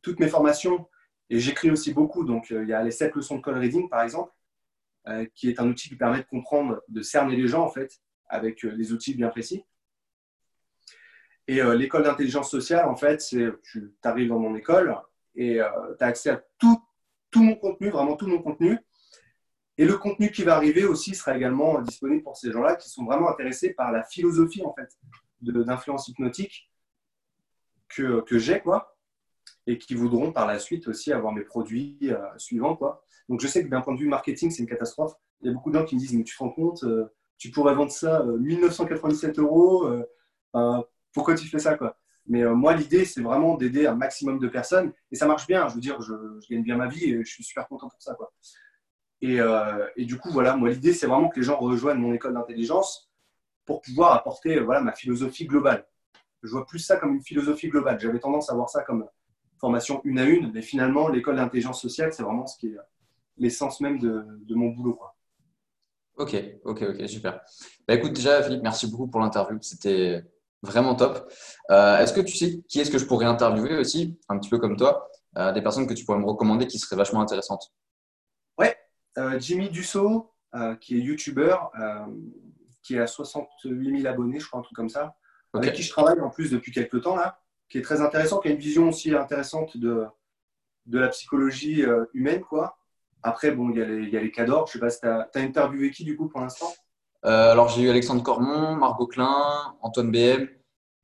toutes 0.00 0.18
mes 0.18 0.28
formations. 0.28 0.88
Et 1.30 1.38
j'écris 1.38 1.70
aussi 1.70 1.92
beaucoup. 1.92 2.24
Donc 2.24 2.50
il 2.50 2.68
y 2.68 2.72
a 2.72 2.82
les 2.82 2.90
7 2.90 3.14
leçons 3.14 3.36
de 3.36 3.42
call 3.42 3.58
reading 3.58 3.88
par 3.88 4.02
exemple, 4.02 4.32
qui 5.34 5.48
est 5.48 5.60
un 5.60 5.68
outil 5.68 5.88
qui 5.88 5.96
permet 5.96 6.18
de 6.18 6.26
comprendre, 6.26 6.82
de 6.88 7.02
cerner 7.02 7.36
les 7.36 7.46
gens 7.46 7.62
en 7.62 7.70
fait 7.70 8.00
avec 8.32 8.64
euh, 8.64 8.74
des 8.74 8.92
outils 8.92 9.14
bien 9.14 9.28
précis. 9.28 9.64
Et 11.46 11.60
euh, 11.60 11.74
l'école 11.74 12.04
d'intelligence 12.04 12.50
sociale, 12.50 12.88
en 12.88 12.96
fait, 12.96 13.20
c'est 13.20 13.46
tu 13.62 13.92
arrives 14.02 14.28
dans 14.28 14.38
mon 14.38 14.56
école 14.56 14.96
et 15.34 15.60
euh, 15.60 15.68
tu 15.98 16.04
as 16.04 16.08
accès 16.08 16.30
à 16.30 16.42
tout, 16.58 16.82
mon 17.36 17.54
contenu, 17.54 17.90
vraiment 17.90 18.16
tout 18.16 18.26
mon 18.26 18.42
contenu. 18.42 18.78
Et 19.78 19.84
le 19.84 19.96
contenu 19.96 20.30
qui 20.30 20.44
va 20.44 20.56
arriver 20.56 20.84
aussi 20.84 21.14
sera 21.14 21.36
également 21.36 21.80
disponible 21.80 22.22
pour 22.22 22.36
ces 22.36 22.52
gens-là 22.52 22.76
qui 22.76 22.88
sont 22.90 23.04
vraiment 23.04 23.30
intéressés 23.30 23.72
par 23.72 23.90
la 23.90 24.02
philosophie 24.02 24.62
en 24.64 24.74
fait 24.74 24.88
d'influence 25.40 26.08
hypnotique 26.08 26.70
que, 27.88 28.20
que 28.20 28.38
j'ai 28.38 28.60
quoi 28.60 28.96
et 29.66 29.78
qui 29.78 29.94
voudront 29.94 30.30
par 30.30 30.46
la 30.46 30.58
suite 30.58 30.88
aussi 30.88 31.10
avoir 31.12 31.32
mes 31.32 31.42
produits 31.42 32.12
suivants 32.36 32.76
quoi. 32.76 33.04
Donc 33.28 33.40
je 33.40 33.46
sais 33.46 33.64
que 33.64 33.68
d'un 33.68 33.80
point 33.80 33.94
de 33.94 33.98
vue 33.98 34.08
marketing 34.08 34.50
c'est 34.50 34.62
une 34.62 34.68
catastrophe. 34.68 35.14
Il 35.40 35.46
y 35.46 35.50
a 35.50 35.54
beaucoup 35.54 35.70
de 35.70 35.78
gens 35.78 35.86
qui 35.86 35.94
me 35.94 36.00
disent 36.00 36.12
mais 36.12 36.22
tu 36.22 36.36
te 36.36 36.38
rends 36.38 36.50
compte 36.50 36.84
tu 37.42 37.50
pourrais 37.50 37.74
vendre 37.74 37.90
ça 37.90 38.22
1997 38.22 39.36
euh, 39.36 39.42
euros. 39.42 39.92
Euh, 40.54 40.82
pourquoi 41.12 41.34
tu 41.34 41.48
fais 41.48 41.58
ça 41.58 41.76
quoi? 41.76 41.98
Mais 42.28 42.42
euh, 42.42 42.54
moi, 42.54 42.72
l'idée, 42.72 43.04
c'est 43.04 43.20
vraiment 43.20 43.56
d'aider 43.56 43.84
un 43.84 43.96
maximum 43.96 44.38
de 44.38 44.46
personnes. 44.46 44.92
Et 45.10 45.16
ça 45.16 45.26
marche 45.26 45.48
bien. 45.48 45.66
Je 45.66 45.74
veux 45.74 45.80
dire, 45.80 46.00
je, 46.00 46.12
gagne 46.48 46.62
bien 46.62 46.76
ma 46.76 46.86
vie 46.86 47.02
et 47.02 47.24
je 47.24 47.28
suis 47.28 47.42
super 47.42 47.66
content 47.66 47.88
pour 47.88 48.00
ça. 48.00 48.14
Quoi. 48.14 48.32
Et, 49.22 49.38
et 49.96 50.04
du 50.04 50.18
coup, 50.18 50.30
voilà, 50.30 50.54
moi, 50.56 50.70
l'idée, 50.70 50.92
c'est 50.92 51.08
vraiment 51.08 51.28
que 51.28 51.40
les 51.40 51.44
gens 51.44 51.58
rejoignent 51.58 51.98
mon 51.98 52.12
école 52.12 52.34
d'intelligence 52.34 53.10
pour 53.64 53.80
pouvoir 53.80 54.12
apporter 54.12 54.60
voilà, 54.60 54.80
ma 54.80 54.92
philosophie 54.92 55.46
globale. 55.46 55.84
Je 56.44 56.50
vois 56.50 56.64
plus 56.64 56.78
ça 56.78 56.96
comme 56.96 57.14
une 57.14 57.22
philosophie 57.22 57.68
globale. 57.68 57.98
J'avais 57.98 58.20
tendance 58.20 58.50
à 58.50 58.54
voir 58.54 58.68
ça 58.68 58.84
comme 58.84 59.04
formation 59.58 60.00
une 60.04 60.20
à 60.20 60.24
une, 60.24 60.52
mais 60.52 60.62
finalement, 60.62 61.08
l'école 61.08 61.36
d'intelligence 61.36 61.82
sociale, 61.82 62.12
c'est 62.12 62.22
vraiment 62.22 62.46
ce 62.46 62.56
qui 62.56 62.68
est 62.68 62.76
l'essence 63.36 63.80
même 63.80 63.98
de, 63.98 64.24
de 64.28 64.54
mon 64.54 64.68
boulot. 64.68 64.94
Quoi. 64.94 65.11
Ok, 66.16 66.36
ok, 66.64 66.82
ok, 66.90 67.08
super. 67.08 67.40
Bah, 67.88 67.94
écoute, 67.94 68.12
déjà, 68.12 68.42
Philippe, 68.42 68.62
merci 68.62 68.90
beaucoup 68.90 69.08
pour 69.08 69.20
l'interview. 69.20 69.58
C'était 69.62 70.22
vraiment 70.62 70.94
top. 70.94 71.32
Euh, 71.70 71.98
est-ce 71.98 72.12
que 72.12 72.20
tu 72.20 72.36
sais 72.36 72.62
qui 72.68 72.80
est-ce 72.80 72.90
que 72.90 72.98
je 72.98 73.06
pourrais 73.06 73.26
interviewer 73.26 73.76
aussi, 73.76 74.18
un 74.28 74.38
petit 74.38 74.50
peu 74.50 74.58
comme 74.58 74.76
toi, 74.76 75.10
euh, 75.36 75.52
des 75.52 75.62
personnes 75.62 75.86
que 75.86 75.94
tu 75.94 76.04
pourrais 76.04 76.18
me 76.18 76.26
recommander 76.26 76.66
qui 76.66 76.78
seraient 76.78 76.96
vachement 76.96 77.20
intéressantes? 77.20 77.72
Ouais, 78.58 78.76
euh, 79.18 79.38
Jimmy 79.38 79.70
Dussault, 79.70 80.32
qui 80.80 80.96
est 80.96 81.00
YouTuber, 81.00 81.56
qui 82.82 82.98
a 82.98 83.06
68 83.06 84.00
000 84.02 84.12
abonnés, 84.12 84.38
je 84.38 84.46
crois, 84.46 84.60
un 84.60 84.62
truc 84.62 84.76
comme 84.76 84.90
ça, 84.90 85.16
avec 85.54 85.72
qui 85.72 85.82
je 85.82 85.90
travaille 85.90 86.20
en 86.20 86.28
plus 86.28 86.50
depuis 86.50 86.72
quelques 86.72 87.02
temps, 87.02 87.16
là, 87.16 87.40
qui 87.70 87.78
est 87.78 87.82
très 87.82 88.02
intéressant, 88.02 88.38
qui 88.38 88.48
a 88.48 88.50
une 88.50 88.58
vision 88.58 88.88
aussi 88.90 89.14
intéressante 89.14 89.78
de, 89.78 90.04
de 90.84 90.98
la 90.98 91.08
psychologie 91.08 91.82
humaine, 92.12 92.42
quoi. 92.42 92.76
Après, 93.22 93.52
bon, 93.52 93.70
il 93.70 93.78
y, 93.78 93.82
a 93.82 93.84
les, 93.84 94.02
il 94.02 94.10
y 94.10 94.16
a 94.16 94.20
les 94.20 94.30
cadors. 94.30 94.66
Je 94.66 94.72
sais 94.72 94.78
pas 94.78 94.90
si 94.90 95.00
tu 95.00 95.06
as, 95.06 95.28
interviewé 95.36 95.90
qui 95.90 96.04
du 96.04 96.16
coup 96.16 96.28
pour 96.28 96.40
l'instant? 96.40 96.72
Euh, 97.24 97.52
Alors, 97.52 97.68
j'ai 97.68 97.82
eu 97.82 97.90
Alexandre 97.90 98.22
Cormon, 98.22 98.74
Margot 98.74 99.06
Klein, 99.06 99.76
Antoine 99.80 100.10
BM, 100.10 100.48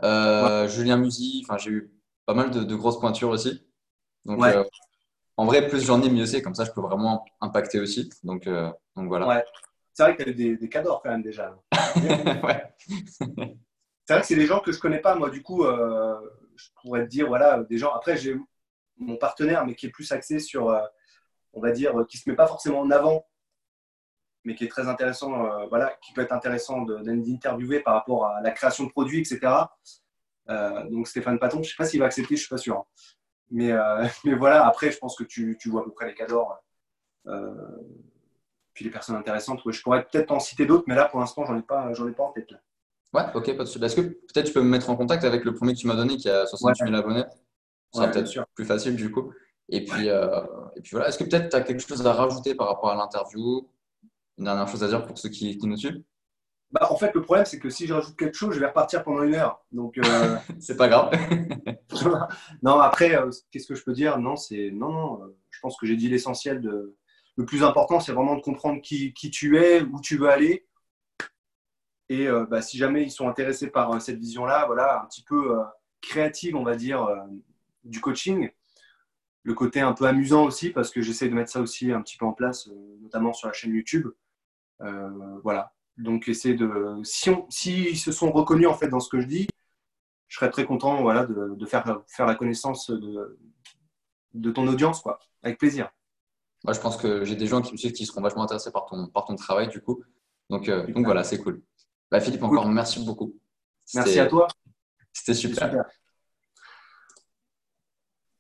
euh, 0.02 0.66
Julien 0.68 0.96
Musy. 0.96 1.44
Enfin, 1.44 1.58
j'ai 1.58 1.70
eu 1.70 1.92
pas 2.26 2.34
mal 2.34 2.50
de, 2.50 2.74
grosses 2.74 2.98
pointures 2.98 3.30
aussi. 3.30 3.64
Donc, 4.24 4.42
euh, 4.42 4.64
en 5.36 5.46
vrai, 5.46 5.68
plus 5.68 5.84
j'en 5.84 6.02
ai, 6.02 6.10
mieux 6.10 6.26
c'est. 6.26 6.42
Comme 6.42 6.56
ça, 6.56 6.64
je 6.64 6.72
peux 6.72 6.80
vraiment 6.80 7.24
impacter 7.40 7.78
aussi. 7.78 8.10
Donc, 8.24 8.48
donc 8.96 9.08
voilà. 9.08 9.28
Ouais. 9.28 9.44
C'est 9.94 10.02
vrai 10.02 10.16
que 10.16 10.22
tu 10.22 10.28
as 10.28 10.32
eu 10.32 10.34
des, 10.34 10.56
des 10.56 10.68
cadors 10.68 11.02
quand 11.02 11.10
même 11.10 11.22
déjà. 11.22 11.56
ouais. 11.96 12.74
c'est 13.18 14.12
vrai 14.12 14.20
que 14.20 14.26
c'est 14.26 14.36
des 14.36 14.46
gens 14.46 14.60
que 14.60 14.72
je 14.72 14.78
connais 14.78 15.00
pas. 15.00 15.14
Moi, 15.14 15.30
du 15.30 15.42
coup, 15.42 15.64
je 15.64 16.68
pourrais 16.82 17.04
te 17.04 17.10
dire, 17.10 17.28
voilà, 17.28 17.62
des 17.62 17.78
gens. 17.78 17.92
Après, 17.92 18.16
j'ai 18.16 18.36
mon 18.96 19.16
partenaire, 19.16 19.64
mais 19.64 19.76
qui 19.76 19.86
est 19.86 19.90
plus 19.90 20.10
axé 20.10 20.40
sur 20.40 20.76
on 21.58 21.60
va 21.60 21.72
dire, 21.72 21.94
qui 22.08 22.18
se 22.18 22.28
met 22.28 22.36
pas 22.36 22.46
forcément 22.46 22.80
en 22.80 22.90
avant, 22.90 23.26
mais 24.44 24.54
qui 24.54 24.64
est 24.64 24.68
très 24.68 24.88
intéressant, 24.88 25.66
voilà, 25.68 25.96
qui 26.02 26.12
peut 26.12 26.22
être 26.22 26.32
intéressant 26.32 26.82
d'interviewer 26.82 27.80
par 27.80 27.94
rapport 27.94 28.26
à 28.26 28.40
la 28.40 28.50
création 28.50 28.84
de 28.84 28.90
produits, 28.90 29.20
etc. 29.20 29.52
donc 30.90 31.08
Stéphane 31.08 31.38
Paton, 31.38 31.62
je 31.62 31.70
sais 31.70 31.76
pas 31.76 31.84
s'il 31.84 32.00
va 32.00 32.06
accepter, 32.06 32.36
je 32.36 32.40
suis 32.40 32.48
pas 32.48 32.58
sûr. 32.58 32.76
Hein. 32.76 32.84
Mais, 33.50 33.72
mais 34.24 34.34
voilà, 34.34 34.66
après, 34.66 34.90
je 34.90 34.98
pense 34.98 35.16
que 35.16 35.24
tu, 35.24 35.58
tu 35.60 35.68
vois 35.68 35.82
à 35.82 35.84
peu 35.84 35.92
près 35.92 36.06
les 36.06 36.14
cadors. 36.14 36.62
puis 38.72 38.84
les 38.84 38.90
personnes 38.90 39.16
intéressantes, 39.16 39.60
je 39.66 39.82
pourrais 39.82 40.04
peut-être 40.04 40.30
en 40.30 40.40
citer 40.40 40.64
d'autres, 40.64 40.84
mais 40.86 40.94
là, 40.94 41.06
pour 41.06 41.20
l'instant, 41.20 41.44
j'en 41.44 41.58
ai 41.58 41.62
pas, 41.62 41.92
j'en 41.92 42.08
ai 42.08 42.12
pas 42.12 42.24
en 42.24 42.32
tête. 42.32 42.50
Là. 42.50 42.58
Ouais, 43.14 43.22
ok, 43.34 43.56
pas 43.56 43.64
de. 43.64 43.84
Est-ce 43.84 43.96
que 43.96 44.02
peut-être 44.02 44.46
tu 44.46 44.52
peux 44.52 44.60
me 44.60 44.68
mettre 44.68 44.90
en 44.90 44.96
contact 44.96 45.24
avec 45.24 45.44
le 45.44 45.54
premier 45.54 45.72
que 45.74 45.78
tu 45.78 45.86
m'as 45.86 45.96
donné 45.96 46.16
qui 46.16 46.28
a 46.28 46.46
68 46.46 46.90
000 46.90 46.96
abonnés? 46.96 47.24
Ça 47.92 48.02
sera 48.02 48.08
peut-être 48.08 48.46
plus 48.54 48.66
facile 48.66 48.96
du 48.96 49.10
coup. 49.10 49.32
Et 49.68 49.84
puis, 49.84 50.08
euh, 50.08 50.40
et 50.76 50.80
puis 50.80 50.92
voilà, 50.92 51.08
est-ce 51.08 51.18
que 51.18 51.24
peut-être 51.24 51.50
tu 51.50 51.56
as 51.56 51.60
quelque 51.60 51.86
chose 51.86 52.06
à 52.06 52.12
rajouter 52.12 52.54
par 52.54 52.68
rapport 52.68 52.90
à 52.90 52.94
l'interview 52.94 53.68
Une 54.38 54.44
dernière 54.44 54.66
chose 54.68 54.82
à 54.82 54.88
dire 54.88 55.06
pour 55.06 55.18
ceux 55.18 55.28
qui, 55.28 55.58
nous 55.62 55.76
suivent? 55.76 56.02
Bah, 56.70 56.88
En 56.90 56.96
fait, 56.96 57.14
le 57.14 57.22
problème, 57.22 57.44
c'est 57.44 57.58
que 57.58 57.68
si 57.68 57.86
je 57.86 57.92
rajoute 57.92 58.16
quelque 58.16 58.36
chose, 58.36 58.54
je 58.54 58.60
vais 58.60 58.66
repartir 58.66 59.04
pendant 59.04 59.22
une 59.22 59.34
heure. 59.34 59.62
Donc, 59.70 59.98
euh... 59.98 60.36
c'est 60.58 60.76
pas 60.76 60.88
grave. 60.88 61.12
non, 62.62 62.78
après, 62.80 63.14
euh, 63.14 63.30
qu'est-ce 63.50 63.66
que 63.66 63.74
je 63.74 63.84
peux 63.84 63.92
dire? 63.92 64.18
Non, 64.18 64.36
c'est 64.36 64.70
non, 64.72 64.90
non. 64.90 65.22
Euh, 65.22 65.36
je 65.50 65.60
pense 65.60 65.76
que 65.76 65.86
j'ai 65.86 65.96
dit 65.96 66.08
l'essentiel. 66.08 66.62
De... 66.62 66.96
Le 67.36 67.44
plus 67.44 67.62
important, 67.62 68.00
c'est 68.00 68.12
vraiment 68.12 68.36
de 68.36 68.42
comprendre 68.42 68.80
qui, 68.80 69.12
qui 69.12 69.30
tu 69.30 69.58
es, 69.58 69.82
où 69.82 70.00
tu 70.00 70.16
veux 70.16 70.28
aller 70.28 70.64
et 72.10 72.26
bah, 72.48 72.62
si 72.62 72.78
jamais 72.78 73.02
ils 73.02 73.10
sont 73.10 73.28
intéressés 73.28 73.66
par 73.66 74.00
cette 74.00 74.18
vision-là, 74.18 74.64
voilà, 74.64 75.02
un 75.02 75.04
petit 75.04 75.22
peu 75.22 75.58
créative, 76.00 76.56
on 76.56 76.62
va 76.62 76.74
dire, 76.74 77.06
du 77.84 78.00
coaching. 78.00 78.48
Le 79.44 79.54
côté 79.54 79.80
un 79.80 79.92
peu 79.92 80.04
amusant 80.06 80.44
aussi, 80.44 80.70
parce 80.70 80.90
que 80.90 81.00
j'essaie 81.00 81.28
de 81.28 81.34
mettre 81.34 81.50
ça 81.50 81.60
aussi 81.60 81.92
un 81.92 82.02
petit 82.02 82.16
peu 82.16 82.26
en 82.26 82.32
place, 82.32 82.68
notamment 83.00 83.32
sur 83.32 83.48
la 83.48 83.54
chaîne 83.54 83.74
YouTube. 83.74 84.08
voilà. 85.42 85.72
Donc, 85.96 86.28
essayer 86.28 86.54
de. 86.54 87.00
Si, 87.02 87.28
on, 87.30 87.46
si 87.50 87.96
se 87.96 88.12
sont 88.12 88.30
reconnus 88.30 88.68
en 88.68 88.74
fait 88.74 88.88
dans 88.88 89.00
ce 89.00 89.08
que 89.08 89.20
je 89.20 89.26
dis, 89.26 89.48
je 90.28 90.36
serais 90.36 90.50
très 90.50 90.64
content 90.64 91.02
voilà, 91.02 91.26
de, 91.26 91.54
de 91.56 91.66
faire, 91.66 92.02
faire 92.06 92.26
la 92.26 92.34
connaissance 92.34 92.90
de, 92.90 93.38
de 94.34 94.50
ton 94.50 94.66
audience, 94.68 95.00
quoi. 95.00 95.18
Avec 95.42 95.58
plaisir. 95.58 95.90
Moi, 96.64 96.72
je 96.72 96.80
pense 96.80 96.96
que 96.96 97.24
j'ai 97.24 97.36
des 97.36 97.46
gens 97.46 97.62
qui 97.62 97.72
me 97.72 97.76
suivent 97.76 97.92
qui 97.92 98.06
seront 98.06 98.20
vachement 98.20 98.42
intéressés 98.42 98.70
par 98.70 98.86
ton, 98.86 99.06
par 99.08 99.24
ton 99.24 99.34
travail, 99.34 99.68
du 99.68 99.80
coup. 99.80 100.02
Donc, 100.50 100.68
donc 100.68 101.04
voilà, 101.04 101.24
c'est 101.24 101.38
cool. 101.38 101.62
Bah, 102.10 102.20
Philippe, 102.20 102.42
encore 102.42 102.68
merci 102.68 103.04
beaucoup. 103.04 103.36
Merci 103.94 104.20
à 104.20 104.26
toi. 104.26 104.48
C'était 105.12 105.34
super. 105.34 105.84